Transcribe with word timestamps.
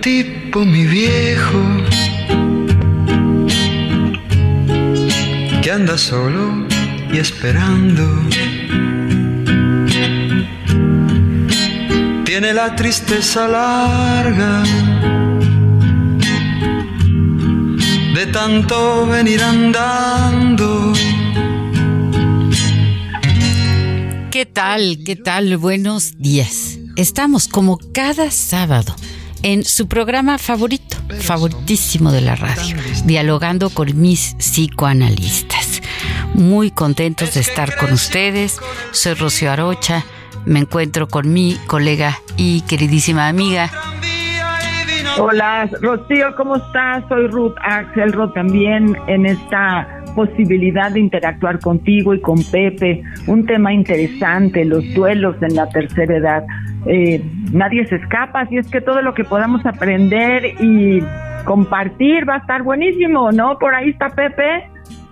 Tipo, 0.00 0.64
mi 0.64 0.84
viejo, 0.84 1.62
que 5.62 5.70
anda 5.70 5.98
solo 5.98 6.66
y 7.12 7.18
esperando. 7.18 8.04
Tiene 12.24 12.52
la 12.52 12.74
tristeza 12.76 13.48
larga 13.48 14.62
de 18.14 18.26
tanto 18.26 19.06
venir 19.06 19.42
andando. 19.42 20.92
¿Qué 24.30 24.44
tal? 24.44 24.98
¿Qué 25.04 25.16
tal? 25.16 25.56
Buenos 25.56 26.18
días. 26.18 26.78
Estamos 26.96 27.48
como 27.48 27.78
cada 27.92 28.30
sábado 28.30 28.94
en 29.42 29.64
su 29.64 29.88
programa 29.88 30.38
favorito, 30.38 30.96
favoritísimo 31.20 32.12
de 32.12 32.20
la 32.20 32.36
radio, 32.36 32.76
dialogando 33.04 33.70
con 33.70 34.00
mis 34.00 34.34
psicoanalistas. 34.34 35.82
Muy 36.34 36.70
contentos 36.70 37.34
de 37.34 37.40
estar 37.40 37.76
con 37.76 37.92
ustedes. 37.92 38.58
Soy 38.92 39.14
Rocío 39.14 39.50
Arocha. 39.50 40.04
Me 40.44 40.60
encuentro 40.60 41.08
con 41.08 41.32
mi 41.32 41.56
colega 41.66 42.18
y 42.36 42.60
queridísima 42.62 43.28
amiga. 43.28 43.70
Hola, 45.18 45.68
Rocío, 45.80 46.34
¿cómo 46.36 46.56
estás? 46.56 47.04
Soy 47.08 47.26
Ruth 47.28 47.54
Axelrod 47.62 48.32
también 48.32 48.96
en 49.06 49.24
esta 49.24 49.95
posibilidad 50.16 50.90
de 50.90 50.98
interactuar 50.98 51.60
contigo 51.60 52.14
y 52.14 52.20
con 52.20 52.42
Pepe. 52.50 53.02
Un 53.28 53.46
tema 53.46 53.72
interesante, 53.72 54.64
los 54.64 54.82
duelos 54.94 55.36
en 55.42 55.54
la 55.54 55.68
tercera 55.68 56.16
edad. 56.16 56.46
Eh, 56.86 57.22
nadie 57.52 57.86
se 57.86 57.96
escapa, 57.96 58.40
así 58.40 58.56
es 58.56 58.68
que 58.68 58.80
todo 58.80 59.02
lo 59.02 59.14
que 59.14 59.22
podamos 59.22 59.64
aprender 59.64 60.54
y 60.60 61.00
compartir 61.44 62.28
va 62.28 62.36
a 62.36 62.38
estar 62.38 62.62
buenísimo, 62.62 63.30
¿no? 63.30 63.58
Por 63.58 63.74
ahí 63.74 63.90
está 63.90 64.08
Pepe. 64.08 64.64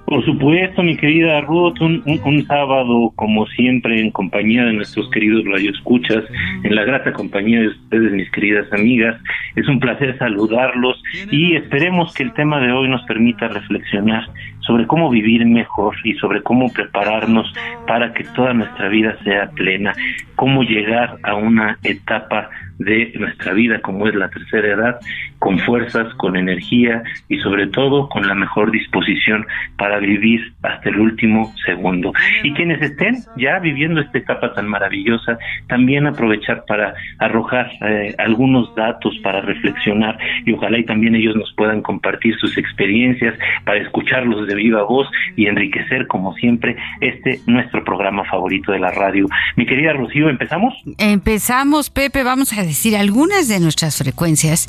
Por 0.07 0.23
supuesto, 0.25 0.83
mi 0.83 0.97
querida 0.99 1.41
Ruth, 1.41 1.81
un, 1.81 2.03
un, 2.05 2.21
un, 2.25 2.47
sábado 2.47 3.11
como 3.17 3.47
siempre 3.47 4.01
en 4.01 4.11
compañía 4.11 4.65
de 4.65 4.75
nuestros 4.75 5.09
queridos 5.11 5.45
radioescuchas, 5.47 6.25
en 6.63 6.75
la 6.75 6.85
grata 6.85 7.15
compañía 7.15 7.61
de 7.61 7.69
ustedes, 7.69 8.13
mis 8.13 8.31
queridas 8.31 8.71
amigas. 8.71 9.19
Es 9.57 9.67
un 9.67 9.81
placer 9.81 10.19
saludarlos 10.19 11.03
y 11.31 11.57
esperemos 11.57 12.13
que 12.13 12.25
el 12.25 12.35
tema 12.35 12.61
de 12.61 12.71
hoy 12.71 12.89
nos 12.89 13.03
permita 13.05 13.49
reflexionar 13.49 14.29
sobre 14.67 14.87
cómo 14.87 15.11
vivir 15.11 15.45
mejor 15.47 15.95
y 16.05 16.15
sobre 16.15 16.43
cómo 16.43 16.73
prepararnos 16.73 17.53
para 17.87 18.13
que 18.13 18.25
toda 18.25 18.55
nuestra 18.55 18.89
vida 18.89 19.17
sea 19.23 19.51
plena, 19.51 19.93
cómo 20.37 20.63
llegar 20.63 21.19
a 21.23 21.35
una 21.35 21.79
etapa 21.83 22.49
de 22.79 23.13
nuestra 23.17 23.53
vida 23.53 23.81
como 23.81 24.09
es 24.09 24.15
la 24.15 24.29
tercera 24.29 24.69
edad, 24.69 25.01
con 25.39 25.59
fuerzas, 25.59 26.13
con 26.15 26.37
energía 26.37 27.03
y 27.29 27.39
sobre 27.39 27.67
todo 27.69 28.09
con 28.09 28.27
la 28.27 28.35
mejor 28.35 28.71
disposición 28.71 29.47
para 29.77 29.99
vivir 29.99 30.53
hasta 30.63 30.89
el 30.89 31.01
último 31.01 31.53
segundo. 31.65 32.13
Y 32.43 32.53
quienes 32.55 32.81
estén 32.83 33.17
ya 33.37 33.59
viviendo 33.59 34.01
esta 34.01 34.19
etapa 34.19 34.53
tan 34.55 34.69
maravillosa, 34.69 35.39
también 35.69 36.07
aprovechar 36.07 36.65
para 36.67 36.95
arrojar 37.19 37.71
eh, 37.83 38.15
algunos 38.19 38.75
datos 38.75 39.15
para 39.23 39.41
reflexionar 39.41 40.19
y 40.45 40.53
ojalá 40.53 40.79
y 40.79 40.85
también 40.85 41.15
ellos 41.15 41.37
nos 41.37 41.53
puedan 41.55 41.83
compartir 41.83 42.37
sus 42.39 42.57
experiencias 42.59 43.35
para 43.65 43.81
escucharlos 43.81 44.47
de 44.47 44.55
viva 44.55 44.83
voz 44.83 45.09
y 45.37 45.47
enriquecer 45.47 46.07
como 46.07 46.35
siempre 46.35 46.77
este 47.01 47.41
nuestro 47.47 47.85
programa 47.85 48.25
favorito 48.25 48.73
de 48.73 48.79
la 48.79 48.91
radio. 48.91 49.27
Mi 49.57 49.67
querida 49.67 49.93
Rocío, 49.93 50.29
¿empezamos? 50.29 50.75
Empezamos, 50.99 51.91
Pepe, 51.91 52.23
vamos 52.23 52.53
a 52.53 52.64
decir 52.65 52.97
algunas 52.97 53.49
de 53.49 53.61
nuestras 53.61 53.97
frecuencias 53.97 54.67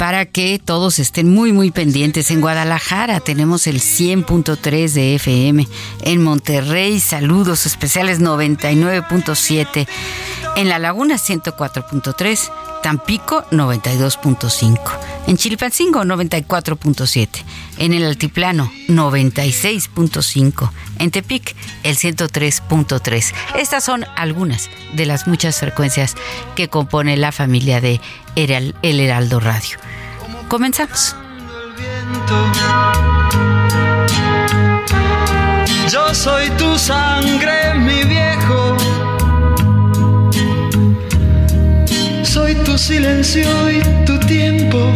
para 0.00 0.24
que 0.24 0.58
todos 0.58 0.98
estén 0.98 1.30
muy 1.30 1.52
muy 1.52 1.70
pendientes. 1.70 2.30
En 2.30 2.40
Guadalajara 2.40 3.20
tenemos 3.20 3.66
el 3.66 3.82
100.3 3.82 4.92
de 4.94 5.14
FM, 5.16 5.68
en 6.04 6.22
Monterrey 6.22 6.98
saludos 7.00 7.66
especiales 7.66 8.18
99.7, 8.18 9.86
en 10.56 10.68
La 10.70 10.78
Laguna 10.78 11.16
104.3, 11.16 12.50
Tampico 12.82 13.44
92.5, 13.50 14.78
en 15.26 15.36
Chilpancingo 15.36 16.02
94.7, 16.02 17.28
en 17.76 17.92
el 17.92 18.04
Altiplano 18.04 18.72
96.5, 18.88 20.70
en 20.98 21.10
Tepic 21.10 21.54
el 21.82 21.98
103.3. 21.98 23.34
Estas 23.58 23.84
son 23.84 24.06
algunas 24.16 24.70
de 24.94 25.04
las 25.04 25.26
muchas 25.26 25.60
frecuencias 25.60 26.16
que 26.56 26.68
compone 26.68 27.18
la 27.18 27.32
familia 27.32 27.82
de 27.82 28.00
El 28.36 29.00
Heraldo 29.00 29.40
Radio. 29.40 29.78
Comenzamos. 30.48 31.14
Yo 35.90 36.14
soy 36.14 36.48
tu 36.50 36.78
sangre, 36.78 37.74
mi 37.74 38.04
viejo. 38.04 38.76
Soy 42.22 42.54
tu 42.64 42.78
silencio 42.78 43.70
y 43.70 43.82
tu 44.06 44.18
tiempo. 44.20 44.92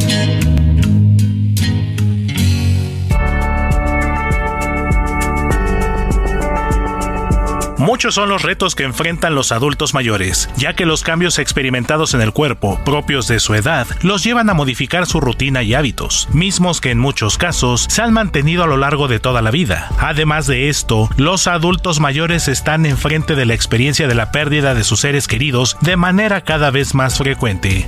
Muchos 7.84 8.15
son 8.15 8.31
los 8.31 8.41
retos 8.41 8.75
que 8.75 8.84
enfrentan 8.84 9.34
los 9.34 9.53
adultos 9.53 9.93
mayores, 9.93 10.49
ya 10.56 10.72
que 10.72 10.87
los 10.87 11.03
cambios 11.03 11.39
experimentados 11.39 12.15
en 12.15 12.22
el 12.22 12.33
cuerpo, 12.33 12.81
propios 12.83 13.28
de 13.28 13.41
su 13.41 13.53
edad, 13.53 13.87
los 14.00 14.25
llevan 14.25 14.49
a 14.49 14.55
modificar 14.55 15.05
su 15.05 15.20
rutina 15.20 15.62
y 15.62 15.75
hábitos, 15.75 16.26
mismos 16.32 16.81
que 16.81 16.91
en 16.91 16.99
muchos 16.99 17.37
casos 17.37 17.85
se 17.91 18.00
han 18.00 18.14
mantenido 18.14 18.64
a 18.64 18.67
lo 18.67 18.79
largo 18.79 19.06
de 19.06 19.20
toda 19.20 19.43
la 19.43 19.50
vida. 19.50 19.91
Además 19.99 20.47
de 20.47 20.70
esto, 20.70 21.11
los 21.19 21.47
adultos 21.47 22.00
mayores 22.00 22.49
están 22.49 22.87
enfrente 22.87 23.35
de 23.35 23.44
la 23.44 23.53
experiencia 23.53 24.09
de 24.09 24.14
la 24.14 24.32
pérdida 24.32 24.75
de 24.75 24.82
sus 24.82 25.00
seres 25.00 25.29
queridos 25.29 25.76
de 25.82 25.99
manera 25.99 26.41
cada 26.41 26.70
vez 26.70 26.94
más 26.94 27.19
frecuente. 27.19 27.87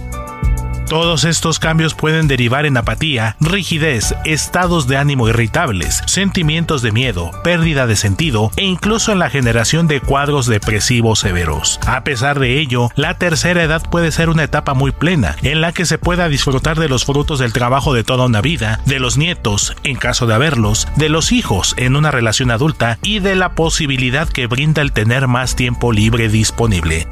Todos 0.88 1.24
estos 1.24 1.58
cambios 1.58 1.94
pueden 1.94 2.28
derivar 2.28 2.64
en 2.64 2.76
apatía, 2.76 3.36
rigidez, 3.40 4.14
estados 4.24 4.86
de 4.86 4.96
ánimo 4.96 5.28
irritables, 5.28 6.02
sentimientos 6.06 6.80
de 6.80 6.92
miedo, 6.92 7.32
pérdida 7.42 7.88
de 7.88 7.96
sentido 7.96 8.52
e 8.56 8.64
incluso 8.64 9.10
en 9.10 9.18
la 9.18 9.28
generación 9.28 9.88
de 9.88 10.00
cuadros 10.00 10.46
depresivos 10.46 11.18
severos. 11.18 11.80
A 11.86 12.04
pesar 12.04 12.38
de 12.38 12.60
ello, 12.60 12.90
la 12.94 13.14
tercera 13.18 13.64
edad 13.64 13.82
puede 13.90 14.12
ser 14.12 14.28
una 14.28 14.44
etapa 14.44 14.74
muy 14.74 14.92
plena, 14.92 15.34
en 15.42 15.60
la 15.60 15.72
que 15.72 15.86
se 15.86 15.98
pueda 15.98 16.28
disfrutar 16.28 16.78
de 16.78 16.88
los 16.88 17.04
frutos 17.04 17.40
del 17.40 17.52
trabajo 17.52 17.92
de 17.92 18.04
toda 18.04 18.26
una 18.26 18.40
vida, 18.40 18.80
de 18.86 19.00
los 19.00 19.16
nietos, 19.16 19.74
en 19.82 19.96
caso 19.96 20.28
de 20.28 20.34
haberlos, 20.34 20.86
de 20.94 21.08
los 21.08 21.32
hijos 21.32 21.74
en 21.78 21.96
una 21.96 22.12
relación 22.12 22.52
adulta 22.52 22.98
y 23.02 23.18
de 23.18 23.34
la 23.34 23.56
posibilidad 23.56 24.28
que 24.28 24.46
brinda 24.46 24.82
el 24.82 24.92
tener 24.92 25.26
más 25.26 25.56
tiempo 25.56 25.92
libre 25.92 26.28
disponible. 26.28 27.08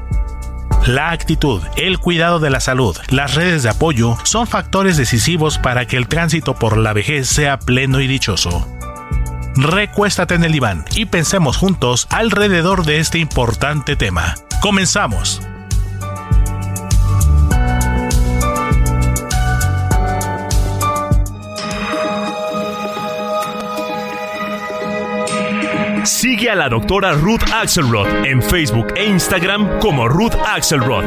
La 0.86 1.12
actitud, 1.12 1.62
el 1.76 1.98
cuidado 1.98 2.40
de 2.40 2.50
la 2.50 2.60
salud, 2.60 2.94
las 3.08 3.34
redes 3.34 3.62
de 3.62 3.70
apoyo 3.70 4.18
son 4.24 4.46
factores 4.46 4.98
decisivos 4.98 5.56
para 5.56 5.86
que 5.86 5.96
el 5.96 6.08
tránsito 6.08 6.56
por 6.56 6.76
la 6.76 6.92
vejez 6.92 7.26
sea 7.26 7.58
pleno 7.58 8.02
y 8.02 8.06
dichoso. 8.06 8.68
Recuéstate 9.56 10.34
en 10.34 10.44
el 10.44 10.52
diván 10.52 10.84
y 10.94 11.06
pensemos 11.06 11.56
juntos 11.56 12.06
alrededor 12.10 12.84
de 12.84 12.98
este 12.98 13.18
importante 13.18 13.96
tema. 13.96 14.34
Comenzamos. 14.60 15.40
Sigue 26.04 26.50
a 26.50 26.54
la 26.54 26.68
doctora 26.68 27.12
Ruth 27.12 27.44
Axelrod 27.50 28.06
en 28.26 28.42
Facebook 28.42 28.88
e 28.94 29.06
Instagram 29.06 29.78
como 29.78 30.06
Ruth 30.06 30.34
Axelrod. 30.46 31.02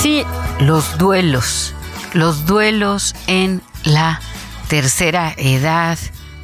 Sí, 0.00 0.24
los 0.58 0.98
duelos, 0.98 1.74
los 2.12 2.44
duelos 2.44 3.14
en 3.28 3.62
la 3.84 4.20
tercera 4.68 5.32
edad 5.36 5.96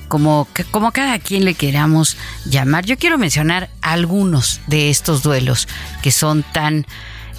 como, 0.09 0.49
como 0.71 0.93
cada 0.93 1.19
quien 1.19 1.45
le 1.45 1.55
queramos 1.55 2.17
llamar. 2.45 2.85
Yo 2.85 2.97
quiero 2.97 3.19
mencionar 3.19 3.71
algunos 3.83 4.61
de 4.67 4.91
estos 4.91 5.23
duelos 5.23 5.69
que 6.03 6.11
son 6.11 6.43
tan 6.43 6.87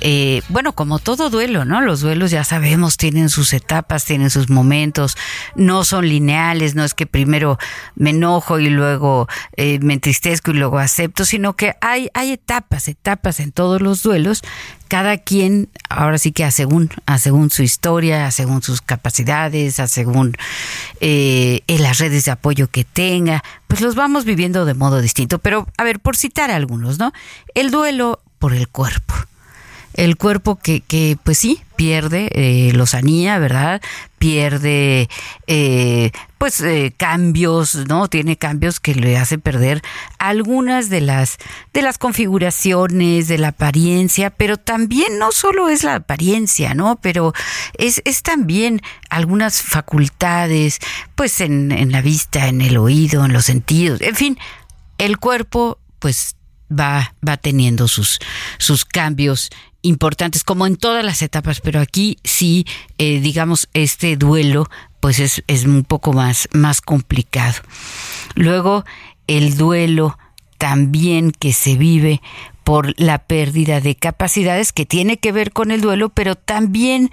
eh, 0.01 0.41
bueno, 0.49 0.73
como 0.73 0.99
todo 0.99 1.29
duelo, 1.29 1.65
¿no? 1.65 1.81
Los 1.81 2.01
duelos 2.01 2.31
ya 2.31 2.43
sabemos, 2.43 2.97
tienen 2.97 3.29
sus 3.29 3.53
etapas, 3.53 4.05
tienen 4.05 4.29
sus 4.29 4.49
momentos, 4.49 5.17
no 5.55 5.83
son 5.83 6.07
lineales, 6.07 6.75
no 6.75 6.83
es 6.83 6.93
que 6.93 7.05
primero 7.05 7.57
me 7.95 8.11
enojo 8.11 8.59
y 8.59 8.69
luego 8.69 9.27
eh, 9.57 9.79
me 9.81 9.93
entristezco 9.93 10.51
y 10.51 10.55
luego 10.55 10.79
acepto, 10.79 11.25
sino 11.25 11.55
que 11.55 11.73
hay, 11.81 12.09
hay 12.13 12.31
etapas, 12.31 12.87
etapas 12.87 13.39
en 13.39 13.51
todos 13.51 13.81
los 13.81 14.01
duelos, 14.01 14.41
cada 14.87 15.17
quien, 15.17 15.69
ahora 15.89 16.17
sí 16.17 16.31
que 16.31 16.43
a 16.43 16.51
según, 16.51 16.89
a 17.05 17.19
según 17.19 17.49
su 17.51 17.61
historia, 17.61 18.25
a 18.25 18.31
según 18.31 18.63
sus 18.63 18.81
capacidades, 18.81 19.79
a 19.79 19.87
según 19.87 20.35
eh, 21.01 21.61
las 21.67 21.99
redes 21.99 22.25
de 22.25 22.31
apoyo 22.31 22.69
que 22.69 22.85
tenga, 22.85 23.43
pues 23.67 23.81
los 23.81 23.95
vamos 23.95 24.25
viviendo 24.25 24.65
de 24.65 24.73
modo 24.73 25.01
distinto. 25.01 25.39
Pero, 25.39 25.67
a 25.77 25.83
ver, 25.83 25.99
por 25.99 26.15
citar 26.15 26.49
algunos, 26.49 26.97
¿no? 26.97 27.13
El 27.53 27.69
duelo 27.69 28.21
por 28.39 28.53
el 28.53 28.67
cuerpo 28.67 29.13
el 29.99 30.15
cuerpo 30.15 30.55
que, 30.55 30.79
que 30.79 31.17
pues 31.21 31.37
sí, 31.37 31.61
pierde 31.75 32.29
eh, 32.31 32.71
lozanía, 32.73 33.37
¿verdad? 33.37 33.81
Pierde 34.17 35.09
eh, 35.45 36.11
pues 36.37 36.61
eh, 36.61 36.93
cambios, 36.95 37.75
¿no? 37.87 38.07
Tiene 38.07 38.37
cambios 38.37 38.79
que 38.79 38.95
le 38.95 39.17
hace 39.17 39.37
perder 39.37 39.81
algunas 40.17 40.89
de 40.89 41.01
las 41.01 41.37
de 41.73 41.81
las 41.81 41.97
configuraciones, 41.97 43.27
de 43.27 43.39
la 43.39 43.49
apariencia, 43.49 44.29
pero 44.29 44.55
también 44.55 45.19
no 45.19 45.33
solo 45.33 45.67
es 45.67 45.83
la 45.83 45.95
apariencia, 45.95 46.73
¿no? 46.73 46.97
Pero 47.01 47.33
es, 47.77 48.01
es 48.05 48.23
también 48.23 48.81
algunas 49.09 49.61
facultades, 49.61 50.79
pues 51.15 51.41
en, 51.41 51.73
en 51.73 51.91
la 51.91 52.01
vista, 52.01 52.47
en 52.47 52.61
el 52.61 52.77
oído, 52.77 53.25
en 53.25 53.33
los 53.33 53.43
sentidos, 53.43 53.99
en 53.99 54.15
fin, 54.15 54.39
el 54.97 55.17
cuerpo 55.17 55.77
pues 55.99 56.37
va, 56.71 57.13
va 57.27 57.37
teniendo 57.37 57.87
sus, 57.87 58.19
sus 58.57 58.85
cambios 58.85 59.49
importantes, 59.81 60.43
como 60.43 60.67
en 60.67 60.75
todas 60.75 61.03
las 61.03 61.21
etapas, 61.21 61.61
pero 61.61 61.79
aquí 61.79 62.17
sí, 62.23 62.65
eh, 62.97 63.19
digamos, 63.19 63.69
este 63.73 64.17
duelo, 64.17 64.69
pues 64.99 65.19
es, 65.19 65.43
es 65.47 65.65
un 65.65 65.83
poco 65.83 66.13
más, 66.13 66.49
más 66.53 66.81
complicado. 66.81 67.55
Luego, 68.35 68.85
el 69.27 69.57
duelo 69.57 70.17
también 70.57 71.31
que 71.31 71.53
se 71.53 71.75
vive 71.75 72.21
por 72.63 72.93
la 72.99 73.17
pérdida 73.17 73.81
de 73.81 73.95
capacidades 73.95 74.73
que 74.73 74.85
tiene 74.85 75.17
que 75.17 75.31
ver 75.31 75.51
con 75.51 75.71
el 75.71 75.81
duelo, 75.81 76.09
pero 76.09 76.35
también, 76.35 77.09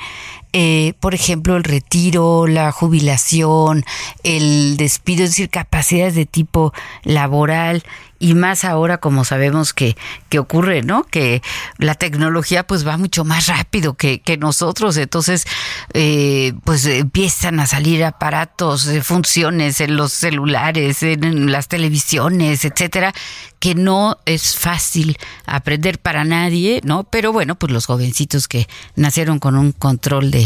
eh, 0.58 0.94
por 1.00 1.14
ejemplo, 1.14 1.54
el 1.58 1.64
retiro, 1.64 2.46
la 2.46 2.72
jubilación, 2.72 3.84
el 4.22 4.78
despido, 4.78 5.24
es 5.24 5.32
decir, 5.32 5.50
capacidades 5.50 6.14
de 6.14 6.24
tipo 6.24 6.72
laboral 7.02 7.82
y 8.18 8.34
más 8.34 8.64
ahora 8.64 8.98
como 8.98 9.24
sabemos 9.24 9.74
que, 9.74 9.96
que 10.28 10.38
ocurre, 10.38 10.82
¿no? 10.82 11.04
Que 11.04 11.42
la 11.78 11.94
tecnología 11.94 12.66
pues 12.66 12.86
va 12.86 12.96
mucho 12.96 13.24
más 13.24 13.48
rápido 13.48 13.94
que, 13.94 14.20
que 14.20 14.36
nosotros, 14.36 14.96
entonces 14.96 15.46
eh, 15.92 16.54
pues 16.64 16.86
empiezan 16.86 17.60
a 17.60 17.66
salir 17.66 18.04
aparatos, 18.04 18.86
eh, 18.86 19.02
funciones 19.02 19.80
en 19.80 19.96
los 19.96 20.12
celulares, 20.12 21.02
en 21.02 21.52
las 21.52 21.68
televisiones, 21.68 22.64
etcétera, 22.64 23.12
que 23.58 23.74
no 23.74 24.18
es 24.24 24.56
fácil 24.56 25.18
aprender 25.44 25.98
para 25.98 26.24
nadie, 26.24 26.80
¿no? 26.84 27.04
Pero 27.04 27.32
bueno, 27.32 27.56
pues 27.56 27.72
los 27.72 27.86
jovencitos 27.86 28.48
que 28.48 28.66
nacieron 28.94 29.38
con 29.38 29.56
un 29.56 29.72
control 29.72 30.30
de 30.30 30.45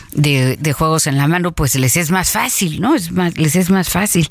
de, 0.13 0.73
juegos 0.73 1.07
en 1.07 1.17
la 1.17 1.27
mano, 1.27 1.51
pues 1.51 1.75
les 1.75 1.97
es 1.97 2.11
más 2.11 2.31
fácil, 2.31 2.81
¿no? 2.81 2.95
Es 2.95 3.11
más, 3.11 3.37
les 3.37 3.55
es 3.55 3.69
más 3.69 3.89
fácil. 3.89 4.29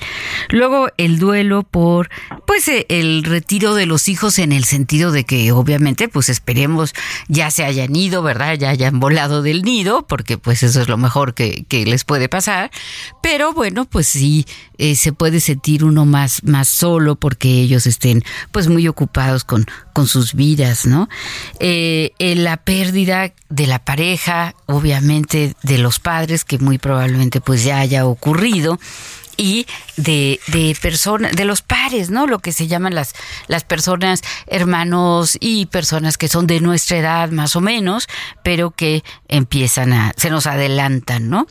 Luego 0.49 0.89
el 0.97 1.19
duelo 1.19 1.63
por, 1.63 2.11
pues 2.47 2.67
eh, 2.69 2.87
el 2.89 3.25
retiro 3.25 3.75
de 3.75 3.87
los 3.87 4.09
hijos 4.09 4.39
en 4.39 4.53
el 4.53 4.65
sentido 4.65 5.13
de 5.13 5.25
que 5.25 5.53
obviamente, 5.53 6.09
pues 6.09 6.29
esperemos 6.29 6.95
ya 7.29 7.51
se 7.51 7.65
hayan 7.65 7.95
ido, 7.95 8.23
¿verdad? 8.23 8.55
Ya 8.55 8.71
hayan 8.71 9.01
volado 9.01 9.43
del 9.43 9.63
nido, 9.63 10.07
porque 10.07 10.39
pues 10.39 10.63
eso 10.63 10.81
es 10.81 10.89
lo 10.89 10.97
mejor 10.97 11.35
que, 11.35 11.65
que 11.69 11.85
les 11.85 12.05
puede 12.05 12.29
pasar. 12.29 12.71
Pero 13.23 13.53
bueno, 13.53 13.85
pues 13.85 14.09
sí, 14.09 14.47
eh, 14.79 14.95
se 14.95 15.13
puede 15.13 15.41
sentir 15.41 15.85
uno 15.85 16.07
más, 16.07 16.43
más 16.45 16.67
solo 16.67 17.17
porque 17.17 17.49
ellos 17.49 17.87
estén 17.87 18.25
pues 18.51 18.69
muy 18.69 18.89
ocupados 18.89 19.45
con, 19.45 19.67
con 19.93 20.07
sus 20.07 20.35
vidas, 20.35 20.87
¿no? 20.87 21.09
Eh, 21.59 22.13
la 22.19 22.57
pérdida 22.57 23.33
de 23.51 23.67
la 23.67 23.79
pareja, 23.85 24.55
obviamente 24.67 25.55
de 25.63 25.70
los 25.79 25.99
padres, 25.99 26.45
que 26.45 26.59
muy 26.59 26.79
probablemente 26.79 27.41
pues 27.41 27.65
ya 27.65 27.79
haya 27.79 28.07
ocurrido 28.07 28.79
y 29.37 29.67
de, 29.97 30.39
de 30.49 30.77
personas, 30.83 31.33
de 31.33 31.47
los 31.47 31.63
pares, 31.63 32.11
¿no? 32.11 32.27
Lo 32.27 32.41
que 32.41 32.53
se 32.53 32.67
llaman 32.67 32.95
las, 32.95 33.15
las 33.49 33.65
personas, 33.65 34.21
hermanos 34.47 35.39
y 35.41 35.65
personas 35.67 36.19
que 36.19 36.29
son 36.29 36.47
de 36.47 36.61
nuestra 36.61 36.99
edad 36.99 37.31
más 37.31 37.57
o 37.57 37.63
menos, 37.63 38.07
pero 38.43 38.71
que 38.71 39.03
empiezan 39.29 39.95
a, 39.95 40.13
se 40.19 40.29
nos 40.29 40.47
adelantan, 40.47 41.31
¿no? 41.31 41.47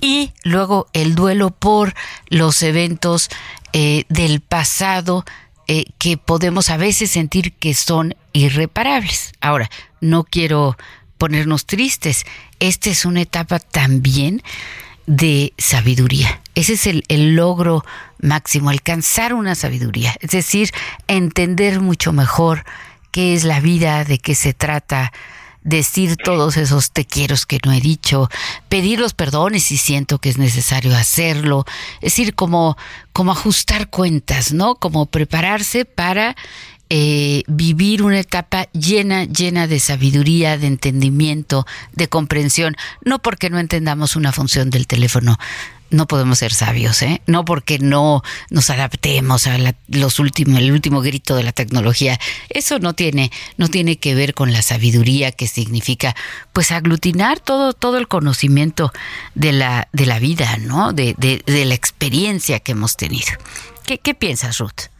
Y 0.00 0.32
luego 0.44 0.86
el 0.92 1.16
duelo 1.16 1.50
por 1.50 1.94
los 2.28 2.62
eventos 2.62 3.30
eh, 3.72 4.04
del 4.08 4.40
pasado 4.40 5.24
eh, 5.66 5.86
que 5.98 6.16
podemos 6.16 6.70
a 6.70 6.76
veces 6.76 7.10
sentir 7.10 7.52
que 7.54 7.74
son 7.74 8.14
irreparables. 8.32 9.32
Ahora, 9.40 9.70
no 10.00 10.22
quiero 10.22 10.76
ponernos 11.24 11.64
tristes. 11.64 12.26
Esta 12.60 12.90
es 12.90 13.06
una 13.06 13.22
etapa 13.22 13.58
también 13.58 14.42
de 15.06 15.54
sabiduría. 15.56 16.42
Ese 16.54 16.74
es 16.74 16.86
el, 16.86 17.34
logro 17.34 17.82
máximo, 18.20 18.68
alcanzar 18.68 19.32
una 19.32 19.54
sabiduría, 19.54 20.14
es 20.20 20.32
decir, 20.32 20.70
entender 21.08 21.80
mucho 21.80 22.12
mejor 22.12 22.66
qué 23.10 23.32
es 23.32 23.44
la 23.44 23.60
vida, 23.60 24.04
de 24.04 24.18
qué 24.18 24.34
se 24.34 24.52
trata, 24.52 25.14
decir 25.62 26.18
todos 26.18 26.58
esos 26.58 26.92
te 26.92 27.06
quiero 27.06 27.36
que 27.48 27.58
no 27.64 27.72
he 27.72 27.80
dicho, 27.80 28.28
pedir 28.68 29.00
los 29.00 29.14
perdones 29.14 29.62
si 29.62 29.78
siento 29.78 30.18
que 30.18 30.28
es 30.28 30.36
necesario 30.36 30.94
hacerlo, 30.94 31.64
es 32.02 32.12
decir, 32.12 32.34
como, 32.34 32.76
como 33.14 33.32
ajustar 33.32 33.88
cuentas, 33.88 34.52
¿no? 34.52 34.74
Como 34.74 35.06
prepararse 35.06 35.86
para 35.86 36.36
eh, 36.90 37.42
vivir 37.46 38.02
una 38.02 38.20
etapa 38.20 38.68
llena, 38.72 39.24
llena 39.24 39.66
de 39.66 39.80
sabiduría, 39.80 40.58
de 40.58 40.66
entendimiento, 40.66 41.66
de 41.92 42.08
comprensión, 42.08 42.76
no 43.02 43.20
porque 43.20 43.50
no 43.50 43.58
entendamos 43.58 44.16
una 44.16 44.32
función 44.32 44.70
del 44.70 44.86
teléfono, 44.86 45.38
no 45.90 46.08
podemos 46.08 46.38
ser 46.38 46.52
sabios, 46.52 47.02
¿eh? 47.02 47.22
No 47.26 47.44
porque 47.44 47.78
no 47.78 48.22
nos 48.50 48.70
adaptemos 48.70 49.46
a 49.46 49.56
los 49.88 50.18
últimos, 50.18 50.58
el 50.58 50.72
último 50.72 51.00
grito 51.02 51.36
de 51.36 51.44
la 51.44 51.52
tecnología. 51.52 52.18
Eso 52.48 52.78
no 52.80 52.94
tiene, 52.94 53.30
no 53.58 53.68
tiene 53.68 53.96
que 53.98 54.14
ver 54.14 54.34
con 54.34 54.52
la 54.52 54.62
sabiduría 54.62 55.30
que 55.30 55.46
significa, 55.46 56.16
pues, 56.52 56.72
aglutinar 56.72 57.38
todo, 57.38 57.74
todo 57.74 57.98
el 57.98 58.08
conocimiento 58.08 58.92
de 59.34 59.52
la, 59.52 59.88
de 59.92 60.06
la 60.06 60.18
vida, 60.18 60.56
¿no? 60.56 60.92
De, 60.92 61.14
de, 61.16 61.42
de 61.46 61.64
la 61.64 61.74
experiencia 61.74 62.58
que 62.58 62.72
hemos 62.72 62.96
tenido. 62.96 63.32
¿Qué, 63.86 63.98
qué 63.98 64.14
piensas, 64.14 64.58
Ruth? 64.58 64.93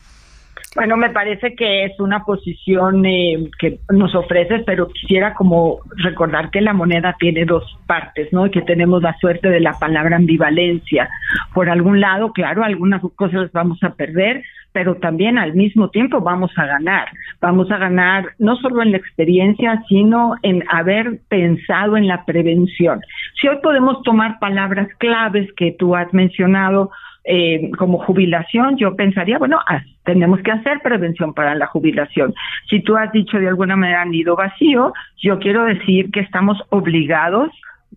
Bueno, 0.75 0.97
me 0.97 1.11
parece 1.11 1.55
que 1.55 1.85
es 1.85 2.01
una 2.01 2.25
posición 2.25 3.07
eh, 3.07 3.49
que 3.61 3.79
nos 3.91 4.13
ofreces, 4.15 4.65
pero 4.67 4.89
quisiera 4.89 5.33
como 5.35 5.79
recordar 5.99 6.51
que 6.51 6.61
la 6.61 6.73
moneda 6.73 7.15
tiene 7.21 7.45
dos 7.45 7.79
partes, 7.87 8.33
¿no? 8.33 8.47
Y 8.47 8.51
que 8.51 8.63
tenemos 8.63 9.01
la 9.01 9.17
suerte 9.19 9.51
de 9.51 9.61
la 9.61 9.79
palabra 9.79 10.17
ambivalencia. 10.17 11.09
Por 11.53 11.71
algún 11.71 12.01
lado, 12.01 12.33
claro, 12.33 12.65
algunas 12.65 13.03
cosas 13.15 13.53
vamos 13.53 13.79
a 13.85 13.95
perder, 13.95 14.43
pero 14.73 14.97
también 14.97 15.39
al 15.39 15.55
mismo 15.55 15.91
tiempo 15.91 16.21
vamos 16.21 16.51
a 16.57 16.67
ganar. 16.67 17.07
Vamos 17.41 17.71
a 17.71 17.79
ganar 17.79 18.31
no 18.41 18.57
solo 18.57 18.83
en 18.83 18.91
la 18.91 18.99
experiencia, 18.99 19.81
sino 19.89 20.35
en 20.43 20.65
haber 20.69 21.21
pensado 21.29 21.97
en 21.97 22.09
la 22.09 22.25
prevención. 22.25 23.01
Si 23.41 23.47
hoy 23.47 23.59
podemos 23.63 24.03
tomar 24.03 24.41
palabras 24.41 24.89
claves 24.99 25.49
que 25.57 25.77
tú 25.79 25.95
has 25.95 26.13
mencionado, 26.13 26.91
eh, 27.25 27.71
como 27.79 27.99
jubilación, 27.99 28.77
yo 28.77 28.95
pensaría, 28.97 29.39
bueno, 29.39 29.59
tenemos 30.05 30.41
que 30.41 30.53
hacer 30.53 30.81
prevención 30.81 31.33
para 31.33 31.55
la 31.55 31.67
jubilación. 31.67 32.35
Si 32.69 32.81
tú 32.81 32.97
has 32.97 33.11
dicho 33.13 33.39
de 33.39 33.49
alguna 33.49 33.77
manera 33.77 34.05
nido 34.05 34.37
vacío, 34.37 34.93
yo 35.23 35.39
quiero 35.39 35.65
decir 35.65 36.11
que 36.11 36.21
estamos 36.21 36.63
obligados. 36.69 37.51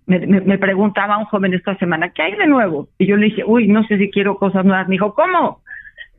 Me, 0.05 0.19
me, 0.19 0.57
preguntaba 0.57 1.17
un 1.17 1.25
joven 1.25 1.53
esta 1.53 1.75
semana, 1.77 2.09
¿qué 2.09 2.21
hay 2.21 2.35
de 2.35 2.47
nuevo? 2.47 2.87
Y 2.97 3.07
yo 3.07 3.17
le 3.17 3.25
dije, 3.25 3.43
uy, 3.45 3.67
no 3.67 3.83
sé 3.83 3.97
si 3.97 4.09
quiero 4.09 4.37
cosas 4.37 4.63
nuevas. 4.63 4.87
Me 4.87 4.93
dijo, 4.93 5.13
¿cómo? 5.13 5.61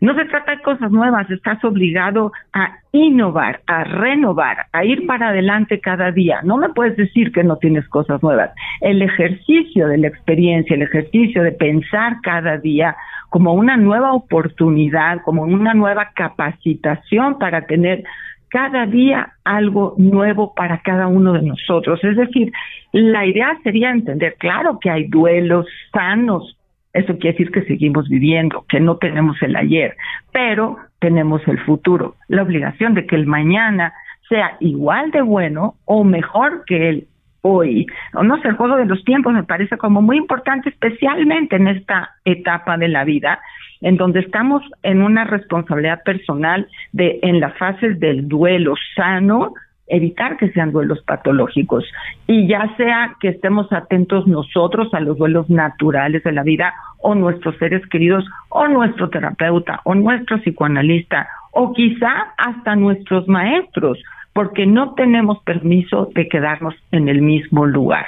No 0.01 0.15
se 0.15 0.27
trata 0.27 0.53
de 0.53 0.63
cosas 0.63 0.93
nuevas, 0.93 1.29
estás 1.31 1.63
obligado 1.65 2.33
a 2.53 2.77
innovar, 2.93 3.61
a 3.67 3.83
renovar, 3.83 4.67
a 4.73 4.85
ir 4.85 5.07
para 5.07 5.29
adelante 5.29 5.81
cada 5.81 6.13
día. 6.13 6.41
No 6.45 6.57
me 6.57 6.69
puedes 6.69 6.97
decir 6.97 7.33
que 7.33 7.43
no 7.43 7.57
tienes 7.57 7.89
cosas 7.89 8.23
nuevas. 8.23 8.51
El 8.81 9.03
ejercicio 9.03 9.89
de 9.89 9.99
la 9.99 10.09
experiencia, 10.09 10.77
el 10.77 10.83
ejercicio 10.83 11.43
de 11.43 11.53
pensar 11.53 12.21
cada 12.23 12.59
día 12.59 12.97
como 13.29 13.55
una 13.55 13.77
nueva 13.77 14.13
oportunidad, 14.13 15.19
como 15.25 15.43
una 15.43 15.75
nueva 15.75 16.11
capacitación 16.15 17.39
para 17.39 17.67
tener 17.67 18.05
cada 18.51 18.87
día 18.87 19.33
algo 19.45 19.95
nuevo 19.99 20.55
para 20.55 20.79
cada 20.79 21.07
uno 21.07 21.35
de 21.35 21.43
nosotros. 21.43 22.03
Es 22.03 22.17
decir, 22.17 22.53
la 22.93 23.27
idea 23.27 23.59
sería 23.63 23.91
entender, 23.91 24.37
claro 24.39 24.79
que 24.81 24.91
hay 24.91 25.09
duelos 25.09 25.67
sanos, 25.93 26.57
eso 26.99 27.19
quiere 27.19 27.37
decir 27.37 27.51
que 27.51 27.63
seguimos 27.63 28.09
viviendo, 28.09 28.65
que 28.69 28.81
no 28.81 28.97
tenemos 28.97 29.41
el 29.43 29.57
ayer, 29.57 29.97
pero 30.33 30.79
tenemos 30.99 31.47
el 31.47 31.59
futuro. 31.61 32.17
La 32.29 32.43
obligación 32.43 32.95
de 32.95 33.07
que 33.07 33.17
el 33.17 33.27
mañana 33.27 33.93
sea 34.29 34.57
igual 34.61 35.11
de 35.11 35.23
bueno 35.23 35.75
o 35.85 36.05
mejor 36.05 36.65
que 36.67 36.89
el 36.89 37.07
hoy. 37.43 37.87
No 38.13 38.41
sé, 38.41 38.49
el 38.49 38.57
juego 38.57 38.77
de 38.77 38.87
los 38.87 39.05
tiempos 39.05 39.33
me 39.33 39.45
parece 39.45 39.77
como 39.79 40.03
muy 40.03 40.17
importante, 40.17 40.69
especialmente 40.71 41.57
en 41.57 41.69
esta 41.69 42.11
etapa 42.25 42.77
de 42.77 42.89
la 42.89 43.05
vida, 43.05 43.41
en 43.81 43.97
donde 43.97 44.21
estamos 44.21 44.63
en 44.83 45.03
una 45.03 45.25
responsabilidad 45.25 46.03
personal 46.03 46.67
de 46.93 47.21
en 47.23 47.41
las 47.41 47.57
fases 47.57 47.99
del 48.01 48.29
duelo 48.29 48.75
sano, 48.97 49.55
evitar 49.89 50.37
que 50.37 50.51
sean 50.51 50.73
duelos 50.73 51.03
patológicos. 51.03 51.85
Y 52.27 52.47
ya 52.47 52.75
sea 52.77 53.17
que 53.21 53.29
estemos 53.29 53.73
atentos 53.73 54.27
nosotros 54.27 54.93
a 54.95 55.01
los 55.01 55.19
duelos 55.19 55.49
naturales 55.51 56.23
de 56.25 56.33
la 56.33 56.43
vida 56.43 56.75
o 57.01 57.15
nuestros 57.15 57.57
seres 57.59 57.87
queridos 57.89 58.25
o 58.49 58.69
nuestro 58.69 59.09
terapeuta 59.09 59.81
o 59.85 59.95
nuestro 59.95 60.39
psicoanalista 60.39 61.29
o 61.53 61.73
quizá 61.73 62.35
hasta 62.37 62.77
nuestros 62.77 63.27
maestros 63.29 63.99
porque 64.33 64.67
no 64.67 64.95
tenemos 64.95 65.43
permiso 65.43 66.11
de 66.15 66.29
quedarnos 66.29 66.75
en 66.93 67.09
el 67.09 67.23
mismo 67.23 67.67
lugar 67.67 68.07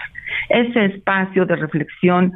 ese 0.49 0.87
espacio 0.87 1.47
de 1.47 1.57
reflexión 1.57 2.33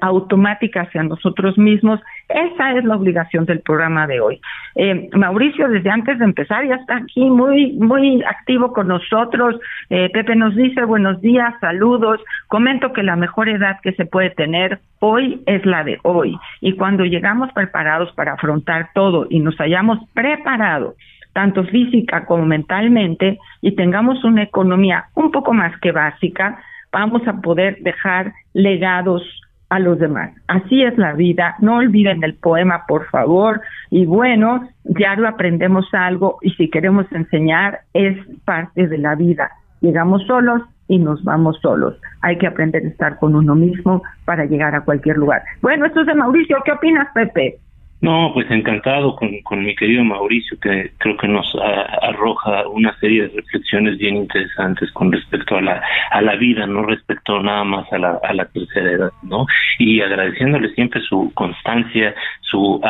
automática 0.00 0.82
hacia 0.82 1.02
nosotros 1.02 1.58
mismos, 1.58 2.00
esa 2.28 2.72
es 2.72 2.84
la 2.84 2.96
obligación 2.96 3.44
del 3.44 3.60
programa 3.60 4.06
de 4.06 4.20
hoy. 4.20 4.40
Eh, 4.76 5.10
Mauricio, 5.12 5.68
desde 5.68 5.90
antes 5.90 6.18
de 6.18 6.24
empezar, 6.24 6.66
ya 6.66 6.76
está 6.76 6.96
aquí 6.96 7.28
muy, 7.28 7.72
muy 7.72 8.22
activo 8.22 8.72
con 8.72 8.88
nosotros. 8.88 9.56
Eh, 9.90 10.08
Pepe 10.12 10.36
nos 10.36 10.56
dice 10.56 10.84
buenos 10.84 11.20
días, 11.20 11.52
saludos. 11.60 12.20
Comento 12.48 12.92
que 12.92 13.02
la 13.02 13.16
mejor 13.16 13.48
edad 13.48 13.78
que 13.82 13.92
se 13.92 14.06
puede 14.06 14.30
tener 14.30 14.78
hoy 15.00 15.42
es 15.46 15.66
la 15.66 15.84
de 15.84 15.98
hoy. 16.02 16.38
Y 16.60 16.76
cuando 16.76 17.04
llegamos 17.04 17.52
preparados 17.52 18.12
para 18.14 18.34
afrontar 18.34 18.90
todo 18.94 19.26
y 19.28 19.40
nos 19.40 19.60
hayamos 19.60 19.98
preparado 20.14 20.94
tanto 21.32 21.64
física 21.64 22.26
como 22.26 22.44
mentalmente, 22.44 23.38
y 23.62 23.76
tengamos 23.76 24.24
una 24.24 24.42
economía 24.42 25.04
un 25.14 25.30
poco 25.30 25.52
más 25.52 25.78
que 25.80 25.92
básica, 25.92 26.58
vamos 26.92 27.26
a 27.26 27.40
poder 27.40 27.78
dejar 27.82 28.32
legados 28.52 29.22
a 29.70 29.78
los 29.78 29.98
demás. 29.98 30.32
Así 30.48 30.82
es 30.82 30.98
la 30.98 31.12
vida. 31.12 31.54
No 31.60 31.76
olviden 31.76 32.22
el 32.24 32.34
poema, 32.34 32.84
por 32.86 33.06
favor. 33.06 33.60
Y 33.90 34.04
bueno, 34.04 34.68
diario 34.84 35.28
aprendemos 35.28 35.86
algo 35.92 36.38
y 36.42 36.50
si 36.50 36.68
queremos 36.68 37.06
enseñar 37.12 37.80
es 37.94 38.18
parte 38.44 38.88
de 38.88 38.98
la 38.98 39.14
vida. 39.14 39.50
Llegamos 39.80 40.26
solos 40.26 40.62
y 40.88 40.98
nos 40.98 41.22
vamos 41.22 41.58
solos. 41.62 41.96
Hay 42.20 42.36
que 42.38 42.48
aprender 42.48 42.84
a 42.84 42.88
estar 42.88 43.18
con 43.18 43.36
uno 43.36 43.54
mismo 43.54 44.02
para 44.24 44.44
llegar 44.44 44.74
a 44.74 44.80
cualquier 44.80 45.16
lugar. 45.16 45.42
Bueno, 45.62 45.86
esto 45.86 46.00
es 46.00 46.06
de 46.08 46.14
Mauricio. 46.14 46.58
¿Qué 46.64 46.72
opinas, 46.72 47.08
Pepe? 47.14 47.60
No, 48.00 48.30
pues 48.32 48.50
encantado 48.50 49.14
con, 49.14 49.40
con 49.42 49.62
mi 49.62 49.74
querido 49.76 50.02
Mauricio, 50.02 50.58
que 50.58 50.92
creo 50.96 51.18
que 51.18 51.28
nos 51.28 51.54
arroja 52.00 52.66
una 52.68 52.98
serie 52.98 53.28
de 53.28 53.36
reflexiones 53.36 53.98
bien 53.98 54.16
interesantes 54.16 54.90
con 54.92 55.12
respecto 55.12 55.56
a 55.56 55.60
la, 55.60 55.82
a 56.10 56.22
la 56.22 56.36
vida, 56.36 56.66
no 56.66 56.82
respecto 56.84 57.42
nada 57.42 57.62
más 57.64 57.92
a 57.92 57.98
la, 57.98 58.18
a 58.22 58.32
la 58.32 58.46
tercera 58.46 58.90
edad, 58.90 59.10
¿no? 59.22 59.44
Y 59.78 60.00
agradeciéndole 60.00 60.70
siempre 60.70 61.02
su 61.02 61.30
constancia, 61.34 62.14
su 62.40 62.80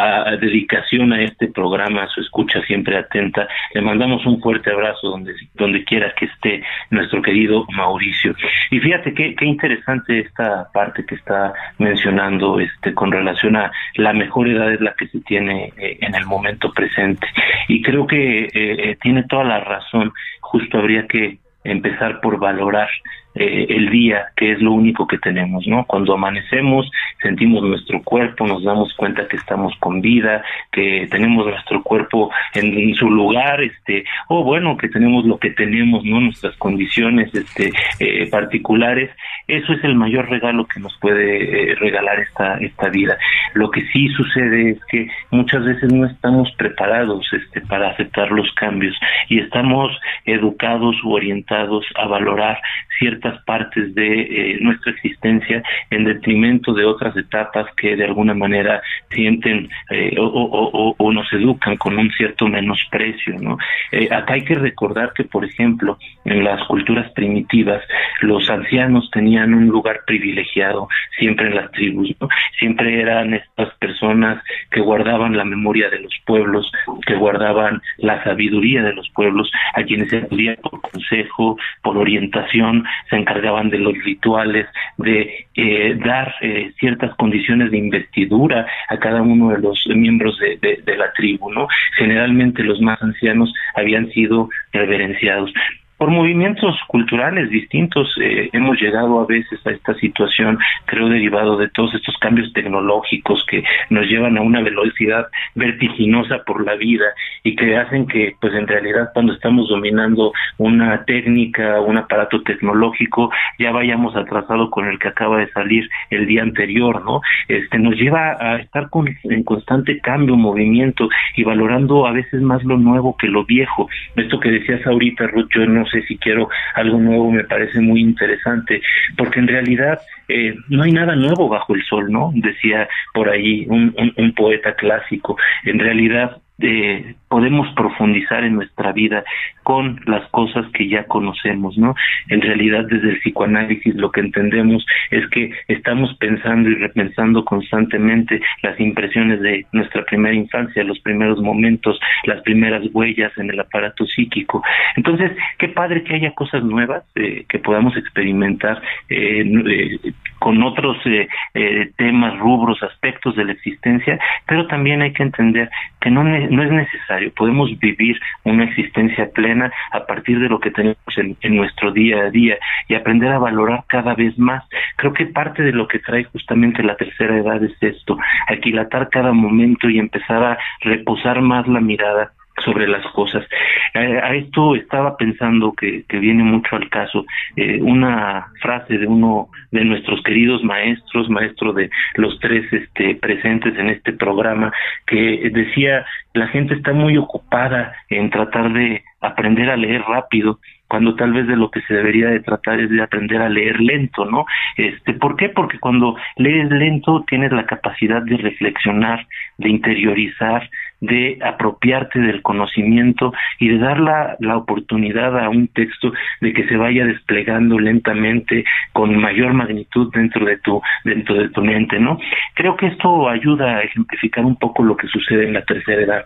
dedicación 0.41 1.13
a 1.13 1.23
este 1.23 1.49
programa, 1.49 2.07
su 2.09 2.21
escucha 2.21 2.63
siempre 2.63 2.97
atenta. 2.97 3.49
Le 3.75 3.83
mandamos 3.83 4.25
un 4.27 4.41
fuerte 4.41 4.71
abrazo 4.71 5.09
donde, 5.09 5.35
donde 5.55 5.85
quiera 5.85 6.15
que 6.15 6.27
esté 6.27 6.63
nuestro 6.91 7.21
querido 7.21 7.67
Mauricio. 7.73 8.35
Y 8.71 8.79
fíjate 8.79 9.13
qué, 9.13 9.35
qué 9.35 9.45
interesante 9.45 10.21
esta 10.21 10.69
parte 10.73 11.05
que 11.05 11.17
está 11.17 11.53
mencionando 11.79 12.61
este 12.61 12.95
con 12.95 13.11
relación 13.11 13.57
a 13.57 13.73
la 13.97 14.13
mejor 14.13 14.49
edad 14.49 14.73
es 14.73 14.81
la 14.81 14.95
que 15.01 15.09
se 15.09 15.21
tiene 15.21 15.73
eh, 15.79 15.99
en 16.01 16.15
el 16.15 16.27
momento 16.27 16.71
presente. 16.73 17.27
Y 17.69 17.81
creo 17.83 18.07
que 18.07 18.45
eh, 18.45 18.51
eh, 18.55 18.99
tiene 19.03 19.25
toda 19.25 19.45
la 19.45 19.61
razón, 19.61 20.13
justo 20.41 20.79
habría 20.79 21.07
que 21.07 21.39
empezar 21.65 22.21
por 22.21 22.39
valorar 22.39 22.89
eh, 23.35 23.67
el 23.69 23.91
día, 23.91 24.27
que 24.37 24.53
es 24.53 24.61
lo 24.61 24.73
único 24.73 25.07
que 25.07 25.19
tenemos, 25.19 25.65
¿no? 25.67 25.85
Cuando 25.87 26.15
amanecemos, 26.15 26.91
sentimos 27.23 27.63
nuestro 27.63 28.03
cuerpo, 28.03 28.45
nos 28.45 28.65
damos 28.65 28.93
cuenta 28.95 29.29
que 29.29 29.37
estamos 29.37 29.73
con 29.79 30.01
vida, 30.01 30.43
que 30.73 31.07
tenemos 31.11 31.47
nuestro 31.47 31.81
cuerpo 31.83 32.31
en, 32.55 32.93
su 32.95 33.09
lugar, 33.09 33.63
este, 33.63 34.05
o 34.29 34.43
bueno, 34.43 34.77
que 34.77 34.89
tenemos 34.89 35.25
lo 35.27 35.39
que 35.39 35.51
tenemos, 35.51 36.05
¿no? 36.05 36.21
Nuestras 36.21 36.57
condiciones, 36.57 37.33
este, 37.33 37.71
eh, 38.01 38.29
particulares. 38.31 39.11
Eso 39.47 39.75
es 39.75 39.85
el 39.85 39.95
mayor 39.95 40.29
regalo 40.29 40.67
que 40.67 40.81
nos 40.81 40.97
puede 40.99 41.71
eh, 41.71 41.75
regalar 41.77 42.19
esta, 42.19 42.59
esta 42.59 42.89
vida. 42.89 43.17
Lo 43.55 43.71
que 43.71 43.83
sí 43.93 44.09
sucede 44.09 44.71
es 44.71 44.85
que 44.91 45.09
muchas 45.31 45.65
veces 45.65 45.93
no 45.93 46.07
estamos 46.07 46.51
preparados, 46.57 47.29
este, 47.33 47.61
para 47.61 47.91
aceptar 47.91 48.33
los 48.33 48.53
cambios 48.55 48.97
y 49.29 49.39
estamos 49.39 49.97
educados 50.25 50.97
u 51.05 51.13
orientados 51.13 51.87
a 51.97 52.07
valorar 52.07 52.61
ciertas 52.99 53.20
partes 53.45 53.95
de 53.95 54.21
eh, 54.21 54.59
nuestra 54.61 54.93
existencia 54.93 55.63
en 55.91 56.05
detrimento 56.05 56.73
de 56.73 56.85
otras 56.85 57.17
etapas 57.17 57.67
que 57.77 57.97
de 57.97 58.05
alguna 58.05 58.35
manera 58.35 58.83
sienten 59.11 59.69
eh, 59.91 60.15
o, 60.19 61.13
nos 61.13 61.33
educan 61.33 61.77
con 61.77 61.99
un 61.99 62.11
cierto 62.13 62.47
menosprecio. 62.47 63.37
¿no? 63.41 63.59
Eh, 63.93 64.09
acá 64.11 64.35
hay 64.35 64.45
que 64.45 64.55
recordar 64.55 65.13
que, 65.13 65.25
por 65.25 65.45
ejemplo, 65.45 65.99
en 66.25 66.45
las 66.45 66.67
culturas 66.67 67.11
primitivas, 67.13 67.83
los 68.21 68.49
ancianos 68.49 69.11
tenían 69.11 69.55
un 69.55 69.67
lugar 69.67 70.01
privilegiado 70.07 70.89
siempre 71.19 71.49
en 71.49 71.57
las 71.57 71.71
tribus, 71.73 72.15
siempre 72.59 73.01
eran 73.01 73.35
estas 73.35 73.75
personas 73.75 74.43
que 74.71 74.81
guardaban 74.81 75.37
la 75.37 75.45
memoria 75.45 75.91
de 75.91 76.01
los 76.01 76.15
pueblos, 76.27 76.71
que 77.07 77.15
guardaban 77.15 77.83
la 77.99 78.23
sabiduría 78.25 78.83
de 78.83 78.93
los 78.93 79.09
pueblos, 79.11 79.51
a 79.75 79.83
quienes 79.83 80.09
se 80.11 80.19
acudía 80.19 80.57
por 80.57 80.81
consejo, 80.81 81.59
por 81.83 81.97
orientación, 81.97 82.85
se 83.11 83.17
encargaban 83.17 83.69
de 83.71 83.79
los 83.79 83.95
rituales, 84.05 84.67
de 84.97 85.47
eh, 85.55 85.95
dar 86.05 86.33
eh, 86.41 86.73
ciertas 86.79 87.15
condiciones 87.17 87.71
de 87.71 87.79
investidura 87.79 88.67
a 88.89 88.97
cada 88.99 89.21
uno 89.21 89.51
de 89.51 89.59
los 89.59 89.85
miembros 89.89 90.39
de, 90.39 90.81
de 90.85 90.97
la 90.97 91.13
tribu, 91.13 91.51
¿no? 91.51 91.67
Generalmente 91.97 92.63
los 92.63 92.81
más 92.81 93.03
ancianos 93.03 93.53
habían 93.75 94.09
sido 94.11 94.49
reverenciados 94.73 95.53
por 96.01 96.11
movimientos 96.11 96.75
culturales 96.89 97.51
distintos 97.51 98.09
eh, 98.23 98.49
hemos 98.55 98.81
llegado 98.81 99.21
a 99.21 99.27
veces 99.27 99.61
a 99.67 99.71
esta 99.71 99.93
situación, 99.97 100.59
creo 100.87 101.11
derivado 101.11 101.59
de 101.59 101.69
todos 101.69 101.93
estos 101.93 102.17
cambios 102.17 102.51
tecnológicos 102.55 103.45
que 103.47 103.63
nos 103.91 104.07
llevan 104.07 104.39
a 104.39 104.41
una 104.41 104.63
velocidad 104.63 105.27
vertiginosa 105.55 106.39
por 106.47 106.65
la 106.65 106.77
vida 106.77 107.05
y 107.43 107.55
que 107.55 107.77
hacen 107.77 108.07
que 108.07 108.35
pues 108.41 108.55
en 108.55 108.67
realidad 108.67 109.11
cuando 109.13 109.35
estamos 109.35 109.69
dominando 109.69 110.33
una 110.57 111.05
técnica, 111.05 111.83
un 111.83 111.99
aparato 111.99 112.41
tecnológico, 112.45 113.31
ya 113.59 113.71
vayamos 113.71 114.17
atrasado 114.17 114.71
con 114.71 114.89
el 114.89 114.99
que 114.99 115.09
acaba 115.09 115.37
de 115.37 115.51
salir 115.51 115.87
el 116.09 116.27
día 116.27 116.41
anterior, 116.41 117.05
¿no? 117.05 117.21
Este 117.47 117.79
nos 117.79 117.97
lleva 117.97 118.39
a 118.41 118.57
estar 118.57 118.89
con, 118.89 119.07
en 119.25 119.43
constante 119.43 120.01
cambio, 120.01 120.35
movimiento 120.35 121.11
y 121.37 121.45
valorando 121.45 122.07
a 122.07 122.13
veces 122.13 122.41
más 122.41 122.65
lo 122.65 122.79
nuevo 122.79 123.19
que 123.19 123.27
lo 123.27 123.45
viejo. 123.45 123.87
Esto 124.17 124.41
que 124.41 124.51
decías 124.51 124.87
ahorita, 124.87 125.27
Ruth, 125.27 125.49
yo 125.55 125.67
no 125.67 125.90
sé 125.91 126.03
si 126.03 126.17
quiero 126.19 126.49
algo 126.75 126.99
nuevo, 126.99 127.31
me 127.31 127.45
parece 127.45 127.81
muy 127.81 128.01
interesante, 128.01 128.81
porque 129.17 129.41
en 129.41 129.49
realidad 129.49 130.01
eh, 130.29 130.55
no 130.69 130.83
hay 130.83 130.93
nada 130.93 131.15
nuevo 131.17 131.49
bajo 131.49 131.75
el 131.75 131.85
sol, 131.85 132.11
¿no? 132.11 132.33
Decía 132.35 132.89
por 133.13 133.29
ahí 133.29 133.67
un, 133.69 133.95
un 134.17 134.35
poeta 134.35 134.75
clásico. 134.75 135.37
En 135.65 135.79
realidad 135.79 136.41
eh, 136.61 137.15
podemos 137.29 137.73
profundizar 137.75 138.45
en 138.45 138.57
nuestra 138.57 138.93
vida 138.93 139.25
con 139.63 140.01
las 140.07 140.29
cosas 140.31 140.67
que 140.73 140.89
ya 140.89 141.05
conocemos, 141.05 141.79
¿no? 141.79 141.95
En 142.29 142.41
realidad, 142.41 142.85
desde 142.89 143.11
el 143.11 143.21
psicoanálisis 143.21 143.95
lo 143.95 144.11
que 144.11 144.21
entendemos 144.21 144.85
es 145.11 145.29
que 145.29 145.53
estamos 145.69 146.15
pensando 146.17 146.69
y 146.69 146.75
repensando 146.75 147.45
constantemente 147.45 148.41
las 148.63 148.79
impresiones 148.81 149.41
de 149.41 149.67
nuestra 149.73 150.05
primera 150.05 150.35
infancia, 150.35 150.83
los 150.83 150.99
primeros 151.01 151.41
momentos, 151.41 152.01
las 152.25 152.43
primeras 152.43 152.83
huellas 152.93 153.33
en 153.39 153.51
el 153.51 153.61
aparato 153.61 154.07
psíquico. 154.07 154.63
Entonces, 154.97 155.31
qué 155.59 155.69
padre 155.69 156.03
que 156.03 156.15
haya 156.15 156.33
cosas 156.33 156.65
nuevas 156.65 157.05
eh, 157.15 157.45
que 157.49 157.59
podamos 157.59 157.97
experimentar 157.97 158.83
eh, 159.09 159.45
eh 159.45 160.13
con 160.41 160.61
otros 160.63 160.97
eh, 161.05 161.29
eh, 161.55 161.91
temas, 161.97 162.37
rubros, 162.39 162.83
aspectos 162.83 163.37
de 163.37 163.45
la 163.45 163.53
existencia, 163.53 164.19
pero 164.47 164.67
también 164.67 165.03
hay 165.03 165.13
que 165.13 165.23
entender 165.23 165.71
que 166.01 166.11
no, 166.11 166.25
no 166.51 166.63
es 166.63 166.71
necesario, 166.71 167.33
podemos 167.35 167.79
vivir 167.79 168.21
una 168.45 168.65
existencia 168.65 169.31
plena 169.31 169.73
a 169.93 170.07
partir 170.07 170.39
de 170.41 170.49
lo 170.49 170.61
que 170.61 170.71
tenemos 170.71 170.99
en, 171.17 171.57
nuestro 171.57 171.93
día 171.93 172.25
a 172.25 172.31
día 172.31 172.59
y 172.89 172.95
aprender 172.95 173.31
a 173.31 173.39
valorar 173.39 173.85
cada 173.89 174.15
vez 174.15 174.39
más. 174.39 174.65
Creo 174.97 175.13
que 175.13 175.27
parte 175.27 175.63
de 175.63 175.73
lo 175.73 175.89
que 175.89 175.99
trae 175.99 176.25
justamente 176.25 176.83
la 176.83 176.97
tercera 176.97 177.37
edad 177.37 177.63
es 177.63 177.77
esto, 177.81 178.19
aquilatar 178.47 179.09
cada 179.11 179.33
momento 179.33 179.89
y 179.89 179.99
empezar 179.99 180.43
a 180.43 180.59
reposar 180.83 181.41
más 181.41 181.67
la 181.69 181.81
mirada 181.81 182.33
sobre 182.65 182.87
las 182.89 183.05
cosas. 183.13 183.47
a 183.95 184.35
esto 184.35 184.75
estaba 184.75 185.17
pensando 185.17 185.73
que, 185.73 186.05
que, 186.09 186.19
viene 186.19 186.43
mucho 186.43 186.77
al 186.77 186.89
caso 186.89 187.25
eh, 187.57 187.81
una 187.81 188.47
frase 188.61 188.99
de 188.99 189.07
uno 189.07 189.49
de 189.71 189.85
nuestros 189.85 190.23
queridos 190.23 190.63
maestros, 190.63 191.29
maestro 191.29 191.73
de 191.73 191.91
los 192.15 192.39
tres 192.41 192.71
este, 192.73 193.15
presentes 193.17 193.77
en 193.79 193.91
este 193.91 194.13
programa, 194.13 194.73
que 195.07 195.51
decía 195.53 196.05
la 196.35 196.49
gente 196.49 196.75
está 196.75 196.93
muy 196.93 197.17
ocupada 197.17 197.95
en 198.09 198.31
tratar 198.31 198.73
de 198.73 199.03
aprender 199.21 199.71
a 199.71 199.77
leer 199.77 200.03
rápido 200.03 200.59
cuando 200.91 201.15
tal 201.15 201.33
vez 201.33 201.47
de 201.47 201.57
lo 201.57 201.71
que 201.71 201.83
se 201.83 201.95
debería 201.95 202.31
de 202.31 202.41
tratar 202.41 202.81
es 202.81 202.91
de 202.91 203.01
aprender 203.01 203.41
a 203.41 203.49
leer 203.49 203.81
lento, 203.81 204.25
¿no? 204.25 204.45
Este, 204.77 205.13
¿por 205.13 205.37
qué? 205.37 205.49
Porque 205.49 205.79
cuando 205.79 206.17
lees 206.37 206.69
lento 206.69 207.25
tienes 207.29 207.53
la 207.53 207.65
capacidad 207.65 208.21
de 208.23 208.37
reflexionar, 208.37 209.25
de 209.59 209.69
interiorizar, 209.69 210.69
de 211.01 211.39
apropiarte 211.43 212.19
del 212.21 212.43
conocimiento 212.43 213.33
y 213.59 213.69
de 213.69 213.79
dar 213.79 214.01
la, 214.01 214.37
la 214.41 214.57
oportunidad 214.57 215.39
a 215.39 215.49
un 215.49 215.69
texto 215.69 216.13
de 216.41 216.53
que 216.53 216.67
se 216.69 216.77
vaya 216.77 217.07
desplegando 217.07 217.79
lentamente 217.79 218.65
con 218.93 219.17
mayor 219.17 219.55
magnitud 219.55 220.13
dentro 220.13 220.45
de 220.45 220.59
tu 220.59 220.81
dentro 221.05 221.35
de 221.37 221.49
tu 221.49 221.63
mente, 221.63 221.99
¿no? 221.99 222.19
Creo 222.55 222.77
que 222.77 222.87
esto 222.89 223.29
ayuda 223.29 223.79
a 223.79 223.83
ejemplificar 223.83 224.45
un 224.45 224.57
poco 224.57 224.83
lo 224.83 224.97
que 224.97 225.09
sucede 225.09 225.47
en 225.47 225.55
la 225.55 225.65
tercera 225.65 226.03
edad 226.03 226.25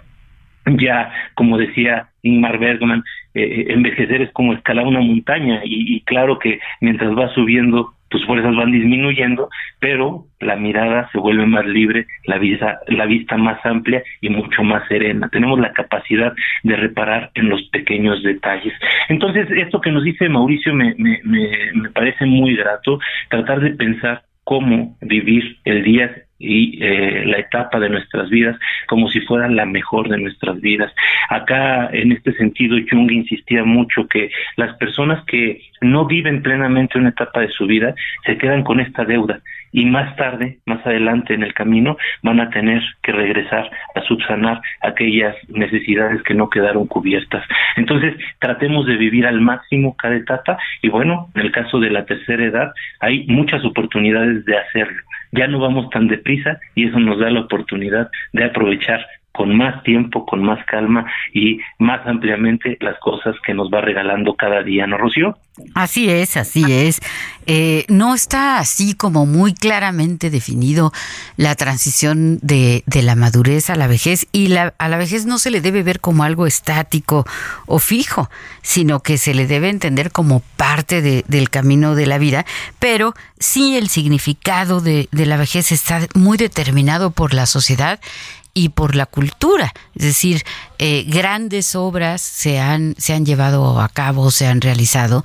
ya, 0.66 1.12
como 1.34 1.58
decía 1.58 2.08
Ingmar 2.22 2.58
Bergman, 2.58 3.04
eh, 3.34 3.66
envejecer 3.68 4.22
es 4.22 4.32
como 4.32 4.54
escalar 4.54 4.86
una 4.86 5.00
montaña 5.00 5.60
y, 5.64 6.00
claro 6.02 6.38
que 6.38 6.60
mientras 6.80 7.14
vas 7.14 7.32
subiendo 7.32 7.93
tus 8.14 8.24
fuerzas 8.26 8.54
van 8.54 8.70
disminuyendo, 8.70 9.48
pero 9.80 10.26
la 10.38 10.54
mirada 10.54 11.10
se 11.10 11.18
vuelve 11.18 11.46
más 11.46 11.66
libre, 11.66 12.06
la 12.26 12.38
vista, 12.38 12.78
la 12.86 13.06
vista 13.06 13.36
más 13.36 13.58
amplia 13.66 14.04
y 14.20 14.28
mucho 14.28 14.62
más 14.62 14.86
serena. 14.86 15.28
Tenemos 15.30 15.58
la 15.58 15.72
capacidad 15.72 16.32
de 16.62 16.76
reparar 16.76 17.32
en 17.34 17.48
los 17.48 17.60
pequeños 17.70 18.22
detalles. 18.22 18.72
Entonces, 19.08 19.50
esto 19.50 19.80
que 19.80 19.90
nos 19.90 20.04
dice 20.04 20.28
Mauricio 20.28 20.72
me, 20.72 20.94
me, 20.96 21.18
me, 21.24 21.72
me 21.74 21.90
parece 21.90 22.24
muy 22.24 22.54
grato, 22.54 23.00
tratar 23.30 23.58
de 23.58 23.70
pensar 23.70 24.22
cómo 24.44 24.96
vivir 25.00 25.56
el 25.64 25.82
día 25.82 26.23
y 26.38 26.82
eh, 26.82 27.24
la 27.26 27.38
etapa 27.38 27.78
de 27.78 27.88
nuestras 27.88 28.28
vidas 28.28 28.56
como 28.86 29.08
si 29.08 29.20
fuera 29.20 29.48
la 29.48 29.66
mejor 29.66 30.08
de 30.08 30.18
nuestras 30.18 30.60
vidas. 30.60 30.92
Acá, 31.28 31.88
en 31.92 32.12
este 32.12 32.32
sentido, 32.34 32.76
Jung 32.90 33.10
insistía 33.10 33.64
mucho 33.64 34.06
que 34.08 34.30
las 34.56 34.76
personas 34.76 35.24
que 35.26 35.62
no 35.80 36.06
viven 36.06 36.42
plenamente 36.42 36.98
una 36.98 37.10
etapa 37.10 37.40
de 37.40 37.50
su 37.50 37.66
vida 37.66 37.94
se 38.24 38.36
quedan 38.38 38.62
con 38.62 38.80
esta 38.80 39.04
deuda 39.04 39.40
y 39.72 39.84
más 39.86 40.14
tarde, 40.14 40.58
más 40.66 40.86
adelante 40.86 41.34
en 41.34 41.42
el 41.42 41.52
camino, 41.52 41.96
van 42.22 42.40
a 42.40 42.48
tener 42.50 42.80
que 43.02 43.10
regresar 43.10 43.68
a 43.96 44.02
subsanar 44.02 44.60
aquellas 44.82 45.34
necesidades 45.48 46.22
que 46.22 46.32
no 46.32 46.48
quedaron 46.48 46.86
cubiertas. 46.86 47.44
Entonces, 47.76 48.14
tratemos 48.38 48.86
de 48.86 48.96
vivir 48.96 49.26
al 49.26 49.40
máximo 49.40 49.96
cada 49.96 50.14
etapa 50.14 50.58
y 50.80 50.88
bueno, 50.90 51.28
en 51.34 51.42
el 51.42 51.50
caso 51.50 51.80
de 51.80 51.90
la 51.90 52.04
tercera 52.06 52.44
edad, 52.44 52.72
hay 53.00 53.26
muchas 53.26 53.64
oportunidades 53.64 54.44
de 54.44 54.56
hacerlo 54.56 55.02
ya 55.36 55.46
no 55.48 55.58
vamos 55.58 55.90
tan 55.90 56.08
deprisa 56.08 56.58
y 56.74 56.88
eso 56.88 56.98
nos 56.98 57.18
da 57.18 57.30
la 57.30 57.40
oportunidad 57.40 58.10
de 58.32 58.44
aprovechar 58.44 59.04
con 59.34 59.56
más 59.56 59.82
tiempo, 59.82 60.24
con 60.24 60.44
más 60.44 60.64
calma 60.64 61.06
y 61.32 61.58
más 61.80 62.06
ampliamente 62.06 62.78
las 62.80 62.96
cosas 63.00 63.34
que 63.44 63.52
nos 63.52 63.68
va 63.68 63.80
regalando 63.80 64.34
cada 64.34 64.62
día, 64.62 64.86
¿no, 64.86 64.96
Rocío? 64.96 65.36
Así 65.74 66.08
es, 66.08 66.36
así 66.36 66.64
es. 66.68 67.00
Eh, 67.46 67.84
no 67.88 68.14
está 68.14 68.58
así 68.58 68.94
como 68.94 69.26
muy 69.26 69.52
claramente 69.52 70.30
definido 70.30 70.92
la 71.36 71.56
transición 71.56 72.38
de, 72.42 72.84
de 72.86 73.02
la 73.02 73.16
madurez 73.16 73.70
a 73.70 73.74
la 73.74 73.88
vejez 73.88 74.28
y 74.30 74.48
la, 74.48 74.72
a 74.78 74.88
la 74.88 74.98
vejez 74.98 75.26
no 75.26 75.38
se 75.38 75.50
le 75.50 75.60
debe 75.60 75.82
ver 75.82 75.98
como 75.98 76.22
algo 76.22 76.46
estático 76.46 77.26
o 77.66 77.80
fijo, 77.80 78.30
sino 78.62 79.00
que 79.00 79.18
se 79.18 79.34
le 79.34 79.48
debe 79.48 79.68
entender 79.68 80.12
como 80.12 80.42
parte 80.56 81.02
de, 81.02 81.24
del 81.26 81.50
camino 81.50 81.96
de 81.96 82.06
la 82.06 82.18
vida, 82.18 82.46
pero 82.78 83.14
sí 83.40 83.76
el 83.76 83.88
significado 83.88 84.80
de 84.80 85.08
la 85.10 85.36
vejez 85.36 85.72
está 85.72 86.00
muy 86.14 86.38
determinado 86.38 87.10
por 87.10 87.34
la 87.34 87.46
sociedad 87.46 87.98
y 88.54 88.70
por 88.70 88.94
la 88.94 89.06
cultura. 89.06 89.74
Es 89.94 90.04
decir, 90.04 90.44
eh, 90.78 91.04
grandes 91.06 91.74
obras 91.74 92.22
se 92.22 92.60
han, 92.60 92.94
se 92.96 93.12
han 93.12 93.26
llevado 93.26 93.80
a 93.80 93.88
cabo, 93.88 94.30
se 94.30 94.46
han 94.46 94.60
realizado 94.60 95.24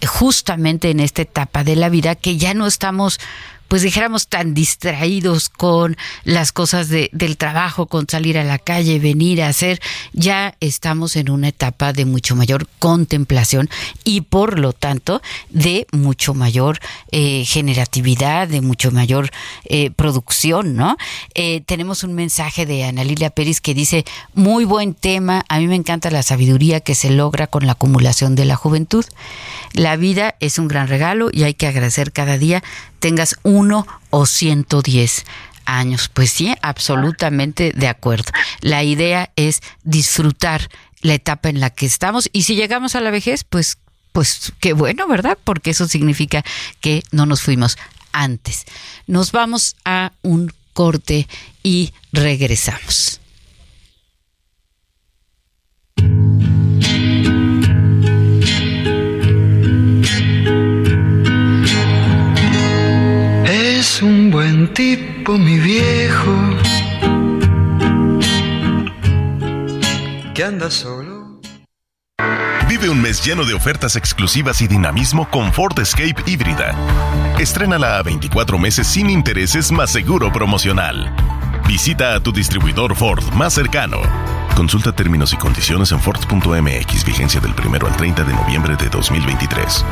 eh, 0.00 0.06
justamente 0.06 0.90
en 0.90 1.00
esta 1.00 1.22
etapa 1.22 1.64
de 1.64 1.76
la 1.76 1.88
vida 1.88 2.14
que 2.14 2.36
ya 2.36 2.54
no 2.54 2.66
estamos 2.66 3.20
pues 3.68 3.82
dijéramos 3.82 4.28
tan 4.28 4.54
distraídos 4.54 5.48
con 5.48 5.96
las 6.24 6.52
cosas 6.52 6.88
de, 6.88 7.10
del 7.12 7.36
trabajo, 7.36 7.86
con 7.86 8.08
salir 8.08 8.38
a 8.38 8.44
la 8.44 8.58
calle, 8.58 8.98
venir 8.98 9.42
a 9.42 9.48
hacer, 9.48 9.80
ya 10.12 10.56
estamos 10.60 11.16
en 11.16 11.30
una 11.30 11.48
etapa 11.48 11.92
de 11.92 12.06
mucho 12.06 12.34
mayor 12.34 12.66
contemplación 12.78 13.68
y 14.04 14.22
por 14.22 14.58
lo 14.58 14.72
tanto 14.72 15.20
de 15.50 15.86
mucho 15.92 16.34
mayor 16.34 16.80
eh, 17.12 17.44
generatividad, 17.44 18.48
de 18.48 18.62
mucho 18.62 18.90
mayor 18.90 19.30
eh, 19.64 19.90
producción, 19.90 20.74
¿no? 20.74 20.96
Eh, 21.34 21.62
tenemos 21.66 22.02
un 22.04 22.14
mensaje 22.14 22.64
de 22.64 22.84
Ana 22.84 23.04
Lilia 23.04 23.30
Pérez 23.30 23.60
que 23.60 23.74
dice, 23.74 24.04
muy 24.34 24.64
buen 24.64 24.94
tema, 24.94 25.44
a 25.48 25.58
mí 25.58 25.68
me 25.68 25.76
encanta 25.76 26.10
la 26.10 26.22
sabiduría 26.22 26.80
que 26.80 26.94
se 26.94 27.10
logra 27.10 27.46
con 27.46 27.66
la 27.66 27.72
acumulación 27.72 28.34
de 28.34 28.46
la 28.46 28.56
juventud. 28.56 29.04
La 29.72 29.96
vida 29.96 30.36
es 30.40 30.58
un 30.58 30.68
gran 30.68 30.88
regalo 30.88 31.28
y 31.32 31.42
hay 31.42 31.54
que 31.54 31.66
agradecer 31.66 32.12
cada 32.12 32.38
día 32.38 32.62
tengas 32.98 33.36
uno 33.58 33.86
o 34.10 34.26
110 34.26 35.24
años. 35.66 36.08
Pues 36.12 36.30
sí, 36.30 36.54
absolutamente 36.62 37.72
de 37.74 37.88
acuerdo. 37.88 38.30
La 38.60 38.84
idea 38.84 39.30
es 39.36 39.60
disfrutar 39.82 40.68
la 41.00 41.14
etapa 41.14 41.48
en 41.48 41.60
la 41.60 41.70
que 41.70 41.86
estamos 41.86 42.28
y 42.32 42.42
si 42.42 42.54
llegamos 42.54 42.94
a 42.94 43.00
la 43.00 43.10
vejez, 43.10 43.44
pues 43.44 43.78
pues 44.12 44.52
qué 44.58 44.72
bueno, 44.72 45.06
¿verdad? 45.06 45.38
Porque 45.44 45.70
eso 45.70 45.86
significa 45.86 46.42
que 46.80 47.04
no 47.12 47.26
nos 47.26 47.42
fuimos 47.42 47.78
antes. 48.12 48.64
Nos 49.06 49.30
vamos 49.32 49.76
a 49.84 50.12
un 50.22 50.52
corte 50.72 51.28
y 51.62 51.92
regresamos. 52.12 53.20
Un 64.02 64.30
buen 64.30 64.72
tipo, 64.74 65.38
mi 65.38 65.58
viejo, 65.58 66.34
que 70.34 70.44
anda 70.44 70.70
solo. 70.70 71.40
Vive 72.68 72.88
un 72.90 73.00
mes 73.00 73.24
lleno 73.24 73.44
de 73.44 73.54
ofertas 73.54 73.96
exclusivas 73.96 74.60
y 74.60 74.68
dinamismo 74.68 75.28
con 75.30 75.52
Ford 75.52 75.78
Escape 75.78 76.22
híbrida. 76.26 76.76
Estrénala 77.38 77.98
a 77.98 78.02
24 78.02 78.58
meses 78.58 78.86
sin 78.86 79.08
intereses 79.10 79.72
más 79.72 79.90
seguro 79.90 80.30
promocional. 80.32 81.14
Visita 81.66 82.14
a 82.14 82.20
tu 82.20 82.30
distribuidor 82.30 82.94
Ford 82.94 83.24
más 83.32 83.54
cercano. 83.54 83.98
Consulta 84.54 84.92
términos 84.92 85.32
y 85.32 85.36
condiciones 85.36 85.92
en 85.92 86.00
Ford.mx, 86.00 87.04
vigencia 87.04 87.40
del 87.40 87.52
1 87.52 87.86
al 87.86 87.96
30 87.96 88.24
de 88.24 88.34
noviembre 88.34 88.76
de 88.76 88.88
2023. 88.88 89.84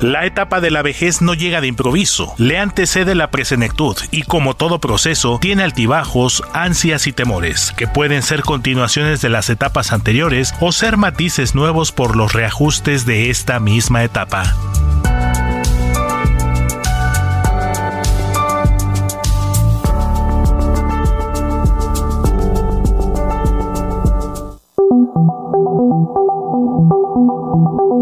La 0.00 0.26
etapa 0.26 0.60
de 0.60 0.70
la 0.70 0.82
vejez 0.82 1.22
no 1.22 1.34
llega 1.34 1.60
de 1.60 1.66
improviso, 1.66 2.32
le 2.38 2.58
antecede 2.58 3.16
la 3.16 3.32
presenectud 3.32 3.96
y 4.12 4.22
como 4.22 4.54
todo 4.54 4.78
proceso 4.78 5.38
tiene 5.40 5.64
altibajos, 5.64 6.44
ansias 6.52 7.08
y 7.08 7.12
temores, 7.12 7.72
que 7.76 7.88
pueden 7.88 8.22
ser 8.22 8.42
continuaciones 8.42 9.20
de 9.22 9.28
las 9.28 9.50
etapas 9.50 9.92
anteriores 9.92 10.54
o 10.60 10.70
ser 10.70 10.96
matices 10.98 11.56
nuevos 11.56 11.90
por 11.90 12.14
los 12.14 12.32
reajustes 12.32 13.06
de 13.06 13.30
esta 13.30 13.58
misma 13.58 14.04
etapa. 14.04 14.54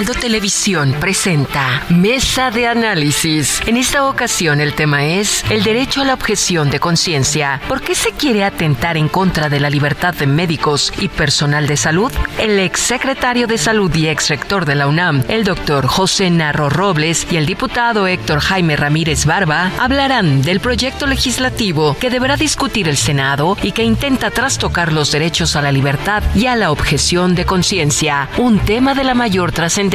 Heraldo 0.00 0.18
Televisión 0.18 0.96
presenta 0.98 1.82
Mesa 1.90 2.50
de 2.50 2.66
Análisis. 2.66 3.60
En 3.66 3.76
esta 3.76 4.08
ocasión 4.08 4.62
el 4.62 4.72
tema 4.72 5.04
es 5.04 5.44
el 5.50 5.62
derecho 5.62 6.00
a 6.00 6.06
la 6.06 6.14
objeción 6.14 6.70
de 6.70 6.80
conciencia. 6.80 7.60
¿Por 7.68 7.82
qué 7.82 7.94
se 7.94 8.12
quiere 8.12 8.44
atentar 8.44 8.96
en 8.96 9.10
contra 9.10 9.50
de 9.50 9.60
la 9.60 9.68
libertad 9.68 10.14
de 10.14 10.26
médicos 10.26 10.90
y 11.00 11.08
personal 11.08 11.66
de 11.66 11.76
salud? 11.76 12.10
El 12.38 12.58
exsecretario 12.60 13.46
de 13.46 13.58
Salud 13.58 13.94
y 13.94 14.06
exrector 14.06 14.64
de 14.64 14.74
la 14.74 14.86
UNAM, 14.86 15.22
el 15.28 15.44
doctor 15.44 15.86
José 15.86 16.30
Narro 16.30 16.70
Robles 16.70 17.26
y 17.30 17.36
el 17.36 17.44
diputado 17.44 18.06
Héctor 18.06 18.40
Jaime 18.40 18.76
Ramírez 18.76 19.26
Barba 19.26 19.70
hablarán 19.78 20.40
del 20.40 20.60
proyecto 20.60 21.06
legislativo 21.06 21.94
que 22.00 22.08
deberá 22.08 22.38
discutir 22.38 22.88
el 22.88 22.96
Senado 22.96 23.58
y 23.62 23.72
que 23.72 23.84
intenta 23.84 24.30
trastocar 24.30 24.94
los 24.94 25.12
derechos 25.12 25.56
a 25.56 25.62
la 25.62 25.72
libertad 25.72 26.22
y 26.34 26.46
a 26.46 26.56
la 26.56 26.70
objeción 26.70 27.34
de 27.34 27.44
conciencia, 27.44 28.30
un 28.38 28.60
tema 28.60 28.94
de 28.94 29.04
la 29.04 29.12
mayor 29.12 29.52
trascendencia 29.52 29.89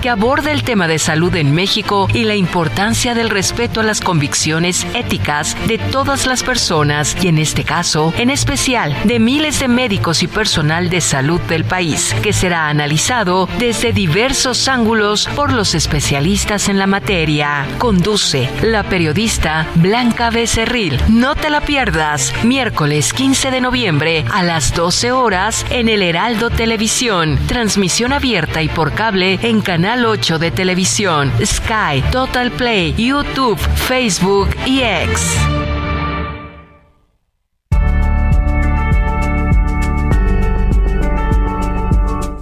que 0.00 0.08
aborda 0.08 0.52
el 0.52 0.62
tema 0.62 0.88
de 0.88 0.98
salud 0.98 1.34
en 1.36 1.54
México 1.54 2.08
y 2.14 2.24
la 2.24 2.34
importancia 2.34 3.14
del 3.14 3.28
respeto 3.28 3.80
a 3.80 3.82
las 3.82 4.00
convicciones 4.00 4.86
éticas 4.94 5.54
de 5.68 5.76
todas 5.76 6.26
las 6.26 6.42
personas 6.42 7.14
y 7.22 7.28
en 7.28 7.36
este 7.36 7.62
caso, 7.62 8.14
en 8.16 8.30
especial, 8.30 8.96
de 9.04 9.18
miles 9.18 9.60
de 9.60 9.68
médicos 9.68 10.22
y 10.22 10.28
personal 10.28 10.88
de 10.88 11.02
salud 11.02 11.40
del 11.42 11.64
país, 11.64 12.16
que 12.22 12.32
será 12.32 12.68
analizado 12.68 13.46
desde 13.58 13.92
diversos 13.92 14.66
ángulos 14.66 15.28
por 15.36 15.52
los 15.52 15.74
especialistas 15.74 16.70
en 16.70 16.78
la 16.78 16.86
materia. 16.86 17.66
Conduce 17.76 18.48
la 18.62 18.82
periodista 18.82 19.66
Blanca 19.74 20.30
Becerril. 20.30 20.98
No 21.08 21.34
te 21.34 21.50
la 21.50 21.60
pierdas, 21.60 22.32
miércoles 22.44 23.12
15 23.12 23.50
de 23.50 23.60
noviembre 23.60 24.24
a 24.32 24.42
las 24.42 24.74
12 24.74 25.12
horas 25.12 25.66
en 25.68 25.90
el 25.90 26.02
Heraldo 26.02 26.48
Televisión, 26.48 27.38
transmisión 27.46 28.12
abierta 28.14 28.62
y 28.62 28.68
por 28.68 28.94
cable 28.94 29.33
en 29.42 29.60
Canal 29.60 30.04
8 30.04 30.38
de 30.38 30.50
televisión, 30.50 31.32
Sky, 31.44 32.02
Total 32.12 32.50
Play, 32.50 32.94
YouTube, 32.96 33.58
Facebook 33.58 34.48
y 34.66 34.82
X. 34.82 35.63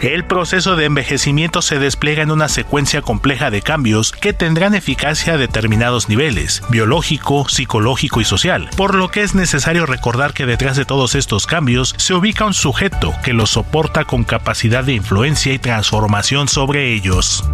El 0.03 0.25
proceso 0.25 0.75
de 0.75 0.87
envejecimiento 0.87 1.63
se 1.63 1.79
despliega 1.79 2.25
en 2.25 2.33
una 2.33 2.49
secuencia 2.49 3.03
compleja 3.03 3.53
de 3.53 3.63
cambios 3.63 4.11
que 4.11 4.33
tendrán 4.33 4.75
eficacia 4.75 5.35
a 5.35 5.37
determinados 5.37 6.09
niveles, 6.09 6.61
biológico, 6.71 7.49
psicológico 7.49 8.21
y 8.21 8.25
social, 8.25 8.69
por 8.77 8.97
lo 8.97 9.11
que 9.11 9.23
es 9.23 9.37
necesario 9.37 9.87
recordar 9.87 10.35
que 10.35 10.45
detrás 10.45 10.77
de 10.77 10.85
todos 10.85 11.15
estos 11.15 11.47
cambios 11.47 11.95
se 11.99 12.15
ubica 12.15 12.45
un 12.45 12.53
sujeto 12.53 13.15
que 13.23 13.33
los 13.33 13.51
soporta 13.51 14.05
con 14.05 14.25
capacidad 14.25 14.83
de 14.83 14.95
influencia 14.95 15.53
y 15.53 15.61
transformación 15.61 16.49
sobre 16.49 16.93
ellos. 16.93 17.45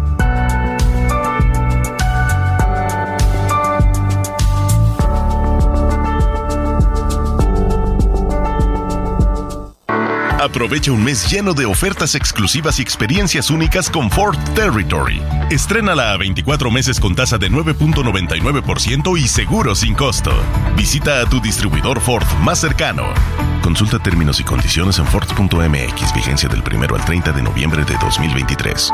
Aprovecha 10.39 10.93
un 10.93 11.03
mes 11.03 11.29
lleno 11.29 11.53
de 11.53 11.65
ofertas 11.65 12.15
exclusivas 12.15 12.79
y 12.79 12.81
experiencias 12.81 13.49
únicas 13.49 13.89
con 13.89 14.09
Ford 14.09 14.37
Territory. 14.55 15.21
Estrénala 15.49 16.13
a 16.13 16.17
24 16.17 16.71
meses 16.71 16.97
con 16.97 17.13
tasa 17.13 17.37
de 17.37 17.51
9.99% 17.51 19.19
y 19.19 19.27
seguro 19.27 19.75
sin 19.75 19.95
costo. 19.95 20.31
Visita 20.77 21.19
a 21.19 21.25
tu 21.25 21.41
distribuidor 21.41 21.99
Ford 21.99 22.25
más 22.41 22.59
cercano. 22.59 23.03
Consulta 23.61 23.99
términos 23.99 24.39
y 24.39 24.45
condiciones 24.45 24.97
en 24.99 25.07
Ford.mx, 25.07 26.13
vigencia 26.15 26.47
del 26.47 26.63
1 26.65 26.95
al 26.95 27.03
30 27.03 27.33
de 27.33 27.43
noviembre 27.43 27.83
de 27.83 27.97
2023. 27.97 28.93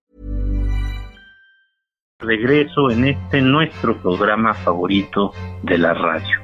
Regreso 2.21 2.89
en 2.91 3.05
este 3.05 3.41
nuestro 3.41 3.97
programa 3.97 4.53
favorito 4.53 5.33
de 5.63 5.77
la 5.77 5.93
radio, 5.93 6.39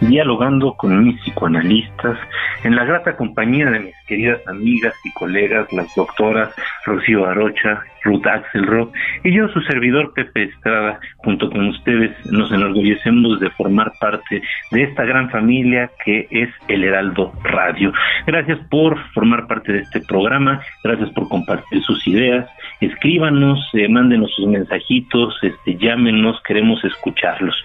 dialogando 0.00 0.74
con 0.74 1.04
mis 1.04 1.20
psicoanalistas 1.20 2.18
en 2.64 2.74
la 2.74 2.84
grata 2.84 3.16
compañía 3.16 3.70
de 3.70 3.80
mis 3.80 3.94
queridas 4.06 4.40
amigas 4.46 4.94
y 5.04 5.12
colegas, 5.12 5.72
las 5.72 5.94
doctoras 5.94 6.54
Rocío 6.84 7.26
Arocha, 7.26 7.82
Ruth 8.04 8.26
Axelrod 8.26 8.90
y 9.24 9.34
yo, 9.34 9.48
su 9.48 9.60
servidor 9.62 10.12
Pepe 10.14 10.44
Estrada, 10.44 10.98
junto 11.18 11.50
con 11.50 11.68
ustedes 11.68 12.12
nos 12.30 12.50
enorgullecemos 12.52 13.40
de 13.40 13.50
formar 13.50 13.92
parte 14.00 14.42
de 14.70 14.82
esta 14.82 15.04
gran 15.04 15.30
familia 15.30 15.90
que 16.04 16.26
es 16.30 16.48
el 16.68 16.84
Heraldo 16.84 17.32
Radio. 17.44 17.92
Gracias 18.26 18.58
por 18.70 18.98
formar 19.12 19.46
parte 19.46 19.72
de 19.72 19.80
este 19.80 20.00
programa, 20.00 20.60
gracias 20.82 21.10
por 21.10 21.28
compartir 21.28 21.82
sus 21.82 22.06
ideas, 22.06 22.48
escríbanos, 22.80 23.58
eh, 23.72 23.88
mándenos 23.88 24.32
sus 24.34 24.46
mensajitos, 24.46 25.36
este, 25.42 25.76
llámenos, 25.76 26.40
queremos 26.42 26.82
escucharlos. 26.84 27.56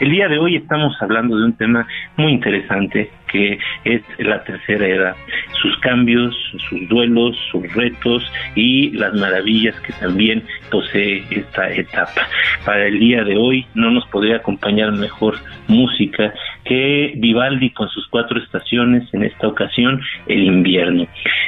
El 0.00 0.10
día 0.10 0.28
de 0.28 0.38
hoy 0.38 0.56
estamos 0.56 0.94
hablando 1.00 1.36
de 1.36 1.44
un 1.44 1.52
tema 1.56 1.86
muy 2.16 2.32
interesante 2.32 3.10
que 3.32 3.58
es 3.84 4.02
la 4.18 4.44
tercera 4.44 4.86
edad, 4.86 5.16
sus 5.60 5.76
cambios, 5.78 6.36
sus 6.68 6.88
duelos, 6.88 7.36
sus 7.50 7.72
retos 7.74 8.22
y 8.54 8.90
las 8.90 9.14
maravillas 9.14 9.78
que 9.80 9.92
también 9.94 10.44
posee 10.70 11.24
esta 11.30 11.72
etapa. 11.72 12.28
Para 12.64 12.86
el 12.86 12.98
día 12.98 13.24
de 13.24 13.36
hoy 13.36 13.66
no 13.74 13.90
nos 13.90 14.06
podría 14.08 14.36
acompañar 14.36 14.92
mejor 14.92 15.36
música 15.68 16.32
que 16.64 17.14
Vivaldi 17.16 17.70
con 17.70 17.88
sus 17.88 18.06
cuatro 18.08 18.38
estaciones, 18.38 19.12
en 19.12 19.24
esta 19.24 19.48
ocasión 19.48 20.00
el 20.26 20.44
invierno. 20.44 21.06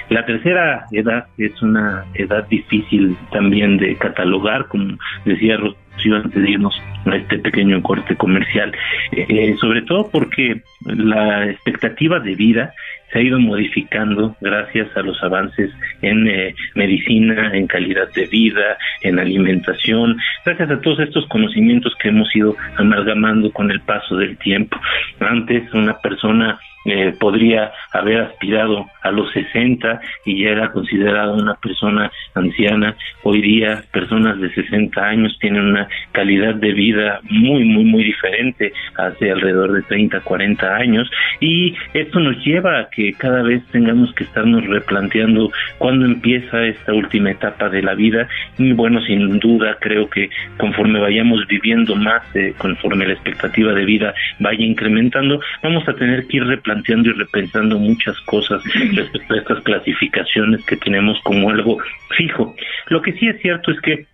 La 0.09 0.25
tercera 0.25 0.87
edad 0.92 1.27
es 1.38 1.61
una 1.62 2.05
edad 2.14 2.47
difícil 2.49 3.16
también 3.31 3.77
de 3.77 3.97
catalogar, 3.97 4.66
como 4.68 4.99
decía 5.25 5.57
antes 6.12 6.42
de 6.42 6.50
irnos 6.50 6.80
a 7.07 7.16
este 7.16 7.38
pequeño 7.38 7.83
corte 7.83 8.16
comercial, 8.16 8.72
eh, 9.12 9.57
sobre 9.61 9.83
todo 9.83 10.09
porque 10.11 10.62
la 10.85 11.50
expectativa 11.50 12.20
de 12.20 12.35
vida 12.35 12.74
se 13.14 13.20
ha 13.20 13.22
ido 13.22 13.38
modificando 13.38 14.35
gracias 14.40 14.88
a 14.96 15.03
los 15.03 15.22
avances 15.22 15.70
en 16.03 16.27
eh, 16.27 16.55
medicina, 16.74 17.53
en 17.55 17.68
calidad 17.68 18.12
de 18.12 18.27
vida, 18.27 18.77
en 19.03 19.20
alimentación, 19.20 20.18
gracias 20.44 20.70
a 20.72 20.81
todos 20.81 20.98
estos 20.98 21.24
conocimientos 21.29 21.94
que 22.03 22.09
hemos 22.09 22.35
ido 22.35 22.57
amalgamando 22.77 23.53
con 23.53 23.70
el 23.70 23.81
paso 23.83 24.16
del 24.16 24.37
tiempo. 24.38 24.77
Antes 25.20 25.72
una 25.72 25.96
persona 26.00 26.59
eh, 26.87 27.14
podría 27.18 27.72
haber 27.92 28.20
aspirado 28.20 28.87
a 29.03 29.11
los 29.11 29.33
60 29.33 30.00
y 30.27 30.42
ya 30.42 30.50
era 30.50 30.70
considerada 30.70 31.33
una 31.33 31.55
persona 31.55 32.11
anciana. 32.35 32.94
Hoy 33.22 33.40
día 33.40 33.83
personas 33.90 34.38
de 34.38 34.53
60 34.53 35.00
años 35.00 35.37
tienen 35.40 35.64
una 35.64 35.88
calidad 36.12 36.55
de 36.55 36.72
vida 36.74 37.20
muy, 37.31 37.64
muy, 37.64 37.85
muy 37.85 38.05
diferente 38.05 38.72
hace 38.98 39.31
alrededor 39.31 39.72
de 39.72 39.83
30, 39.83 40.20
40 40.20 40.77
años 40.77 41.11
y 41.40 41.74
esto 41.94 42.20
nos 42.20 42.37
lleva 42.44 42.81
a 42.81 42.90
que 42.90 43.03
cada 43.12 43.42
vez 43.42 43.62
tengamos 43.70 44.12
que 44.14 44.24
estarnos 44.24 44.66
replanteando 44.66 45.50
cuándo 45.78 46.06
empieza 46.06 46.64
esta 46.66 46.92
última 46.92 47.30
etapa 47.30 47.68
de 47.68 47.82
la 47.82 47.94
vida 47.94 48.28
y 48.58 48.72
bueno, 48.72 49.00
sin 49.02 49.38
duda 49.38 49.76
creo 49.80 50.08
que 50.08 50.30
conforme 50.58 51.00
vayamos 51.00 51.46
viviendo 51.46 51.94
más, 51.94 52.22
eh, 52.34 52.54
conforme 52.58 53.06
la 53.06 53.14
expectativa 53.14 53.72
de 53.72 53.84
vida 53.84 54.14
vaya 54.38 54.64
incrementando, 54.64 55.40
vamos 55.62 55.88
a 55.88 55.94
tener 55.94 56.26
que 56.26 56.38
ir 56.38 56.44
replanteando 56.44 56.74
planteando 56.74 57.10
y 57.10 57.12
repensando 57.12 57.78
muchas 57.78 58.18
cosas 58.22 58.62
respecto 58.94 59.34
a 59.34 59.38
estas 59.38 59.62
clasificaciones 59.62 60.64
que 60.64 60.76
tenemos 60.76 61.20
como 61.22 61.50
algo 61.50 61.78
fijo. 62.16 62.54
Lo 62.88 63.00
que 63.00 63.12
sí 63.12 63.28
es 63.28 63.40
cierto 63.40 63.70
es 63.70 63.80
que 63.80 64.06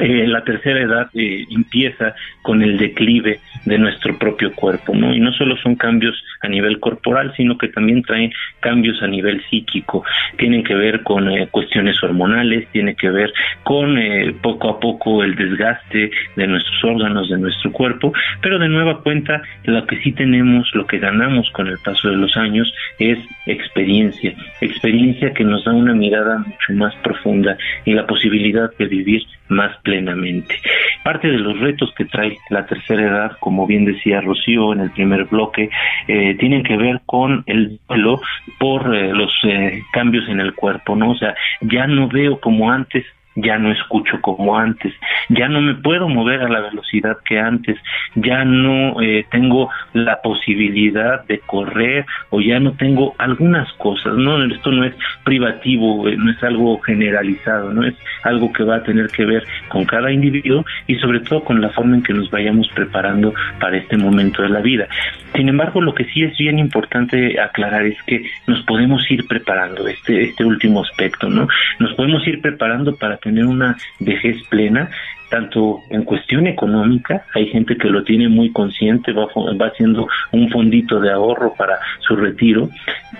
eh, 0.00 0.26
la 0.26 0.42
tercera 0.44 0.80
edad 0.80 1.10
eh, 1.14 1.44
empieza 1.50 2.14
con 2.42 2.62
el 2.62 2.76
declive 2.78 3.40
de 3.64 3.78
nuestro 3.78 4.18
propio 4.18 4.52
cuerpo, 4.52 4.94
¿no? 4.94 5.14
Y 5.14 5.20
no 5.20 5.32
solo 5.32 5.56
son 5.56 5.76
cambios 5.76 6.14
a 6.40 6.48
nivel 6.48 6.80
corporal, 6.80 7.32
sino 7.36 7.56
que 7.56 7.68
también 7.68 8.02
traen 8.02 8.32
cambios 8.60 9.02
a 9.02 9.06
nivel 9.06 9.42
psíquico. 9.48 10.04
Tienen 10.36 10.64
que 10.64 10.74
ver 10.74 11.02
con 11.02 11.30
eh, 11.30 11.48
cuestiones 11.50 12.02
hormonales, 12.02 12.68
tiene 12.72 12.94
que 12.96 13.10
ver 13.10 13.32
con 13.62 13.96
poco 14.42 14.68
a 14.68 14.80
poco 14.80 15.22
el 15.22 15.34
desgaste 15.36 16.10
de 16.36 16.46
nuestros 16.46 16.84
órganos, 16.84 17.28
de 17.28 17.38
nuestro 17.38 17.72
cuerpo, 17.72 18.12
pero 18.42 18.58
de 18.58 18.68
nueva 18.68 19.00
cuenta 19.02 19.42
lo 19.64 19.86
que 19.86 19.96
sí 20.02 20.12
tenemos, 20.12 20.68
lo 20.74 20.86
que 20.86 20.98
ganamos 20.98 21.48
con 21.50 21.68
el 21.68 21.78
paso 21.78 22.10
de 22.10 22.16
los 22.16 22.36
años 22.36 22.72
es 22.98 23.18
experiencia, 23.46 24.34
experiencia 24.60 25.32
que 25.32 25.44
nos 25.44 25.64
da 25.64 25.72
una 25.72 25.94
mirada 25.94 26.38
mucho 26.38 26.72
más 26.72 26.94
profunda 26.96 27.56
y 27.84 27.92
la 27.92 28.06
posibilidad 28.06 28.70
de 28.78 28.86
vivir 28.86 29.22
más 29.48 29.76
plenamente. 29.84 30.56
Parte 31.04 31.28
de 31.28 31.38
los 31.38 31.60
retos 31.60 31.92
que 31.96 32.06
trae 32.06 32.38
la 32.50 32.66
tercera 32.66 33.02
edad, 33.02 33.36
como 33.38 33.66
bien 33.66 33.84
decía 33.84 34.20
Rocío 34.20 34.72
en 34.72 34.80
el 34.80 34.90
primer 34.90 35.26
bloque, 35.26 35.70
eh, 36.08 36.34
tienen 36.40 36.64
que 36.64 36.76
ver 36.76 37.02
con 37.06 37.44
el 37.46 37.78
duelo 37.86 38.20
por 38.58 38.94
eh, 38.94 39.12
los 39.12 39.32
eh, 39.44 39.82
cambios 39.92 40.28
en 40.28 40.40
el 40.40 40.54
cuerpo, 40.54 40.96
¿no? 40.96 41.10
O 41.10 41.16
sea, 41.16 41.34
ya 41.60 41.86
no 41.86 42.08
veo 42.08 42.40
como 42.40 42.72
antes 42.72 43.04
ya 43.34 43.58
no 43.58 43.72
escucho 43.72 44.20
como 44.20 44.56
antes, 44.58 44.92
ya 45.28 45.48
no 45.48 45.60
me 45.60 45.74
puedo 45.74 46.08
mover 46.08 46.42
a 46.42 46.48
la 46.48 46.60
velocidad 46.60 47.16
que 47.24 47.38
antes, 47.38 47.76
ya 48.14 48.44
no 48.44 49.00
eh, 49.00 49.26
tengo 49.30 49.70
la 49.92 50.20
posibilidad 50.22 51.24
de 51.26 51.40
correr 51.40 52.06
o 52.30 52.40
ya 52.40 52.60
no 52.60 52.72
tengo 52.72 53.14
algunas 53.18 53.72
cosas, 53.74 54.14
no 54.14 54.42
esto 54.44 54.70
no 54.70 54.84
es 54.84 54.94
privativo, 55.24 56.08
eh, 56.08 56.16
no 56.16 56.30
es 56.30 56.42
algo 56.42 56.78
generalizado, 56.80 57.72
no 57.72 57.84
es 57.86 57.94
algo 58.22 58.52
que 58.52 58.64
va 58.64 58.76
a 58.76 58.82
tener 58.82 59.08
que 59.08 59.24
ver 59.24 59.44
con 59.68 59.84
cada 59.84 60.12
individuo 60.12 60.64
y 60.86 60.96
sobre 60.96 61.20
todo 61.20 61.42
con 61.44 61.60
la 61.60 61.70
forma 61.70 61.96
en 61.96 62.02
que 62.02 62.14
nos 62.14 62.30
vayamos 62.30 62.68
preparando 62.74 63.34
para 63.60 63.76
este 63.76 63.96
momento 63.96 64.42
de 64.42 64.48
la 64.48 64.60
vida. 64.60 64.86
Sin 65.34 65.48
embargo, 65.48 65.80
lo 65.80 65.94
que 65.94 66.04
sí 66.04 66.22
es 66.22 66.36
bien 66.38 66.58
importante 66.58 67.40
aclarar 67.40 67.84
es 67.86 68.00
que 68.04 68.24
nos 68.46 68.62
podemos 68.64 69.08
ir 69.10 69.26
preparando 69.26 69.88
este 69.88 70.24
este 70.34 70.44
último 70.44 70.82
aspecto, 70.82 71.28
¿no? 71.28 71.48
Nos 71.78 71.94
podemos 71.94 72.26
ir 72.26 72.40
preparando 72.40 72.94
para 72.96 73.18
tener 73.24 73.46
una 73.46 73.76
vejez 73.98 74.36
plena, 74.48 74.88
tanto 75.30 75.80
en 75.90 76.04
cuestión 76.04 76.46
económica, 76.46 77.24
hay 77.34 77.46
gente 77.48 77.76
que 77.76 77.88
lo 77.88 78.04
tiene 78.04 78.28
muy 78.28 78.52
consciente, 78.52 79.12
va, 79.12 79.26
va 79.60 79.66
haciendo 79.66 80.06
un 80.30 80.48
fondito 80.50 81.00
de 81.00 81.10
ahorro 81.10 81.54
para 81.54 81.78
su 82.00 82.14
retiro, 82.14 82.68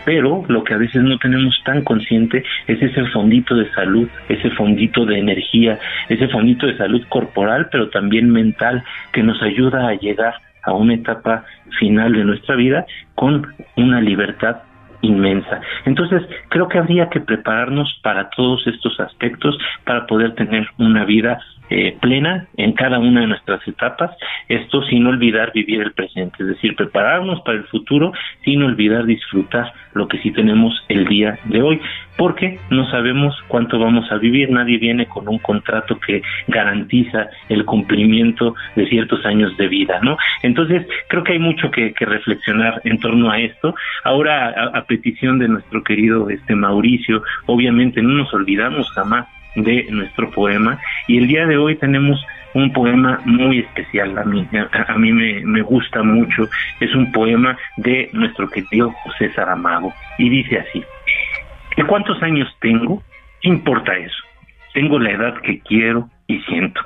pero 0.05 0.45
lo 0.47 0.63
que 0.63 0.75
a 0.75 0.77
veces 0.77 1.03
no 1.03 1.19
tenemos 1.19 1.61
tan 1.65 1.83
consciente 1.83 2.45
es 2.69 2.81
ese 2.81 3.05
fondito 3.07 3.57
de 3.57 3.69
salud, 3.73 4.09
ese 4.29 4.51
fondito 4.51 5.05
de 5.07 5.19
energía, 5.19 5.79
ese 6.09 6.29
fondito 6.29 6.67
de 6.67 6.77
salud 6.77 7.03
corporal, 7.09 7.69
pero 7.73 7.89
también 7.89 8.31
mental, 8.31 8.85
que 9.13 9.23
nos 9.23 9.43
ayuda 9.43 9.89
a 9.89 9.95
llegar 9.95 10.35
a 10.63 10.73
una 10.73 10.95
etapa 10.95 11.45
final 11.79 12.13
de 12.13 12.25
nuestra 12.25 12.55
vida 12.55 12.87
con 13.15 13.47
una 13.77 14.01
libertad 14.01 14.59
inmensa. 15.05 15.61
Entonces, 15.85 16.23
creo 16.49 16.69
que 16.69 16.79
habría 16.79 17.09
que 17.09 17.21
prepararnos 17.21 18.01
para 18.03 18.31
todos 18.31 18.67
estos 18.67 18.99
aspectos 19.01 19.57
para 19.85 20.07
poder 20.07 20.35
tener 20.35 20.67
una 20.79 21.05
vida 21.05 21.39
eh, 21.71 21.97
plena 22.01 22.47
en 22.59 22.73
cada 22.73 22.99
una 22.99 23.23
de 23.23 23.27
nuestras 23.27 23.67
etapas, 23.67 24.11
esto 24.49 24.83
sin 24.83 25.07
olvidar 25.07 25.51
vivir 25.53 25.81
el 25.81 25.93
presente, 25.93 26.37
es 26.41 26.49
decir, 26.49 26.77
prepararnos 26.77 27.41
para 27.41 27.57
el 27.57 27.65
futuro 27.65 28.13
sin 28.45 28.63
olvidar 28.63 29.07
disfrutar 29.07 29.73
lo 29.95 30.09
que 30.09 30.19
sí 30.19 30.31
tenemos 30.31 30.85
el 30.89 31.07
día 31.07 31.39
de 31.45 31.63
hoy, 31.63 31.81
porque 32.17 32.59
no 32.71 32.89
sabemos 32.91 33.35
cuánto 33.49 33.79
vamos 33.79 34.11
a 34.11 34.17
vivir, 34.17 34.51
nadie 34.51 34.79
viene 34.79 35.07
con 35.07 35.29
un 35.29 35.39
contrato 35.39 35.99
que 35.99 36.23
garantiza 36.49 37.29
el 37.49 37.65
cumplimiento 37.65 38.55
de 38.77 38.87
ciertos 38.89 39.25
años 39.25 39.57
de 39.57 39.69
vida, 39.69 40.01
¿no? 40.03 40.17
Entonces, 40.43 40.87
creo 41.09 41.25
que 41.25 41.33
hay 41.33 41.39
mucho 41.39 41.71
que, 41.71 41.95
reflexionar 42.05 42.83
en 42.85 42.99
torno 42.99 43.31
a 43.31 43.41
esto. 43.41 43.75
Ahora, 44.05 44.49
a, 44.49 44.79
a 44.79 44.85
petición 44.85 45.39
de 45.39 45.49
nuestro 45.49 45.83
querido 45.83 46.29
este 46.29 46.55
Mauricio, 46.55 47.23
obviamente 47.47 48.03
no 48.03 48.11
nos 48.11 48.33
olvidamos 48.35 48.91
jamás 48.91 49.27
de 49.57 49.87
nuestro 49.91 50.31
poema 50.31 50.79
y 51.07 51.19
el 51.19 51.29
día 51.29 51.47
de 51.47 51.57
hoy 51.57 51.77
tenemos 51.77 52.25
un 52.55 52.73
poema 52.73 53.21
muy 53.25 53.61
especial 53.61 54.17
a 54.17 54.25
mí, 54.25 54.49
a, 54.53 54.95
mí 54.97 55.13
me, 55.13 55.45
me, 55.45 55.63
gusta 55.63 56.03
mucho, 56.03 56.49
es 56.81 56.95
un 56.95 57.13
poema 57.13 57.57
de 57.77 58.11
nuestro 58.13 58.49
querido 58.49 58.91
José 59.03 59.33
Saramago 59.33 59.93
y 60.19 60.29
dice 60.31 60.61
así, 60.61 60.83
¿de 61.77 61.85
cuántos 61.85 62.23
años 62.23 62.49
tengo? 62.61 63.03
¿Qué 63.41 63.49
importa 63.49 63.97
eso? 63.97 64.23
Tengo 64.73 64.99
la 64.99 65.11
edad 65.11 65.41
que 65.43 65.61
quiero 65.61 66.09
y 66.27 66.41
siento, 66.43 66.81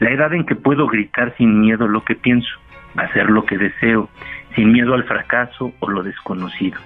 la 0.00 0.10
edad 0.10 0.32
en 0.34 0.44
que 0.44 0.56
puedo 0.56 0.86
gritar 0.86 1.34
sin 1.36 1.60
miedo 1.60 1.86
lo 1.86 2.02
que 2.04 2.14
pienso, 2.14 2.50
hacer 2.96 3.30
lo 3.30 3.44
que 3.44 3.58
deseo, 3.58 4.08
sin 4.54 4.72
miedo 4.72 4.94
al 4.94 5.04
fracaso 5.04 5.72
o 5.78 5.90
lo 5.90 6.02
desconocido 6.02 6.78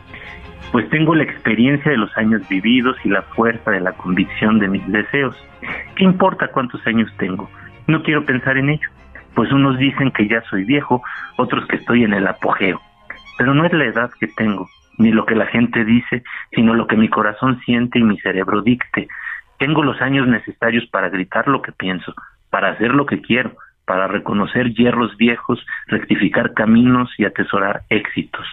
pues 0.72 0.88
tengo 0.90 1.14
la 1.14 1.22
experiencia 1.22 1.90
de 1.90 1.96
los 1.96 2.14
años 2.16 2.46
vividos 2.48 2.96
y 3.04 3.08
la 3.08 3.22
fuerza 3.22 3.70
de 3.70 3.80
la 3.80 3.92
convicción 3.92 4.58
de 4.58 4.68
mis 4.68 4.86
deseos. 4.90 5.36
¿Qué 5.94 6.04
importa 6.04 6.48
cuántos 6.48 6.84
años 6.86 7.10
tengo? 7.18 7.48
No 7.86 8.02
quiero 8.02 8.24
pensar 8.24 8.58
en 8.58 8.70
ello, 8.70 8.88
pues 9.34 9.52
unos 9.52 9.78
dicen 9.78 10.10
que 10.10 10.26
ya 10.26 10.42
soy 10.50 10.64
viejo, 10.64 11.02
otros 11.36 11.66
que 11.66 11.76
estoy 11.76 12.04
en 12.04 12.14
el 12.14 12.26
apogeo. 12.26 12.80
Pero 13.38 13.54
no 13.54 13.64
es 13.64 13.72
la 13.72 13.84
edad 13.84 14.10
que 14.18 14.28
tengo, 14.28 14.68
ni 14.98 15.12
lo 15.12 15.26
que 15.26 15.34
la 15.34 15.46
gente 15.46 15.84
dice, 15.84 16.22
sino 16.52 16.74
lo 16.74 16.86
que 16.86 16.96
mi 16.96 17.08
corazón 17.08 17.60
siente 17.64 17.98
y 17.98 18.02
mi 18.02 18.18
cerebro 18.18 18.62
dicte. 18.62 19.08
Tengo 19.58 19.82
los 19.82 20.00
años 20.00 20.26
necesarios 20.26 20.86
para 20.86 21.10
gritar 21.10 21.48
lo 21.48 21.62
que 21.62 21.72
pienso, 21.72 22.14
para 22.50 22.70
hacer 22.70 22.94
lo 22.94 23.06
que 23.06 23.20
quiero, 23.20 23.52
para 23.84 24.08
reconocer 24.08 24.72
hierros 24.74 25.16
viejos, 25.16 25.64
rectificar 25.86 26.54
caminos 26.54 27.10
y 27.18 27.24
atesorar 27.24 27.82
éxitos. 27.88 28.44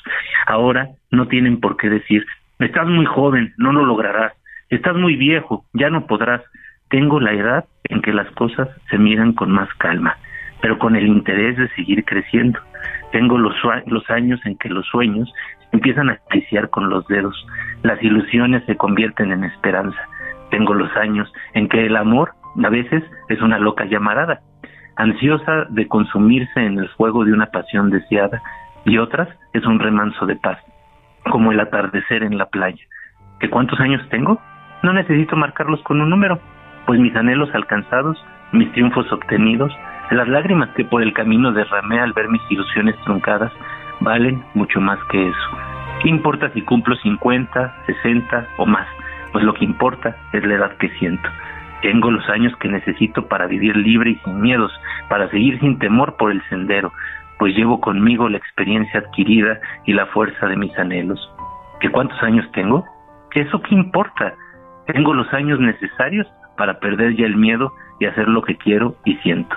Ahora 0.45 0.89
no 1.11 1.27
tienen 1.27 1.59
por 1.59 1.75
qué 1.77 1.89
decir, 1.89 2.25
estás 2.59 2.87
muy 2.87 3.05
joven, 3.05 3.53
no 3.57 3.73
lo 3.73 3.83
lograrás, 3.85 4.33
estás 4.69 4.95
muy 4.95 5.15
viejo, 5.15 5.65
ya 5.73 5.89
no 5.89 6.05
podrás. 6.05 6.41
Tengo 6.89 7.19
la 7.19 7.33
edad 7.33 7.65
en 7.89 8.01
que 8.01 8.13
las 8.13 8.29
cosas 8.31 8.69
se 8.89 8.97
miran 8.97 9.33
con 9.33 9.51
más 9.51 9.69
calma, 9.75 10.17
pero 10.61 10.79
con 10.79 10.95
el 10.95 11.07
interés 11.07 11.57
de 11.57 11.69
seguir 11.69 12.03
creciendo. 12.05 12.59
Tengo 13.11 13.37
los, 13.37 13.55
los 13.87 14.09
años 14.09 14.39
en 14.45 14.57
que 14.57 14.69
los 14.69 14.85
sueños 14.87 15.31
empiezan 15.71 16.09
a 16.09 16.13
acariciar 16.13 16.69
con 16.69 16.89
los 16.89 17.05
dedos, 17.07 17.35
las 17.81 18.01
ilusiones 18.01 18.63
se 18.65 18.77
convierten 18.77 19.31
en 19.31 19.43
esperanza. 19.43 19.99
Tengo 20.51 20.73
los 20.73 20.95
años 20.95 21.31
en 21.53 21.67
que 21.67 21.85
el 21.85 21.95
amor 21.95 22.33
a 22.63 22.69
veces 22.69 23.03
es 23.29 23.41
una 23.41 23.57
loca 23.57 23.85
llamarada, 23.85 24.39
ansiosa 24.95 25.65
de 25.69 25.87
consumirse 25.87 26.59
en 26.59 26.77
el 26.77 26.87
fuego 26.89 27.25
de 27.25 27.33
una 27.33 27.47
pasión 27.47 27.89
deseada, 27.89 28.41
y 28.85 28.97
otras 28.97 29.27
es 29.53 29.65
un 29.65 29.79
remanso 29.79 30.25
de 30.25 30.35
paz, 30.35 30.59
como 31.29 31.51
el 31.51 31.59
atardecer 31.59 32.23
en 32.23 32.37
la 32.37 32.45
playa. 32.45 32.83
¿Que 33.39 33.49
cuántos 33.49 33.79
años 33.79 34.07
tengo? 34.09 34.39
No 34.83 34.93
necesito 34.93 35.35
marcarlos 35.35 35.81
con 35.83 36.01
un 36.01 36.09
número, 36.09 36.39
pues 36.85 36.99
mis 36.99 37.15
anhelos 37.15 37.49
alcanzados, 37.53 38.17
mis 38.51 38.71
triunfos 38.73 39.11
obtenidos, 39.11 39.71
las 40.11 40.27
lágrimas 40.27 40.69
que 40.75 40.85
por 40.85 41.01
el 41.01 41.13
camino 41.13 41.51
derramé 41.51 41.99
al 41.99 42.13
ver 42.13 42.29
mis 42.29 42.41
ilusiones 42.49 42.95
truncadas, 43.03 43.51
valen 43.99 44.43
mucho 44.53 44.79
más 44.81 44.99
que 45.09 45.27
eso. 45.27 45.49
¿Qué 46.01 46.09
importa 46.09 46.49
si 46.53 46.61
cumplo 46.61 46.95
50, 46.95 47.75
60 47.85 48.47
o 48.57 48.65
más? 48.65 48.87
pues 49.33 49.43
lo 49.43 49.53
que 49.55 49.65
importa 49.65 50.15
es 50.31 50.45
la 50.45 50.53
edad 50.53 50.77
que 50.77 50.89
siento. 50.99 51.27
Tengo 51.81 52.11
los 52.11 52.29
años 52.29 52.55
que 52.57 52.69
necesito 52.69 53.27
para 53.27 53.47
vivir 53.47 53.75
libre 53.75 54.11
y 54.11 54.15
sin 54.23 54.39
miedos, 54.39 54.71
para 55.09 55.29
seguir 55.29 55.59
sin 55.59 55.79
temor 55.79 56.15
por 56.15 56.31
el 56.31 56.41
sendero, 56.47 56.93
pues 57.39 57.53
llevo 57.55 57.81
conmigo 57.81 58.29
la 58.29 58.37
experiencia 58.37 59.01
adquirida 59.01 59.59
y 59.85 59.93
la 59.93 60.05
fuerza 60.05 60.45
de 60.47 60.55
mis 60.55 60.77
anhelos. 60.77 61.19
¿Qué 61.81 61.89
cuántos 61.89 62.21
años 62.23 62.49
tengo? 62.53 62.85
¿Qué 63.31 63.41
eso 63.41 63.61
qué 63.63 63.75
importa? 63.75 64.35
Tengo 64.85 65.13
los 65.13 65.33
años 65.33 65.59
necesarios 65.59 66.27
para 66.57 66.79
perder 66.79 67.15
ya 67.15 67.25
el 67.25 67.35
miedo 67.35 67.73
y 67.99 68.05
hacer 68.05 68.27
lo 68.27 68.41
que 68.41 68.57
quiero 68.57 68.95
y 69.05 69.15
siento. 69.17 69.55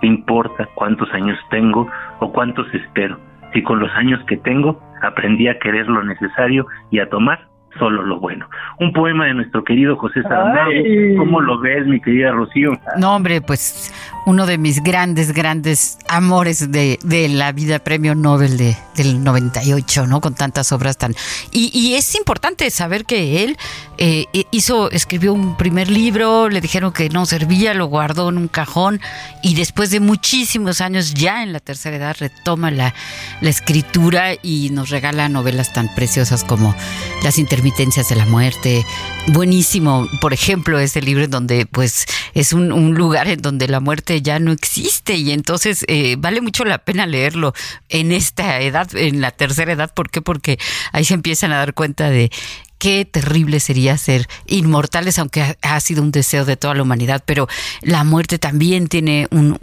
¿Qué 0.00 0.06
importa 0.06 0.68
cuántos 0.74 1.12
años 1.12 1.38
tengo 1.50 1.88
o 2.20 2.32
cuántos 2.32 2.66
espero? 2.74 3.18
Si 3.52 3.62
con 3.62 3.78
los 3.78 3.90
años 3.92 4.20
que 4.26 4.36
tengo 4.36 4.80
aprendí 5.02 5.48
a 5.48 5.58
querer 5.58 5.88
lo 5.88 6.02
necesario 6.02 6.66
y 6.90 6.98
a 6.98 7.08
tomar 7.08 7.46
solo 7.78 8.02
lo 8.02 8.20
bueno. 8.20 8.48
Un 8.78 8.92
poema 8.92 9.26
de 9.26 9.34
nuestro 9.34 9.64
querido 9.64 9.96
José 9.96 10.22
Saramago. 10.22 10.70
¿Cómo 11.18 11.40
lo 11.40 11.60
ves, 11.60 11.86
mi 11.86 12.00
querida 12.00 12.32
Rocío? 12.32 12.72
No, 12.98 13.16
hombre, 13.16 13.40
pues 13.40 13.92
uno 14.26 14.46
de 14.46 14.58
mis 14.58 14.82
grandes, 14.82 15.32
grandes 15.32 15.98
amores 16.08 16.70
de, 16.70 16.98
de 17.02 17.28
la 17.28 17.52
vida, 17.52 17.78
premio 17.78 18.14
Nobel 18.14 18.56
de, 18.56 18.76
del 18.96 19.22
98, 19.22 20.06
¿no? 20.06 20.20
Con 20.20 20.34
tantas 20.34 20.72
obras 20.72 20.96
tan... 20.96 21.14
Y, 21.52 21.70
y 21.78 21.94
es 21.94 22.14
importante 22.14 22.70
saber 22.70 23.04
que 23.04 23.44
él 23.44 23.56
eh, 23.98 24.26
hizo, 24.50 24.90
escribió 24.90 25.32
un 25.34 25.56
primer 25.56 25.90
libro, 25.90 26.48
le 26.48 26.60
dijeron 26.60 26.92
que 26.92 27.08
no 27.10 27.26
servía, 27.26 27.74
lo 27.74 27.86
guardó 27.86 28.30
en 28.30 28.38
un 28.38 28.48
cajón 28.48 29.00
y 29.42 29.54
después 29.54 29.90
de 29.90 30.00
muchísimos 30.00 30.80
años, 30.80 31.14
ya 31.14 31.42
en 31.42 31.52
la 31.52 31.60
tercera 31.60 31.96
edad, 31.96 32.16
retoma 32.18 32.70
la, 32.70 32.94
la 33.40 33.50
escritura 33.50 34.32
y 34.42 34.70
nos 34.70 34.90
regala 34.90 35.28
novelas 35.28 35.72
tan 35.72 35.94
preciosas 35.94 36.44
como 36.44 36.74
Las 37.22 37.38
intermitencias 37.64 38.10
de 38.10 38.16
la 38.16 38.26
muerte. 38.26 38.84
Buenísimo, 39.28 40.06
por 40.20 40.34
ejemplo, 40.34 40.78
ese 40.78 41.00
libro 41.00 41.24
en 41.24 41.30
donde 41.30 41.64
pues 41.64 42.04
es 42.34 42.52
un, 42.52 42.72
un 42.72 42.94
lugar 42.94 43.26
en 43.28 43.40
donde 43.40 43.68
la 43.68 43.80
muerte 43.80 44.20
ya 44.20 44.38
no 44.38 44.52
existe 44.52 45.16
y 45.16 45.30
entonces 45.30 45.84
eh, 45.88 46.16
vale 46.18 46.42
mucho 46.42 46.66
la 46.66 46.76
pena 46.76 47.06
leerlo 47.06 47.54
en 47.88 48.12
esta 48.12 48.60
edad, 48.60 48.94
en 48.94 49.22
la 49.22 49.30
tercera 49.30 49.72
edad. 49.72 49.94
¿Por 49.94 50.10
qué? 50.10 50.20
Porque 50.20 50.58
ahí 50.92 51.04
se 51.04 51.14
empiezan 51.14 51.52
a 51.52 51.56
dar 51.56 51.72
cuenta 51.72 52.10
de 52.10 52.30
qué 52.78 53.06
terrible 53.06 53.60
sería 53.60 53.96
ser 53.96 54.28
inmortales, 54.46 55.18
aunque 55.18 55.56
ha, 55.62 55.80
sido 55.80 56.02
un 56.02 56.10
deseo 56.10 56.44
de 56.44 56.58
toda 56.58 56.74
la 56.74 56.82
humanidad, 56.82 57.22
pero 57.24 57.48
la 57.80 58.04
muerte 58.04 58.38
también 58.38 58.88
tiene 58.88 59.26
un, 59.30 59.56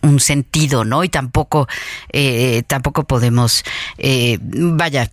un, 0.00 0.20
sentido, 0.20 0.84
¿no? 0.84 1.04
Y 1.04 1.10
tampoco, 1.10 1.68
eh, 2.12 2.62
tampoco 2.66 3.04
podemos, 3.04 3.62
eh, 3.98 4.38
vaya, 4.40 5.10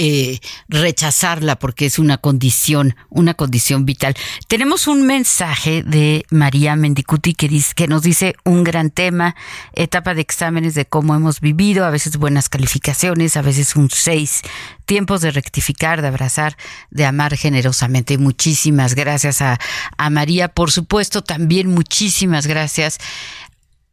eh, 0.00 0.38
rechazarla 0.68 1.56
porque 1.56 1.86
es 1.86 1.98
una 1.98 2.18
condición, 2.18 2.94
una 3.10 3.34
condición 3.34 3.84
vital. 3.84 4.14
Tenemos 4.46 4.86
un 4.86 5.04
mensaje 5.04 5.82
de 5.82 6.24
María 6.30 6.76
Mendicuti 6.76 7.34
que, 7.34 7.88
nos 7.88 8.02
dice 8.02 8.36
un 8.44 8.62
gran 8.62 8.90
tema, 8.90 9.34
etapa 9.72 10.14
de 10.14 10.20
exámenes 10.20 10.76
de 10.76 10.84
cómo 10.84 11.16
hemos 11.16 11.40
vivido, 11.40 11.84
a 11.84 11.90
veces 11.90 12.16
buenas 12.16 12.48
calificaciones, 12.48 13.36
a 13.36 13.42
veces 13.42 13.74
un 13.74 13.90
6, 13.90 14.42
tiempos 14.86 15.20
de 15.20 15.32
rectificar, 15.32 16.00
de 16.00 16.06
abrazar, 16.06 16.56
de 16.90 17.04
amar 17.04 17.36
generosamente. 17.36 18.18
Muchísimas 18.18 18.94
gracias 18.94 19.42
a 19.42 19.58
María, 20.10 20.46
por 20.46 20.70
supuesto, 20.70 21.22
también 21.22 21.74
muchísimas 21.74 22.46
gracias 22.46 22.98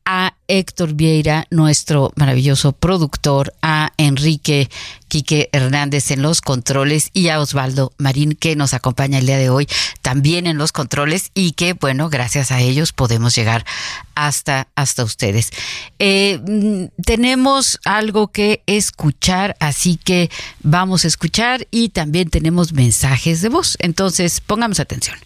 a 0.06 0.36
Héctor 0.48 0.94
Vieira, 0.94 1.48
nuestro 1.50 2.12
maravilloso 2.16 2.72
productor, 2.72 3.54
a 3.62 3.92
Enrique 3.98 4.70
Quique 5.08 5.50
Hernández 5.52 6.12
en 6.12 6.22
los 6.22 6.42
controles 6.42 7.10
y 7.14 7.30
a 7.30 7.40
Osvaldo 7.40 7.94
Marín 7.98 8.34
que 8.34 8.56
nos 8.56 8.74
acompaña 8.74 9.18
el 9.18 9.26
día 9.26 9.38
de 9.38 9.50
hoy 9.50 9.68
también 10.02 10.46
en 10.46 10.58
los 10.58 10.72
controles 10.72 11.32
y 11.34 11.54
que 11.54 11.74
bueno, 11.74 12.10
gracias 12.10 12.52
a 12.52 12.60
ellos 12.62 12.94
podemos 12.94 13.36
llegar 13.36 13.66
hasta, 14.14 14.68
hasta 14.76 15.04
ustedes. 15.04 15.52
Eh, 16.00 16.40
mm, 16.46 17.02
tenemos 17.04 17.80
algo 17.86 18.28
que 18.28 18.62
escuchar, 18.68 19.56
así 19.60 19.98
que 19.98 20.30
vamos 20.62 21.06
a 21.06 21.08
escuchar 21.08 21.68
y 21.72 21.90
también 21.90 22.30
tenemos 22.30 22.74
mensajes 22.74 23.42
de 23.42 23.50
voz. 23.50 23.78
Entonces, 23.80 24.42
pongamos 24.42 24.80
atención. 24.80 25.18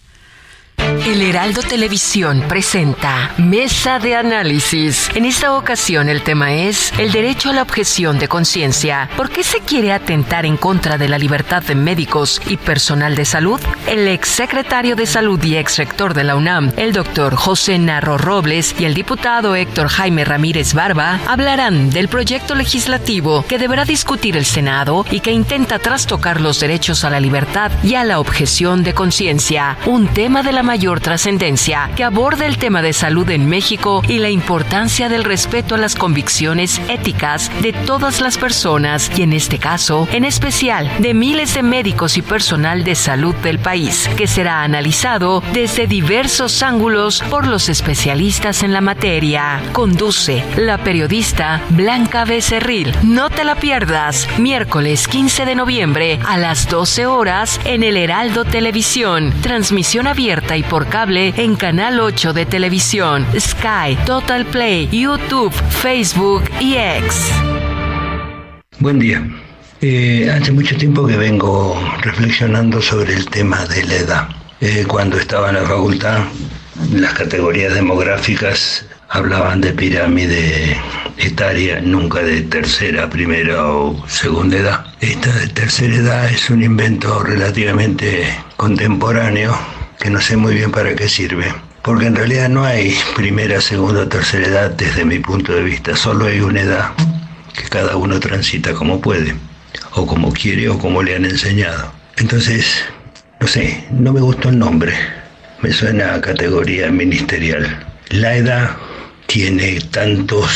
El 1.06 1.22
Heraldo 1.22 1.64
Televisión 1.64 2.44
presenta 2.48 3.32
Mesa 3.38 4.00
de 4.00 4.16
Análisis. 4.16 5.10
En 5.16 5.26
esta 5.26 5.56
ocasión 5.56 6.08
el 6.08 6.22
tema 6.22 6.54
es 6.54 6.94
el 7.00 7.12
derecho 7.12 7.50
a 7.50 7.54
la 7.54 7.64
objeción 7.64 8.20
de 8.20 8.28
conciencia. 8.28 9.10
¿Por 9.18 9.30
qué 9.30 9.44
se 9.44 9.62
quiere 9.62 9.92
atentar 9.92 10.46
en 10.46 10.58
contra 10.58 10.98
de 10.98 11.10
la 11.10 11.18
libertad 11.18 11.64
de 11.64 11.74
médicos 11.74 12.42
y 12.48 12.58
personal 12.58 13.16
de 13.16 13.26
salud? 13.26 13.60
El 13.88 14.08
exsecretario 14.08 14.96
de 14.96 15.06
Salud 15.06 15.44
y 15.44 15.56
exrector 15.56 16.14
de 16.14 16.24
la 16.24 16.36
UNAM, 16.36 16.72
el 16.78 16.94
doctor 16.94 17.36
José 17.36 17.80
Narro 17.80 18.18
Robles 18.18 18.76
y 18.78 18.86
el 18.86 18.94
diputado 18.94 19.56
Héctor 19.56 19.88
Jaime 19.88 20.26
Ramírez 20.26 20.74
Barba 20.74 21.20
hablarán 21.28 21.90
del 21.90 22.08
proyecto 22.08 22.56
legislativo 22.56 23.46
que 23.48 23.58
deberá 23.58 23.86
discutir 23.86 24.38
el 24.38 24.46
Senado 24.46 25.06
y 25.10 25.22
que 25.22 25.32
intenta 25.32 25.80
trastocar 25.80 26.40
los 26.40 26.60
derechos 26.60 27.04
a 27.04 27.10
la 27.10 27.20
libertad 27.20 27.72
y 27.84 27.96
a 27.96 28.04
la 28.04 28.20
objeción 28.20 28.84
de 28.84 28.94
conciencia, 28.94 29.78
un 29.86 30.08
tema 30.08 30.44
de 30.44 30.52
la 30.52 30.62
mayor 30.70 31.00
trascendencia 31.00 31.90
que 31.96 32.04
aborda 32.04 32.46
el 32.46 32.60
tema 32.60 32.84
de 32.84 32.94
salud 32.94 33.28
en 33.32 33.50
México 33.50 34.04
y 34.08 34.20
la 34.20 34.30
importancia 34.30 35.10
del 35.10 35.24
respeto 35.24 35.74
a 35.74 35.80
las 35.80 35.96
convicciones 35.96 36.80
éticas 36.88 37.50
de 37.64 37.74
todas 37.74 38.22
las 38.22 38.38
personas 38.38 39.10
y 39.18 39.24
en 39.24 39.34
este 39.34 39.58
caso, 39.58 40.08
en 40.12 40.26
especial, 40.26 40.88
de 41.00 41.16
miles 41.16 41.56
de 41.56 41.64
médicos 41.64 42.18
y 42.18 42.22
personal 42.22 42.84
de 42.84 42.94
salud 42.94 43.34
del 43.38 43.58
país, 43.58 44.08
que 44.16 44.28
será 44.28 44.62
analizado 44.62 45.42
desde 45.54 45.88
diversos 45.88 46.62
ángulos 46.62 47.24
por 47.32 47.48
los 47.48 47.68
especialistas 47.68 48.62
en 48.62 48.72
la 48.72 48.82
materia. 48.82 49.64
Conduce 49.74 50.46
la 50.56 50.78
periodista 50.78 51.62
Blanca 51.72 52.26
Becerril. 52.26 52.94
No 53.02 53.32
te 53.32 53.44
la 53.44 53.56
pierdas, 53.56 54.28
miércoles 54.38 55.08
15 55.08 55.46
de 55.46 55.56
noviembre 55.56 56.20
a 56.28 56.38
las 56.38 56.70
12 56.70 57.08
horas 57.08 57.60
en 57.66 57.82
el 57.82 57.98
Heraldo 57.98 58.46
Televisión, 58.46 59.34
transmisión 59.42 60.06
abierta 60.06 60.58
y 60.58 60.59
por 60.64 60.88
cable 60.88 61.34
en 61.38 61.56
Canal 61.56 62.00
8 62.00 62.34
de 62.34 62.46
televisión, 62.46 63.26
Sky, 63.40 63.98
Total 64.06 64.46
Play, 64.46 64.90
YouTube, 64.92 65.54
Facebook 65.70 66.44
y 66.60 66.76
X. 66.76 67.32
Buen 68.80 69.00
día. 69.00 69.26
Eh, 69.82 70.30
hace 70.30 70.52
mucho 70.52 70.76
tiempo 70.76 71.06
que 71.08 71.18
vengo 71.18 71.80
reflexionando 72.02 72.82
sobre 72.82 73.14
el 73.14 73.30
tema 73.30 73.66
de 73.66 73.84
la 73.84 73.96
edad. 73.96 74.30
Eh, 74.60 74.86
cuando 74.88 75.18
estaba 75.18 75.50
en 75.50 75.56
la 75.56 75.64
facultad, 75.64 76.20
las 76.92 77.14
categorías 77.14 77.74
demográficas 77.74 78.86
hablaban 79.10 79.62
de 79.62 79.74
pirámide 79.74 80.78
etaria, 81.18 81.82
nunca 81.82 82.22
de 82.22 82.42
tercera, 82.42 83.10
primera 83.10 83.68
o 83.68 84.06
segunda 84.08 84.58
edad. 84.58 84.86
Esta 85.00 85.32
de 85.38 85.48
tercera 85.48 85.96
edad 85.96 86.26
es 86.30 86.50
un 86.50 86.64
invento 86.64 87.24
relativamente 87.24 88.38
contemporáneo 88.58 89.58
que 90.00 90.10
no 90.10 90.22
sé 90.22 90.38
muy 90.38 90.56
bien 90.56 90.72
para 90.72 90.96
qué 90.96 91.10
sirve. 91.10 91.54
Porque 91.84 92.08
en 92.08 92.16
realidad 92.16 92.50
no 92.50 92.64
hay 92.64 92.96
primera, 93.16 93.62
segunda 93.62 94.08
tercera 94.08 94.48
edad 94.48 94.72
desde 94.72 95.06
mi 95.06 95.20
punto 95.20 95.54
de 95.54 95.64
vista, 95.64 95.96
solo 95.96 96.26
hay 96.26 96.40
una 96.40 96.62
edad 96.62 96.92
que 97.54 97.64
cada 97.70 97.96
uno 97.96 98.20
transita 98.20 98.74
como 98.74 99.02
puede, 99.02 99.36
o 99.94 100.06
como 100.06 100.32
quiere 100.32 100.70
o 100.70 100.78
como 100.78 101.04
le 101.04 101.16
han 101.16 101.26
enseñado. 101.26 101.92
Entonces, 102.18 102.84
no 103.40 103.48
sé, 103.48 103.86
no 103.92 104.14
me 104.14 104.22
gustó 104.22 104.50
el 104.50 104.60
nombre, 104.60 104.94
me 105.62 105.72
suena 105.72 106.16
a 106.16 106.22
categoría 106.22 106.92
ministerial. 106.92 107.86
La 108.10 108.36
edad 108.36 108.78
tiene 109.28 109.80
tantos 109.92 110.50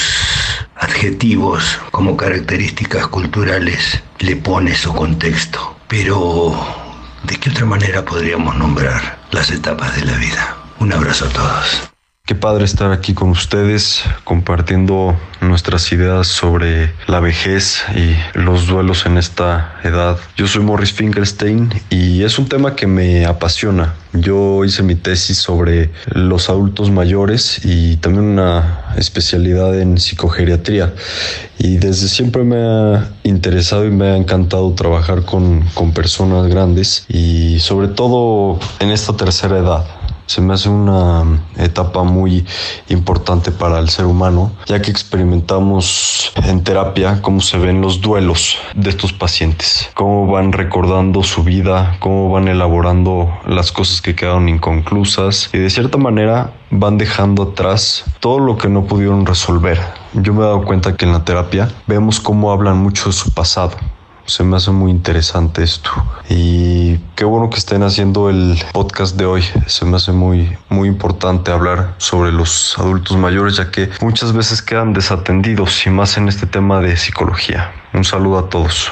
adjetivos 0.76 1.80
como 1.92 2.18
características 2.18 3.08
culturales, 3.08 4.02
le 4.20 4.36
pone 4.36 4.76
su 4.76 4.94
contexto, 4.94 5.78
pero 5.88 6.54
¿de 7.24 7.38
qué 7.38 7.50
otra 7.50 7.66
manera 7.66 8.04
podríamos 8.04 8.56
nombrar 8.58 9.23
las 9.34 9.50
etapas 9.50 9.96
de 9.96 10.06
la 10.06 10.18
vida? 10.18 10.56
Un 10.80 10.94
abrazo 10.94 11.26
a 11.26 11.30
todos. 11.30 11.93
Qué 12.26 12.36
padre 12.36 12.64
estar 12.64 12.94
aquí 12.94 13.14
con 13.14 13.32
ustedes 13.32 14.02
compartiendo 14.24 15.14
nuestras 15.42 15.92
ideas 15.92 16.26
sobre 16.26 16.94
la 17.06 17.20
vejez 17.20 17.84
y 17.98 18.16
los 18.40 18.66
duelos 18.66 19.06
en 19.06 19.18
esta 19.18 19.78
edad. 19.84 20.18
Yo 20.38 20.48
soy 20.48 20.64
Morris 20.64 20.94
Finkelstein 20.94 21.70
y 21.90 22.24
es 22.24 22.40
un 22.40 22.48
tema 22.48 22.78
que 22.78 22.88
me 22.88 23.26
apasiona. 23.26 23.96
Yo 24.14 24.64
hice 24.64 24.84
mi 24.84 24.96
tesis 24.96 25.38
sobre 25.38 25.92
los 26.16 26.50
adultos 26.50 26.90
mayores 26.90 27.60
y 27.66 27.98
también 27.98 28.24
una 28.24 28.94
especialidad 28.96 29.78
en 29.78 29.98
psicogeriatría. 29.98 30.94
Y 31.58 31.76
desde 31.76 32.08
siempre 32.08 32.46
me 32.46 32.56
ha 32.56 33.12
interesado 33.24 33.86
y 33.86 33.92
me 33.92 34.12
ha 34.12 34.16
encantado 34.16 34.72
trabajar 34.76 35.26
con, 35.26 35.60
con 35.74 35.92
personas 35.92 36.48
grandes 36.48 37.06
y 37.10 37.60
sobre 37.60 37.90
todo 37.90 38.62
en 38.80 38.92
esta 38.92 39.18
tercera 39.18 39.58
edad 39.58 40.03
se 40.26 40.42
me 40.42 40.54
hace 40.54 40.70
una 40.70 41.42
etapa 41.58 42.04
muy 42.04 42.46
importante 42.90 43.52
para 43.52 43.80
el 43.80 43.90
ser 43.90 44.06
humano, 44.06 44.52
ya 44.66 44.82
que 44.82 44.92
experimentamos 44.92 46.32
en 46.36 46.64
terapia 46.64 47.22
cómo 47.22 47.42
se 47.42 47.58
ven 47.58 47.82
los 47.82 48.02
duelos 48.02 48.58
de 48.76 48.90
estos 48.90 49.14
pacientes, 49.14 49.90
cómo 49.94 50.28
van 50.28 50.52
recordando 50.52 51.24
su 51.24 51.44
vida, 51.44 51.98
cómo 52.00 52.30
van 52.32 52.48
elaborando 52.48 53.32
las 53.46 53.72
cosas 53.72 54.02
que 54.02 54.16
quedaron 54.16 54.50
inconclusas 54.50 55.50
y 55.54 55.58
de 55.58 55.70
cierta 55.70 55.98
manera 55.98 56.54
van 56.70 56.98
dejando 56.98 57.44
atrás 57.44 58.04
todo 58.20 58.40
lo 58.40 58.58
que 58.58 58.70
no 58.70 58.86
pudieron 58.86 59.26
resolver. 59.26 59.80
Yo 60.14 60.34
me 60.34 60.42
he 60.42 60.46
dado 60.46 60.64
cuenta 60.64 60.96
que 60.96 61.06
en 61.06 61.12
la 61.12 61.24
terapia 61.24 61.70
vemos 61.88 62.20
cómo 62.20 62.52
hablan 62.52 62.78
mucho 62.78 63.10
de 63.10 63.14
su 63.14 63.32
pasado, 63.32 63.72
se 64.26 64.44
me 64.44 64.58
hace 64.58 64.72
muy 64.72 64.92
interesante 64.92 65.64
esto. 65.64 65.92
Y 66.30 66.98
qué 67.16 67.26
bueno 67.26 67.50
que 67.50 67.58
estén 67.58 67.84
haciendo 67.84 68.30
el 68.30 68.62
podcast 68.72 69.16
de 69.18 69.26
hoy. 69.26 69.44
Se 69.68 69.86
me 69.86 69.98
hace 69.98 70.12
muy, 70.12 70.58
muy 70.70 70.88
importante 70.88 71.52
hablar 71.52 71.96
sobre 71.98 72.32
los 72.32 72.78
adultos 72.78 73.18
mayores, 73.18 73.58
ya 73.58 73.72
que 73.72 73.90
muchas 74.02 74.34
veces 74.34 74.62
quedan 74.62 74.94
desatendidos 74.94 75.86
y 75.86 75.90
más 75.90 76.18
en 76.18 76.28
este 76.30 76.48
tema 76.48 76.80
de 76.80 76.96
psicología. 76.98 77.72
Un 77.94 78.04
saludo 78.04 78.40
a 78.40 78.50
todos. 78.50 78.92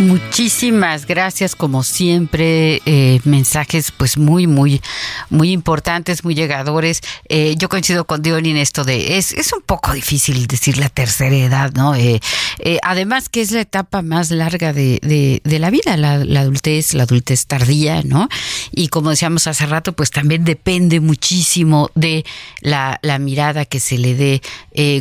Muchísimas 0.00 1.06
gracias, 1.06 1.56
como 1.56 1.82
siempre, 1.82 2.80
eh, 2.86 3.20
mensajes 3.24 3.90
pues 3.90 4.16
muy, 4.16 4.46
muy, 4.46 4.80
muy 5.28 5.50
importantes, 5.50 6.22
muy 6.22 6.36
llegadores. 6.36 7.00
Eh, 7.28 7.56
yo 7.58 7.68
coincido 7.68 8.04
con 8.04 8.22
Diony 8.22 8.50
en 8.50 8.58
esto 8.58 8.84
de, 8.84 9.18
es, 9.18 9.32
es 9.32 9.52
un 9.52 9.60
poco 9.60 9.92
difícil 9.92 10.46
decir 10.46 10.78
la 10.78 10.88
tercera 10.88 11.34
edad, 11.34 11.72
¿no? 11.72 11.96
Eh, 11.96 12.20
además 12.82 13.28
que 13.28 13.40
es 13.40 13.50
la 13.50 13.62
etapa 13.62 14.02
más 14.02 14.30
larga 14.30 14.72
de, 14.72 15.00
de, 15.44 15.58
la 15.58 15.68
vida, 15.70 15.96
la, 15.96 16.12
adultez, 16.12 16.94
la 16.94 17.02
adultez 17.02 17.46
tardía, 17.46 18.02
¿no? 18.04 18.28
Y 18.70 18.88
como 18.88 19.10
decíamos 19.10 19.48
hace 19.48 19.66
rato, 19.66 19.94
pues 19.94 20.12
también 20.12 20.44
depende 20.44 21.00
muchísimo 21.00 21.90
de 21.96 22.24
la, 22.60 23.00
la 23.02 23.18
mirada 23.18 23.64
que 23.64 23.80
se 23.80 23.98
le 23.98 24.14
dé 24.14 24.42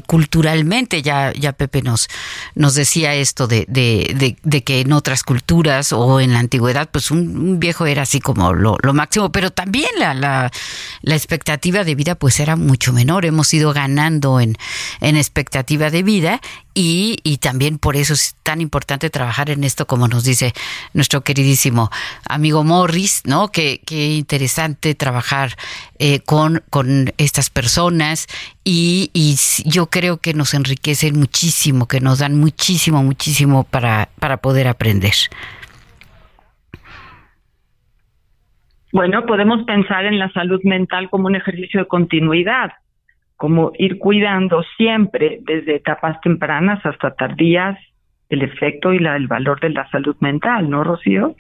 culturalmente. 0.08 1.04
Ya, 1.04 1.32
ya 1.34 1.54
Pepe 1.54 1.84
nos, 1.84 2.08
nos 2.56 2.74
decía 2.74 3.14
esto 3.14 3.46
de, 3.46 3.66
de, 3.68 4.36
de 4.42 4.64
que 4.64 4.87
en 4.88 4.94
otras 4.94 5.24
culturas 5.24 5.92
o 5.92 6.22
en 6.22 6.32
la 6.32 6.40
antigüedad, 6.40 6.90
pues 6.90 7.12
un, 7.12 7.60
viejo 7.60 7.86
era 7.86 8.04
así 8.04 8.22
como 8.22 8.54
lo, 8.54 8.78
máximo, 8.94 9.34
pero 9.34 9.52
también 9.52 9.90
la, 9.98 10.14
la, 10.14 11.16
expectativa 11.16 11.84
de 11.84 11.94
vida 11.94 12.16
pues 12.16 12.40
era 12.40 12.56
mucho 12.56 12.94
menor. 12.94 13.26
Hemos 13.26 13.54
ido 13.54 13.74
ganando 13.74 14.40
en, 14.40 14.58
en 15.02 15.18
expectativa 15.18 15.90
de 15.90 16.04
vida 16.04 16.40
y, 16.74 17.18
y, 17.24 17.38
también 17.38 17.80
por 17.80 17.98
eso 17.98 18.14
es 18.14 18.36
tan 18.44 18.62
importante 18.62 19.10
trabajar 19.10 19.50
en 19.50 19.64
esto, 19.64 19.88
como 19.88 20.08
nos 20.08 20.24
dice 20.24 20.54
nuestro 20.94 21.22
queridísimo 21.22 21.92
amigo 22.30 22.64
Morris, 22.64 23.24
¿no? 23.26 23.50
Qué, 23.50 23.82
qué 23.86 24.14
interesante 24.14 24.96
trabajar 24.96 25.58
eh, 26.00 26.20
con, 26.22 26.64
con 26.70 27.14
estas 27.18 27.50
personas 27.50 28.28
y, 28.70 29.10
y, 29.14 29.36
yo 29.70 29.86
creo 29.86 30.18
que 30.18 30.34
nos 30.34 30.54
enriquecen 30.54 31.18
muchísimo, 31.18 31.88
que 31.88 32.02
nos 32.02 32.20
dan 32.20 32.38
muchísimo, 32.38 33.02
muchísimo 33.02 33.64
para, 33.64 34.10
para 34.20 34.38
poder 34.38 34.68
aprender. 34.68 35.14
Bueno, 38.92 39.26
podemos 39.26 39.64
pensar 39.64 40.06
en 40.06 40.20
la 40.20 40.30
salud 40.34 40.60
mental 40.66 41.10
como 41.10 41.28
un 41.28 41.36
ejercicio 41.36 41.80
de 41.80 41.88
continuidad 41.88 42.74
como 43.38 43.72
ir 43.78 44.00
cuidando 44.00 44.64
siempre 44.76 45.40
desde 45.44 45.76
etapas 45.76 46.20
tempranas 46.22 46.84
hasta 46.86 47.14
tardías 47.14 47.78
el 48.30 48.42
efecto 48.42 48.92
y 48.92 49.00
la, 49.00 49.16
el 49.16 49.28
valor 49.28 49.62
de 49.62 49.70
la 49.70 49.90
salud 49.92 50.18
mental, 50.20 50.70
¿no, 50.70 50.84
Rocío? 50.84 51.36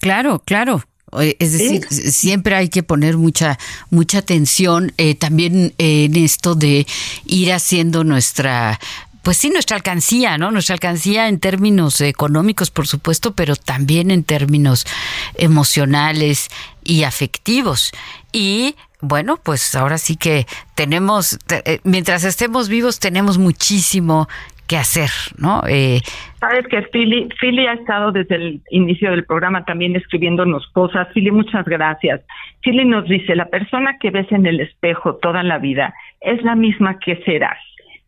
Claro, 0.00 0.40
claro. 0.46 0.80
Es 1.12 1.52
decir, 1.52 1.86
siempre 1.88 2.56
hay 2.56 2.68
que 2.68 2.82
poner 2.82 3.16
mucha 3.16 3.58
mucha 3.90 4.18
atención 4.18 4.92
eh, 4.98 5.14
también 5.14 5.72
en 5.78 6.16
esto 6.16 6.54
de 6.56 6.86
ir 7.26 7.52
haciendo 7.52 8.02
nuestra 8.02 8.80
pues 9.26 9.38
sí, 9.38 9.50
nuestra 9.50 9.76
alcancía, 9.76 10.38
¿no? 10.38 10.52
Nuestra 10.52 10.74
alcancía 10.74 11.26
en 11.26 11.40
términos 11.40 12.00
económicos, 12.00 12.70
por 12.70 12.86
supuesto, 12.86 13.34
pero 13.34 13.56
también 13.56 14.12
en 14.12 14.22
términos 14.22 14.86
emocionales 15.34 16.48
y 16.84 17.02
afectivos. 17.02 17.90
Y 18.32 18.76
bueno, 19.00 19.36
pues 19.42 19.74
ahora 19.74 19.98
sí 19.98 20.14
que 20.14 20.46
tenemos, 20.76 21.38
eh, 21.48 21.80
mientras 21.82 22.22
estemos 22.22 22.68
vivos, 22.68 23.00
tenemos 23.00 23.36
muchísimo 23.36 24.28
que 24.68 24.76
hacer, 24.76 25.10
¿no? 25.38 25.62
Eh, 25.68 26.00
Sabes 26.40 26.66
que 26.68 26.82
Philly, 26.92 27.28
Philly 27.40 27.66
ha 27.66 27.74
estado 27.74 28.12
desde 28.12 28.34
el 28.36 28.60
inicio 28.70 29.10
del 29.10 29.24
programa 29.24 29.64
también 29.64 29.96
escribiéndonos 29.96 30.66
cosas. 30.72 31.08
Philly, 31.12 31.30
muchas 31.30 31.64
gracias. 31.64 32.20
Philly 32.62 32.84
nos 32.84 33.08
dice, 33.08 33.36
la 33.36 33.46
persona 33.46 33.98
que 33.98 34.10
ves 34.10 34.30
en 34.32 34.46
el 34.46 34.60
espejo 34.60 35.16
toda 35.16 35.42
la 35.42 35.58
vida 35.58 35.94
es 36.20 36.42
la 36.42 36.54
misma 36.54 36.98
que 36.98 37.16
serás 37.24 37.58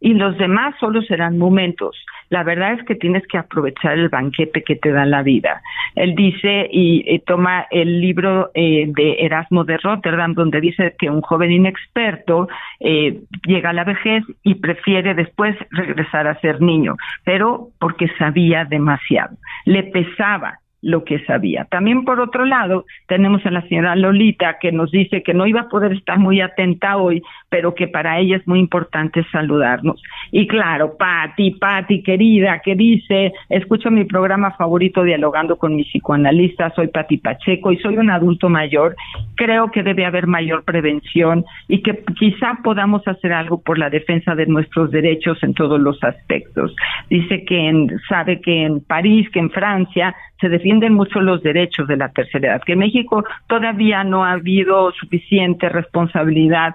y 0.00 0.14
los 0.14 0.36
demás 0.38 0.74
solo 0.78 1.02
serán 1.02 1.38
momentos. 1.38 1.96
La 2.30 2.42
verdad 2.42 2.74
es 2.74 2.84
que 2.84 2.94
tienes 2.94 3.26
que 3.26 3.38
aprovechar 3.38 3.98
el 3.98 4.08
banquete 4.08 4.62
que 4.62 4.76
te 4.76 4.92
da 4.92 5.06
la 5.06 5.22
vida. 5.22 5.62
Él 5.94 6.14
dice 6.14 6.68
y, 6.70 7.18
toma 7.20 7.66
el 7.70 8.00
libro 8.00 8.50
eh, 8.54 8.86
de 8.88 9.16
Erasmo 9.20 9.64
de 9.64 9.78
Rotterdam, 9.78 10.34
donde 10.34 10.60
dice 10.60 10.94
que 10.98 11.10
un 11.10 11.20
joven 11.22 11.50
inexperto 11.50 12.48
eh, 12.80 13.20
llega 13.46 13.70
a 13.70 13.72
la 13.72 13.84
vejez 13.84 14.24
y 14.42 14.54
prefiere 14.56 15.14
después 15.14 15.56
regresar 15.70 16.26
a 16.26 16.40
ser 16.40 16.60
niño, 16.60 16.96
pero 17.24 17.68
porque 17.78 18.08
sabía 18.18 18.64
demasiado. 18.64 19.36
Le 19.64 19.84
pesaba 19.84 20.58
lo 20.82 21.04
que 21.04 21.24
sabía. 21.24 21.64
También 21.64 22.04
por 22.04 22.20
otro 22.20 22.44
lado, 22.44 22.84
tenemos 23.06 23.44
a 23.44 23.50
la 23.50 23.62
señora 23.62 23.96
Lolita 23.96 24.58
que 24.60 24.72
nos 24.72 24.90
dice 24.90 25.22
que 25.22 25.34
no 25.34 25.46
iba 25.46 25.62
a 25.62 25.68
poder 25.68 25.92
estar 25.92 26.18
muy 26.18 26.40
atenta 26.40 26.96
hoy, 26.96 27.22
pero 27.48 27.74
que 27.74 27.88
para 27.88 28.18
ella 28.18 28.36
es 28.36 28.46
muy 28.46 28.60
importante 28.60 29.24
saludarnos. 29.32 30.00
Y 30.30 30.46
claro, 30.46 30.96
Patti, 30.96 31.52
Patti 31.52 32.02
querida, 32.02 32.60
que 32.64 32.74
dice, 32.74 33.32
escucho 33.48 33.90
mi 33.90 34.04
programa 34.04 34.52
favorito 34.52 35.02
dialogando 35.02 35.56
con 35.56 35.74
mi 35.74 35.84
psicoanalista, 35.84 36.70
soy 36.70 36.88
Patti 36.88 37.18
Pacheco 37.18 37.72
y 37.72 37.78
soy 37.78 37.96
un 37.96 38.10
adulto 38.10 38.48
mayor, 38.48 38.94
creo 39.34 39.70
que 39.70 39.82
debe 39.82 40.04
haber 40.04 40.26
mayor 40.26 40.64
prevención 40.64 41.44
y 41.66 41.82
que 41.82 42.04
quizá 42.18 42.58
podamos 42.62 43.06
hacer 43.08 43.32
algo 43.32 43.60
por 43.60 43.78
la 43.78 43.90
defensa 43.90 44.34
de 44.34 44.46
nuestros 44.46 44.90
derechos 44.90 45.42
en 45.42 45.54
todos 45.54 45.80
los 45.80 46.02
aspectos. 46.04 46.74
Dice 47.10 47.44
que 47.44 47.68
en, 47.68 47.88
sabe 48.08 48.40
que 48.40 48.64
en 48.64 48.80
París, 48.80 49.28
que 49.30 49.40
en 49.40 49.50
Francia 49.50 50.14
se 50.40 50.48
defienden 50.68 50.92
mucho 50.92 51.20
los 51.20 51.42
derechos 51.42 51.88
de 51.88 51.96
la 51.96 52.10
tercera 52.10 52.48
edad, 52.48 52.62
que 52.64 52.72
en 52.72 52.80
México 52.80 53.24
todavía 53.46 54.04
no 54.04 54.24
ha 54.24 54.32
habido 54.32 54.92
suficiente 54.92 55.70
responsabilidad 55.70 56.74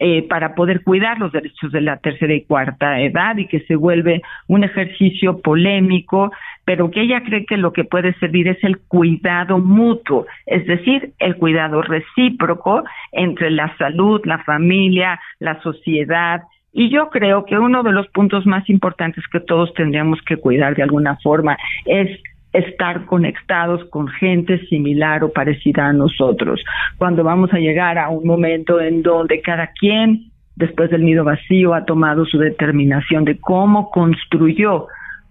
eh, 0.00 0.26
para 0.28 0.56
poder 0.56 0.82
cuidar 0.82 1.20
los 1.20 1.30
derechos 1.30 1.70
de 1.70 1.80
la 1.80 1.98
tercera 1.98 2.34
y 2.34 2.42
cuarta 2.42 3.00
edad 3.00 3.36
y 3.36 3.46
que 3.46 3.60
se 3.60 3.76
vuelve 3.76 4.22
un 4.48 4.64
ejercicio 4.64 5.40
polémico, 5.40 6.32
pero 6.64 6.90
que 6.90 7.02
ella 7.02 7.22
cree 7.22 7.46
que 7.46 7.56
lo 7.56 7.72
que 7.72 7.84
puede 7.84 8.12
servir 8.14 8.48
es 8.48 8.62
el 8.64 8.78
cuidado 8.78 9.58
mutuo, 9.58 10.26
es 10.46 10.66
decir, 10.66 11.12
el 11.20 11.36
cuidado 11.36 11.80
recíproco 11.82 12.82
entre 13.12 13.52
la 13.52 13.74
salud, 13.76 14.20
la 14.24 14.38
familia, 14.42 15.20
la 15.38 15.60
sociedad. 15.62 16.42
Y 16.72 16.90
yo 16.90 17.08
creo 17.08 17.44
que 17.44 17.56
uno 17.56 17.84
de 17.84 17.92
los 17.92 18.08
puntos 18.08 18.46
más 18.46 18.68
importantes 18.68 19.24
que 19.28 19.40
todos 19.40 19.72
tendríamos 19.74 20.20
que 20.22 20.36
cuidar 20.36 20.74
de 20.74 20.82
alguna 20.82 21.16
forma 21.22 21.56
es 21.86 22.20
estar 22.52 23.04
conectados 23.06 23.84
con 23.90 24.08
gente 24.08 24.58
similar 24.66 25.22
o 25.24 25.32
parecida 25.32 25.86
a 25.86 25.92
nosotros. 25.92 26.62
Cuando 26.96 27.22
vamos 27.22 27.52
a 27.52 27.58
llegar 27.58 27.98
a 27.98 28.08
un 28.08 28.26
momento 28.26 28.80
en 28.80 29.02
donde 29.02 29.40
cada 29.40 29.68
quien, 29.78 30.30
después 30.56 30.90
del 30.90 31.04
nido 31.04 31.24
vacío, 31.24 31.74
ha 31.74 31.84
tomado 31.84 32.24
su 32.24 32.38
determinación 32.38 33.24
de 33.24 33.38
cómo 33.38 33.90
construyó 33.90 34.86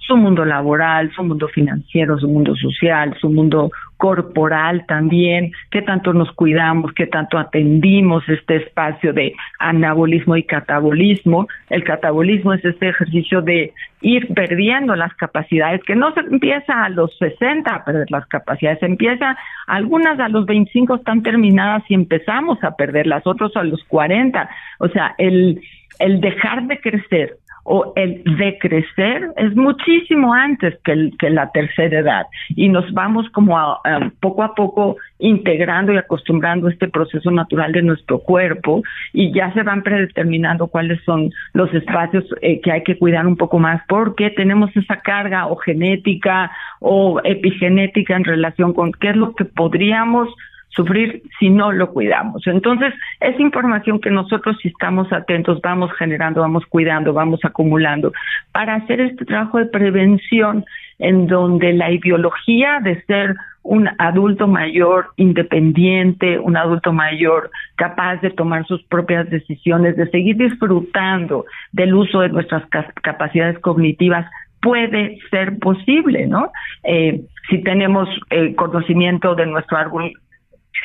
su 0.08 0.16
mundo 0.16 0.46
laboral, 0.46 1.12
su 1.14 1.24
mundo 1.24 1.50
financiero, 1.50 2.18
su 2.18 2.30
mundo 2.30 2.56
social, 2.56 3.16
su 3.20 3.30
mundo 3.30 3.72
corporal 3.98 4.86
también, 4.88 5.52
qué 5.70 5.82
tanto 5.82 6.14
nos 6.14 6.32
cuidamos, 6.32 6.94
qué 6.94 7.08
tanto 7.08 7.38
atendimos 7.38 8.24
este 8.30 8.58
espacio 8.58 9.12
de 9.12 9.34
anabolismo 9.60 10.38
y 10.38 10.44
catabolismo. 10.44 11.48
El 11.70 11.84
catabolismo 11.84 12.54
es 12.54 12.64
este 12.64 12.90
ejercicio 12.90 13.42
de 13.42 13.74
ir 14.02 14.34
perdiendo 14.34 14.96
las 14.96 15.14
capacidades, 15.16 15.84
que 15.84 15.96
no 15.96 16.14
se 16.14 16.22
empieza 16.22 16.86
a 16.86 16.90
los 16.90 17.18
60 17.18 17.70
a 17.70 17.84
perder 17.84 18.10
las 18.10 18.26
capacidades, 18.28 18.82
empieza, 18.84 19.36
algunas 19.66 20.20
a 20.20 20.30
los 20.30 20.46
25 20.46 20.96
están 20.96 21.22
terminadas 21.22 21.84
y 21.90 21.96
empezamos 21.96 22.64
a 22.64 22.76
perderlas, 22.76 23.28
otros 23.28 23.58
a 23.58 23.64
los 23.64 23.84
40. 23.86 24.50
O 24.80 24.88
sea, 24.88 25.16
el, 25.18 25.60
el 26.00 26.22
dejar 26.22 26.68
de 26.68 26.80
crecer 26.80 27.38
o 27.70 27.92
el 27.98 28.24
decrecer 28.38 29.28
es 29.36 29.54
muchísimo 29.58 30.34
antes 30.34 30.80
que, 30.86 31.12
que 31.20 31.30
la 31.30 31.52
tercera 31.52 32.00
edad. 32.00 32.28
Y 32.56 32.70
nos 32.70 32.90
vamos 32.94 33.30
como 33.32 33.60
a, 33.60 33.82
poco 34.22 34.44
a 34.44 34.56
poco 34.56 34.96
integrando 35.20 35.92
y 35.92 35.98
acostumbrando 35.98 36.70
este 36.70 36.88
proceso 36.88 37.30
natural 37.30 37.74
de 37.74 37.82
nuestro 37.82 38.20
cuerpo 38.20 38.84
y 39.12 39.34
ya 39.34 39.52
se 39.54 39.64
van 39.64 39.84
predeterminando 39.84 40.68
cuáles 40.68 41.04
son 41.04 41.30
los 41.52 41.74
espacios 41.74 42.24
eh, 42.42 42.62
que 42.62 42.72
hay 42.72 42.84
que 42.84 42.98
cuidar 42.98 43.28
un 43.28 43.36
poco 43.36 43.60
más 43.60 43.82
porque 43.90 44.30
tenemos 44.30 44.74
esa 44.78 45.02
carga 45.02 45.48
o 45.48 45.58
genética 45.58 46.50
o 46.80 47.20
epigenética 47.22 48.16
en 48.16 48.24
relación 48.24 48.74
con 48.74 48.94
qué 48.94 49.10
es 49.10 49.18
lo 49.18 49.36
que 49.36 49.44
podríamos 49.44 50.30
sufrir 50.78 51.24
si 51.40 51.50
no 51.50 51.74
lo 51.74 51.92
cuidamos. 51.92 52.48
Entonces, 52.48 52.94
es 53.20 53.38
información 53.40 54.00
que 54.00 54.12
nosotros 54.12 54.56
si 54.62 54.70
estamos 54.70 55.12
atentos 55.12 55.60
vamos 55.62 55.92
generando, 55.98 56.42
vamos 56.42 56.66
cuidando, 56.68 57.12
vamos 57.12 57.42
acumulando 57.44 58.14
para 58.54 58.76
hacer 58.76 59.02
este 59.02 59.26
trabajo 59.26 59.58
de 59.58 59.66
prevención 59.66 60.64
en 61.00 61.28
donde 61.28 61.74
la 61.74 61.92
ideología 61.92 62.80
de 62.82 63.02
ser 63.04 63.36
un 63.64 63.90
adulto 63.98 64.48
mayor 64.48 65.08
independiente, 65.18 66.40
un 66.40 66.56
adulto 66.56 66.94
mayor 66.94 67.52
capaz 67.76 68.22
de 68.22 68.30
tomar 68.30 68.66
sus 68.66 68.82
propias 68.84 69.30
decisiones, 69.30 69.98
de 69.98 70.10
seguir 70.10 70.38
disfrutando 70.38 71.46
del 71.74 71.94
uso 71.94 72.22
de 72.22 72.30
nuestras 72.30 72.64
capacidades 73.04 73.60
cognitivas, 73.60 74.26
puede 74.62 75.20
ser 75.30 75.60
posible, 75.60 76.28
¿no? 76.28 76.52
Eh, 76.84 77.22
si 77.50 77.62
tenemos 77.62 78.10
eh, 78.30 78.56
conocimiento 78.56 79.36
de 79.36 79.46
nuestro 79.46 79.78
árbol 79.78 80.14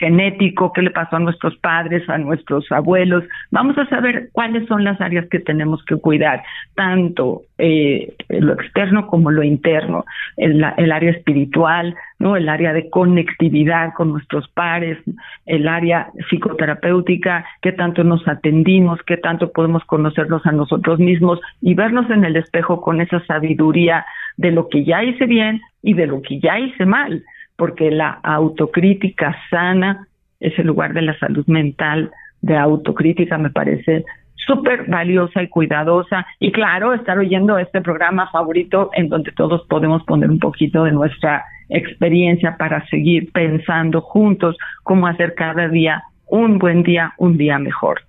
genético, 0.03 0.73
qué 0.73 0.83
le 0.83 0.91
pasó 0.91 1.15
a 1.15 1.21
nuestros 1.21 1.57
padres, 1.59 2.03
a 2.09 2.19
nuestros 2.19 2.67
abuelos. 2.73 3.23
Vamos 3.53 3.79
a 3.79 3.87
saber 3.87 4.31
cuáles 4.33 4.67
son 4.67 4.83
las 4.83 5.01
áreas 5.01 5.29
que 5.29 5.39
tenemos 5.39 5.85
que 5.85 5.95
cuidar, 5.95 6.43
tanto 6.75 7.43
eh, 7.57 8.13
lo 8.29 8.55
externo 8.55 9.07
como 9.07 9.31
lo 9.31 9.45
interno, 9.45 10.05
el, 10.37 10.65
el, 10.77 10.91
área 10.91 11.13
espiritual, 11.13 11.95
no, 12.19 12.35
el 12.35 12.49
área 12.49 12.73
de 12.73 12.91
conectividad 12.91 13.93
con 13.95 14.11
nuestros 14.11 14.49
pares, 14.49 14.99
el 15.47 15.69
área 15.69 16.09
psicoterapéutica, 16.29 17.47
qué 17.61 17.71
tanto 17.71 18.03
nos 18.03 18.27
atendimos, 18.27 18.99
qué 19.07 19.19
tanto 19.19 19.53
podemos 19.53 19.85
conocernos 19.85 20.45
a 20.45 20.51
nosotros 20.51 20.99
mismos 20.99 21.39
y 21.61 21.75
vernos 21.75 22.11
en 22.11 22.25
el 22.25 22.35
espejo 22.35 22.81
con 22.81 23.01
esa 23.01 23.25
sabiduría 23.27 24.05
de 24.37 24.51
lo 24.51 24.69
que 24.69 24.85
ya 24.85 25.05
hice 25.05 25.27
bien 25.27 25.61
y 25.81 25.95
de 25.95 26.09
lo 26.09 26.23
que 26.23 26.41
ya 26.41 26.59
hice 26.59 26.87
mal 26.87 27.23
porque 27.63 27.93
la 27.93 28.19
autocrítica 28.25 29.37
sana 29.49 30.09
es 30.41 30.59
el 30.59 30.67
lugar 30.67 30.95
de 30.95 31.03
la 31.03 31.17
salud 31.21 31.47
mental, 31.47 32.11
de 32.41 32.57
autocrítica 32.57 33.39
me 33.39 33.51
parece 33.51 34.05
súper 34.35 34.87
valiosa 34.89 35.45
y 35.45 35.47
cuidadosa. 35.47 36.27
Y 36.41 36.51
claro, 36.51 36.93
estar 36.93 37.17
oyendo 37.19 37.59
este 37.59 37.81
programa 37.81 38.29
favorito 38.33 38.91
en 38.95 39.09
donde 39.09 39.31
todos 39.31 39.65
podemos 39.69 40.03
poner 40.07 40.29
un 40.29 40.41
poquito 40.41 40.83
de 40.83 40.91
nuestra 40.91 41.45
experiencia 41.69 42.57
para 42.59 42.85
seguir 42.89 43.31
pensando 43.31 44.01
juntos 44.01 44.57
cómo 44.83 45.07
hacer 45.07 45.37
cada 45.37 45.69
día 45.69 46.03
un 46.27 46.59
buen 46.59 46.83
día, 46.83 47.13
un 47.19 47.37
día 47.37 47.61
mejor. 47.61 48.01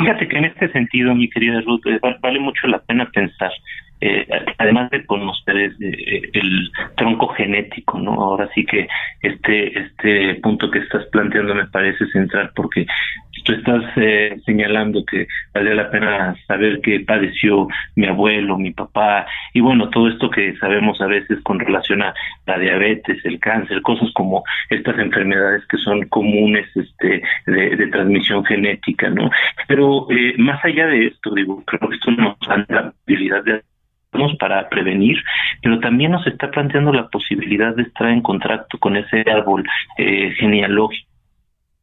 Fíjate 0.00 0.28
que 0.28 0.36
en 0.36 0.44
este 0.44 0.70
sentido, 0.70 1.14
mi 1.14 1.30
querida 1.30 1.62
Ruth, 1.62 1.86
eh, 1.86 1.98
vale 2.20 2.40
mucho 2.40 2.66
la 2.66 2.80
pena 2.80 3.08
pensar 3.10 3.52
eh, 4.00 4.26
además 4.58 4.90
de 4.90 5.04
conocer 5.04 5.56
eh, 5.56 6.30
el 6.32 6.70
tronco 6.96 7.28
genético, 7.28 7.98
¿no? 7.98 8.12
Ahora 8.14 8.48
sí 8.54 8.64
que 8.64 8.88
este 9.22 9.78
este 9.78 10.34
punto 10.36 10.70
que 10.70 10.78
estás 10.78 11.04
planteando 11.06 11.54
me 11.54 11.66
parece 11.66 12.06
central 12.06 12.50
porque 12.54 12.86
tú 13.44 13.52
estás 13.52 13.84
eh, 13.96 14.40
señalando 14.44 15.04
que 15.04 15.26
vale 15.54 15.74
la 15.74 15.90
pena 15.90 16.34
saber 16.46 16.80
que 16.80 17.00
padeció 17.00 17.68
mi 17.96 18.06
abuelo, 18.06 18.58
mi 18.58 18.70
papá 18.70 19.26
y 19.52 19.60
bueno, 19.60 19.88
todo 19.90 20.08
esto 20.08 20.30
que 20.30 20.56
sabemos 20.56 21.00
a 21.00 21.06
veces 21.06 21.38
con 21.42 21.58
relación 21.58 22.02
a 22.02 22.14
la 22.46 22.58
diabetes, 22.58 23.24
el 23.24 23.38
cáncer, 23.38 23.82
cosas 23.82 24.10
como 24.14 24.44
estas 24.68 24.98
enfermedades 24.98 25.64
que 25.66 25.78
son 25.78 26.06
comunes 26.08 26.66
este 26.74 27.22
de, 27.46 27.86
transmisión 27.90 28.44
genética, 28.44 29.10
¿no? 29.10 29.30
Pero 29.66 30.06
eh, 30.10 30.34
más 30.38 30.64
allá 30.64 30.86
de 30.86 31.06
esto, 31.06 31.34
digo, 31.34 31.62
creo 31.66 31.88
que 31.88 31.96
esto 31.96 32.10
nos 32.12 32.38
da 32.46 32.64
la 32.68 32.92
habilidad 33.06 33.42
de 33.44 33.62
para 34.38 34.68
prevenir, 34.68 35.16
pero 35.62 35.78
también 35.80 36.12
nos 36.12 36.26
está 36.26 36.50
planteando 36.50 36.92
la 36.92 37.08
posibilidad 37.08 37.74
de 37.74 37.82
estar 37.82 38.08
en 38.08 38.22
contacto 38.22 38.78
con 38.78 38.96
ese 38.96 39.24
árbol 39.30 39.64
eh, 39.98 40.32
genealógico 40.38 41.09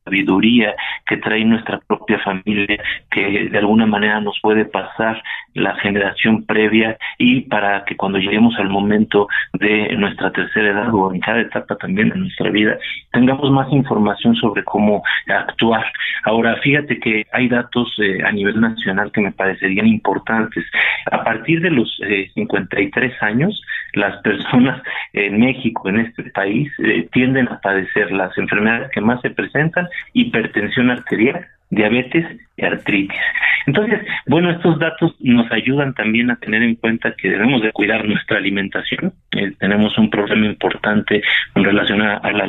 sabiduría 0.08 0.74
que 1.06 1.18
trae 1.18 1.44
nuestra 1.44 1.80
propia 1.80 2.20
familia, 2.20 2.82
que 3.12 3.50
de 3.50 3.58
alguna 3.58 3.86
manera 3.86 4.22
nos 4.22 4.40
puede 4.42 4.66
pasar 4.66 5.22
la 5.54 5.76
generación 5.76 6.46
previa 6.46 6.98
y 7.18 7.42
para 7.42 7.84
que 7.84 7.98
cuando 7.98 8.20
lleguemos 8.20 8.56
al 8.58 8.70
momento 8.70 9.28
de 9.54 9.96
nuestra 9.98 10.32
tercera 10.32 10.70
edad 10.70 10.94
o 10.94 11.14
en 11.14 11.20
cada 11.20 11.42
etapa 11.42 11.76
también 11.76 12.10
de 12.10 12.16
nuestra 12.16 12.50
vida, 12.50 12.78
tengamos 13.12 13.52
más 13.52 13.72
información 13.72 14.36
sobre 14.36 14.64
cómo 14.64 15.04
actuar. 15.28 15.86
Ahora, 16.24 16.56
fíjate 16.58 17.00
que 17.00 17.26
hay 17.32 17.48
datos 17.50 17.94
eh, 18.00 18.20
a 18.24 18.32
nivel 18.32 18.60
nacional 18.62 19.12
que 19.12 19.22
me 19.22 19.32
parecerían 19.32 19.88
importantes. 19.88 20.64
A 21.12 21.24
partir 21.24 21.62
de 21.62 21.72
los 21.72 22.00
53 22.34 23.12
eh, 23.12 23.16
años, 23.22 23.62
las 23.94 24.18
personas 24.22 24.82
en 25.14 25.40
México, 25.40 25.90
en 25.90 26.00
este 26.02 26.24
país, 26.32 26.72
eh, 26.80 27.08
tienden 27.12 27.48
a 27.48 27.60
padecer 27.60 28.12
las 28.12 28.38
enfermedades 28.38 28.92
que 28.92 29.02
más 29.02 29.22
se 29.22 29.32
presentan 29.32 29.88
hipertensión 30.14 30.90
arterial, 30.90 31.46
diabetes 31.70 32.26
y 32.56 32.66
artritis. 32.66 33.18
Entonces, 33.66 34.00
bueno, 34.28 34.50
estos 34.50 34.80
datos 34.80 35.14
nos 35.20 35.52
ayudan 35.52 35.94
también 35.94 36.32
a 36.32 36.38
tener 36.38 36.64
en 36.64 36.76
cuenta 36.76 37.14
que 37.16 37.30
debemos 37.30 37.62
de 37.62 37.74
cuidar 37.74 38.06
nuestra 38.06 38.38
alimentación. 38.38 39.14
Eh, 39.36 39.52
tenemos 39.60 39.98
un 39.98 40.10
problema 40.10 40.46
importante 40.46 41.22
en 41.54 41.64
relación 41.64 42.02
a, 42.02 42.22
la 42.32 42.48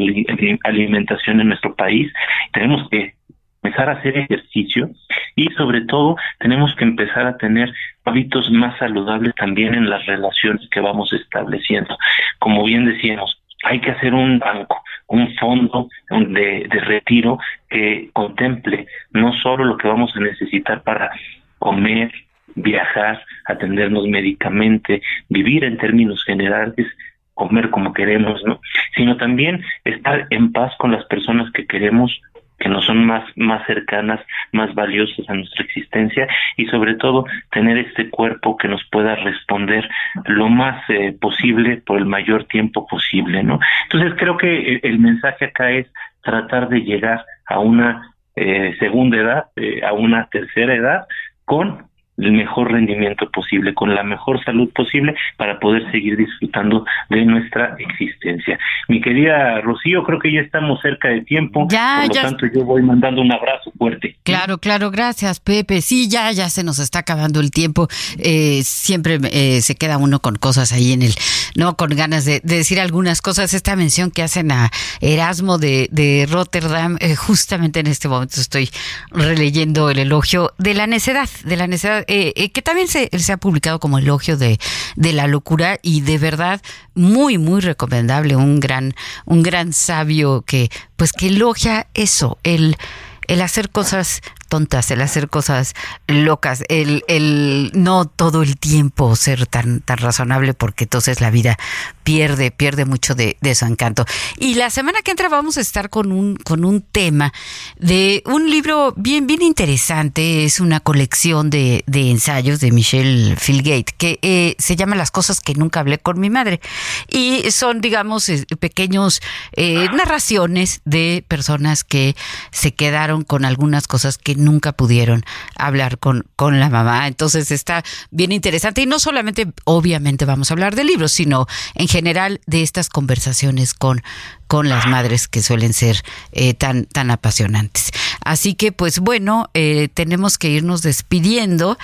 alimentación 0.63 1.41
en 1.41 1.49
nuestro 1.49 1.75
país. 1.75 2.13
Tenemos 2.53 2.89
que 2.89 3.15
empezar 3.63 3.89
a 3.89 3.95
hacer 3.95 4.17
ejercicio 4.17 4.91
y 5.35 5.49
sobre 5.57 5.81
todo 5.83 6.17
tenemos 6.39 6.75
que 6.77 6.85
empezar 6.85 7.27
a 7.27 7.37
tener 7.37 7.73
hábitos 8.05 8.51
más 8.53 8.79
saludables 8.79 9.35
también 9.35 9.75
en 9.75 9.91
las 9.91 10.07
relaciones 10.07 10.69
que 10.71 10.81
vamos 10.81 11.13
estableciendo. 11.13 11.99
Como 12.39 12.65
bien 12.65 12.85
decíamos, 12.85 13.38
hay 13.65 13.81
que 13.81 13.91
hacer 13.91 14.15
un 14.15 14.39
banco, 14.39 14.83
un 15.09 15.35
fondo 15.37 15.89
de, 16.11 16.67
de 16.71 16.81
retiro 16.81 17.39
que 17.69 18.11
contemple 18.13 18.87
no 19.13 19.33
solo 19.33 19.65
lo 19.65 19.77
que 19.77 19.89
vamos 19.89 20.15
a 20.15 20.21
necesitar 20.21 20.83
para 20.83 21.11
comer, 21.59 22.13
viajar, 22.55 23.23
atendernos 23.47 24.07
médicamente, 24.07 25.03
vivir 25.29 25.65
en 25.65 25.79
términos 25.79 26.23
generales, 26.25 26.87
comer 27.35 27.71
como 27.71 27.93
queremos, 27.93 28.43
¿no? 28.45 28.61
Sino 28.97 29.17
también 29.17 29.63
estar 29.85 30.27
en 30.31 30.53
paz 30.53 30.73
con 30.79 30.93
las 30.93 31.05
personas 31.07 31.51
que 31.53 31.67
queremos 31.67 32.21
que 32.59 32.69
nos 32.69 32.85
son 32.85 33.07
más, 33.07 33.25
más 33.37 33.65
cercanas, 33.67 34.21
más 34.53 34.75
valiosas 34.75 35.29
a 35.29 35.35
nuestra 35.35 35.65
existencia 35.65 36.27
y 36.57 36.67
sobre 36.67 36.95
todo 36.95 37.25
tener 37.53 37.79
este 37.79 38.11
cuerpo 38.11 38.57
que 38.57 38.69
nos 38.69 38.83
pueda 38.91 39.15
responder 39.17 39.89
lo 40.27 40.49
más 40.49 40.83
eh, 40.91 41.17
posible 41.21 41.79
por 41.79 41.99
el 41.99 42.07
mayor 42.07 42.45
tiempo 42.45 42.87
posible, 42.87 43.43
¿no? 43.43 43.61
Entonces 43.85 44.15
creo 44.19 44.37
que 44.37 44.81
el, 44.83 44.99
mensaje 44.99 45.47
acá 45.47 45.71
es 45.71 45.87
tratar 46.23 46.69
de 46.69 46.81
llegar 46.81 47.25
a 47.47 47.61
una 47.61 48.15
eh, 48.35 48.75
segunda 48.79 49.17
edad, 49.17 49.45
eh, 49.57 49.83
a 49.85 49.93
una 49.93 50.29
tercera 50.29 50.75
edad 50.75 51.07
con 51.45 51.88
el 52.19 52.33
mejor 52.33 52.73
rendimiento 52.73 53.31
posible, 53.31 53.75
con 53.75 53.95
la 53.95 54.03
mejor 54.03 54.43
salud 54.45 54.69
posible 54.75 55.15
para 55.37 55.59
poder 55.61 55.91
seguir 55.91 56.17
disfrutando 56.17 56.85
de 57.09 57.25
nuestra 57.25 57.77
existencia. 57.79 58.59
Mi 58.89 59.01
querida 59.01 59.61
Rocío, 59.61 60.03
creo 60.05 60.19
que 60.19 60.33
ya 60.33 60.41
estamos 60.41 60.81
cerca 60.81 61.09
de 61.09 61.23
tiempo, 61.23 61.67
ya, 61.71 62.05
por 62.07 62.17
lo 62.17 62.23
tanto 62.23 62.47
yo 62.53 62.65
voy 62.65 62.83
mandando 62.83 63.23
un 63.23 63.33
abrazo 63.33 63.73
fuerte. 63.79 64.17
Claro, 64.25 64.59
claro, 64.59 64.91
gracias 64.91 65.41
Pepe. 65.41 65.81
Sí, 65.81 66.09
ya, 66.09 66.31
ya 66.33 66.49
se 66.49 66.65
nos 66.65 66.79
está 66.79 67.01
acabando 67.01 67.41
el 67.41 67.51
tiempo. 67.51 67.89
Eh, 68.19 68.61
siempre 68.65 69.19
eh, 69.33 69.61
se 69.61 69.77
queda 69.77 69.99
uno 69.99 70.21
con 70.21 70.37
cosas 70.37 70.73
ahí 70.73 70.93
en 70.93 71.03
el, 71.03 71.13
no, 71.57 71.77
con 71.77 71.91
ganas 71.91 72.25
de, 72.25 72.41
decir 72.43 72.81
algunas 72.81 73.23
cosas. 73.23 73.55
Esta 73.55 73.77
mención 73.77 74.11
que 74.11 74.23
hacen 74.23 74.51
a 74.51 74.71
Erasmo 75.01 75.59
de, 75.59 75.89
de 75.93 76.27
Rotterdam, 76.31 76.97
eh, 77.01 77.15
justamente 77.15 77.81
en 77.81 77.87
este 77.87 78.09
momento 78.09 78.41
estoy 78.41 78.71
releyendo 79.11 79.91
el 79.91 79.99
elogio 79.99 80.53
de 80.59 80.75
la 80.75 80.87
necedad, 80.87 81.29
de 81.45 81.57
la 81.57 81.67
necedad 81.67 82.05
eh, 82.09 82.33
eh, 82.37 82.51
que 82.51 82.63
también 82.63 82.89
se, 82.89 83.11
se, 83.19 83.33
ha 83.33 83.37
publicado 83.37 83.79
como 83.81 83.99
elogio 83.99 84.39
de, 84.39 84.59
de, 84.97 85.13
la 85.13 85.27
locura 85.27 85.79
y 85.83 86.01
de 86.01 86.17
verdad 86.17 86.63
muy, 86.95 87.37
muy 87.37 87.61
recomendable, 87.61 88.35
un 88.35 88.61
gran, 88.61 88.95
un 89.27 89.43
gran 89.43 89.75
sabio 89.75 90.41
que, 90.41 90.71
pues 90.97 91.13
que 91.13 91.27
elogia 91.27 91.87
eso, 91.93 92.39
el, 92.45 92.79
el 93.27 93.43
hacer 93.43 93.69
cosas 93.69 94.23
tontas, 94.49 94.91
el 94.91 95.01
hacer 95.01 95.29
cosas 95.29 95.75
locas, 96.07 96.65
el, 96.69 97.05
el 97.09 97.71
no 97.75 98.07
todo 98.07 98.43
el 98.43 98.57
tiempo 98.57 99.15
ser 99.17 99.47
tan, 99.47 99.81
tan 99.81 99.99
razonable 99.99 100.55
porque 100.55 100.85
entonces 100.85 101.21
la 101.21 101.31
vida 101.31 101.59
pierde, 102.03 102.51
pierde 102.51 102.85
mucho 102.87 103.15
de, 103.15 103.37
de, 103.41 103.55
su 103.55 103.67
encanto. 103.67 104.07
Y 104.39 104.55
la 104.55 104.71
semana 104.71 105.01
que 105.03 105.11
entra 105.11 105.29
vamos 105.29 105.59
a 105.59 105.61
estar 105.61 105.91
con 105.91 106.11
un, 106.11 106.37
con 106.37 106.65
un 106.65 106.81
tema 106.81 107.33
de 107.79 108.23
un 108.25 108.51
libro 108.51 108.95
bien, 108.97 109.27
bien 109.27 109.43
interesante. 109.43 110.45
Es 110.45 110.59
una 110.59 110.81
colección 110.81 111.51
de, 111.51 111.85
de 111.87 112.11
ensayos 112.11 112.61
de 112.61 112.73
Michelle 112.73 113.37
Philgate 113.37 113.93
que 113.97 114.19
eh, 114.23 114.57
se 114.59 114.75
llama 114.75 114.97
Las 114.97 115.11
cosas 115.11 115.41
que 115.41 115.55
nunca 115.55 115.81
hablé 115.81 115.99
con 115.99 116.19
mi 116.19 116.31
madre. 116.31 116.61
Y 117.09 117.51
son, 117.51 117.81
digamos, 117.83 118.31
pequeños 118.59 119.21
eh, 119.53 119.87
narraciones 119.95 120.81
de 120.85 121.25
personas 121.29 121.85
que 121.85 122.17
se 122.51 122.73
quedaron 122.73 123.23
con 123.23 123.45
algunas 123.45 123.87
cosas 123.87 124.17
que 124.17 124.35
nunca 124.39 124.73
pudieron 124.73 125.25
hablar 125.57 125.99
con, 125.99 126.25
con 126.37 126.61
la 126.61 126.71
mamá. 126.71 127.07
Entonces 127.07 127.51
está 127.51 127.85
bien 128.11 128.33
interesante. 128.33 128.83
Y 128.83 128.87
no 128.87 128.99
solamente, 128.99 129.49
obviamente, 129.65 130.25
vamos 130.25 130.51
a 130.51 130.55
hablar 130.55 130.75
de 130.75 130.85
libros, 130.85 131.13
sino 131.13 131.47
en 131.75 131.89
general 131.89 132.41
de 132.47 132.63
estas 132.63 132.89
conversaciones 132.89 133.75
con, 133.75 134.03
con 134.47 134.69
las 134.69 134.87
madres 134.87 135.29
que 135.29 135.43
suelen 135.43 135.73
ser 135.73 136.03
eh, 136.33 136.55
tan, 136.55 136.87
tan 136.87 137.11
apasionantes. 137.11 137.91
Así 138.25 138.55
que, 138.55 138.73
pues 138.73 139.01
bueno, 139.01 139.51
eh, 139.55 139.89
tenemos 139.93 140.39
que 140.39 140.49
irnos 140.49 140.83
despidiendo. 140.83 141.79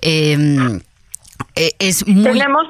Em, 0.00 0.80
eh, 1.54 1.70
es 1.78 2.06
muy... 2.06 2.24
Tenemos, 2.24 2.68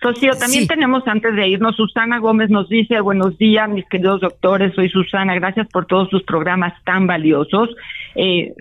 Rocío, 0.00 0.32
también 0.34 0.66
tenemos 0.66 1.06
antes 1.06 1.34
de 1.36 1.48
irnos, 1.48 1.76
Susana 1.76 2.18
Gómez 2.18 2.50
nos 2.50 2.68
dice, 2.68 3.00
buenos 3.00 3.36
días, 3.38 3.68
mis 3.68 3.86
queridos 3.88 4.20
doctores, 4.20 4.74
soy 4.74 4.88
Susana, 4.88 5.34
gracias 5.34 5.68
por 5.68 5.86
todos 5.86 6.08
sus 6.08 6.22
programas 6.22 6.72
tan 6.84 7.06
valiosos. 7.06 7.70
Eh, 8.14 8.52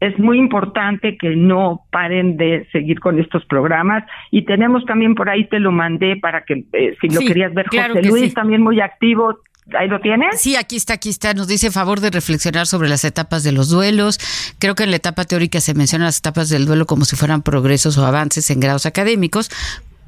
es 0.00 0.18
muy 0.18 0.38
importante 0.38 1.16
que 1.16 1.34
no 1.36 1.82
paren 1.90 2.36
de 2.36 2.66
seguir 2.70 3.00
con 3.00 3.18
estos 3.18 3.44
programas. 3.46 4.04
Y 4.30 4.42
tenemos 4.42 4.84
también 4.84 5.14
por 5.14 5.28
ahí, 5.28 5.44
te 5.44 5.58
lo 5.58 5.72
mandé 5.72 6.16
para 6.16 6.42
que 6.42 6.64
eh, 6.72 6.96
si 7.00 7.08
lo 7.08 7.20
querías 7.20 7.52
ver, 7.54 7.66
José 7.66 8.02
Luis 8.02 8.34
también 8.34 8.62
muy 8.62 8.80
activo, 8.80 9.40
¿Ahí 9.78 9.88
lo 9.88 10.00
tienes? 10.00 10.40
Sí, 10.40 10.56
aquí 10.56 10.76
está, 10.76 10.94
aquí 10.94 11.10
está. 11.10 11.34
Nos 11.34 11.46
dice 11.46 11.70
favor 11.70 12.00
de 12.00 12.10
reflexionar 12.10 12.66
sobre 12.66 12.88
las 12.88 13.04
etapas 13.04 13.42
de 13.42 13.52
los 13.52 13.68
duelos. 13.68 14.18
Creo 14.58 14.74
que 14.74 14.84
en 14.84 14.90
la 14.90 14.96
etapa 14.96 15.24
teórica 15.24 15.60
se 15.60 15.74
mencionan 15.74 16.06
las 16.06 16.18
etapas 16.18 16.48
del 16.48 16.64
duelo 16.64 16.86
como 16.86 17.04
si 17.04 17.16
fueran 17.16 17.42
progresos 17.42 17.98
o 17.98 18.06
avances 18.06 18.50
en 18.50 18.60
grados 18.60 18.86
académicos, 18.86 19.50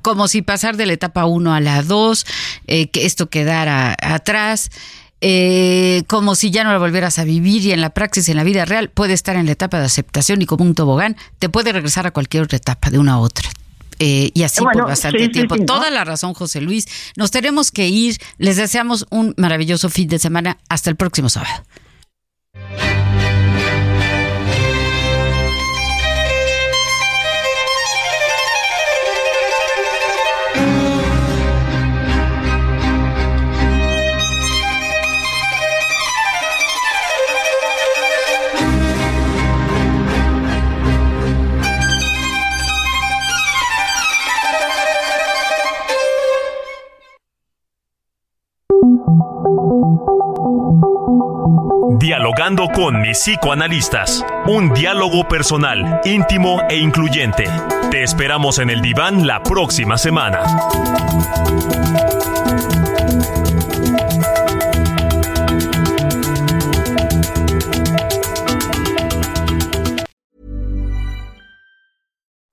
como 0.03 0.29
si 0.29 0.41
pasar 0.41 0.77
de 0.77 0.87
la 0.87 0.95
etapa 0.95 1.27
1 1.27 1.53
a 1.53 1.61
la 1.61 1.83
2, 1.83 2.27
eh, 2.69 2.89
que 2.89 3.05
esto 3.05 3.29
quedara 3.29 3.97
atrás. 4.01 4.71
Eh, 5.23 6.05
como 6.07 6.35
si 6.35 6.51
ya 6.51 6.65
no 6.65 6.73
lo 6.73 6.81
volvieras 6.81 7.19
a 7.19 7.25
vivir 7.25 7.63
y 7.63 7.73
en 7.73 7.83
la 7.83 7.91
praxis, 7.91 8.31
en 8.31 8.39
la 8.39 8.45
vida 8.45 8.65
real, 8.65 8.89
puede 8.89 9.13
estar 9.13 9.37
en 9.37 9.45
la 9.45 9.53
etapa 9.53 9.79
de 9.79 9.85
aceptación 9.85 10.41
y 10.41 10.47
como 10.47 10.65
un 10.65 10.75
tobogán, 10.75 11.17
te 11.39 11.51
puede 11.51 11.73
regresar 11.73 12.07
a 12.07 12.11
cualquier 12.11 12.45
otra 12.45 12.57
etapa, 12.57 12.89
de 12.89 12.99
una 12.99 13.13
a 13.13 13.19
otra. 13.19 13.51
Eh, 14.03 14.31
y 14.33 14.43
así 14.45 14.63
por 14.63 14.87
bastante 14.87 15.29
tiempo. 15.29 15.57
Toda 15.67 15.91
la 15.91 16.05
razón, 16.05 16.33
José 16.33 16.63
Luis. 16.63 16.89
Nos 17.17 17.31
tenemos 17.31 17.71
que 17.71 17.89
ir. 17.89 18.17
Les 18.39 18.57
deseamos 18.57 19.07
un 19.11 19.35
maravilloso 19.37 19.91
fin 19.91 20.09
de 20.09 20.19
semana. 20.19 20.57
Hasta 20.71 20.89
el 20.89 20.97
próximo 20.97 21.29
sábado. 21.29 21.63
Psicoanalistas. 53.13 54.25
Un 54.47 54.73
diálogo 54.73 55.27
personal, 55.27 56.01
íntimo 56.05 56.61
e 56.69 56.77
incluyente. 56.77 57.45
Te 57.91 58.03
esperamos 58.03 58.59
en 58.59 58.71
el 58.71 58.81
diván 58.81 59.27
la 59.27 59.43
próxima 59.43 59.99
semana. 59.99 60.43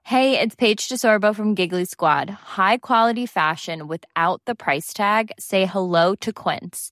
Hey, 0.04 0.40
it's 0.40 0.56
Paige 0.56 0.90
DeSorbo 0.90 1.36
from 1.36 1.54
Giggly 1.54 1.86
Squad. 1.86 2.30
High 2.30 2.78
quality 2.78 3.26
fashion 3.26 3.88
without 3.88 4.42
the 4.46 4.56
price 4.56 4.94
tag. 4.94 5.32
Say 5.38 5.66
hello 5.66 6.16
to 6.22 6.32
Quince. 6.32 6.92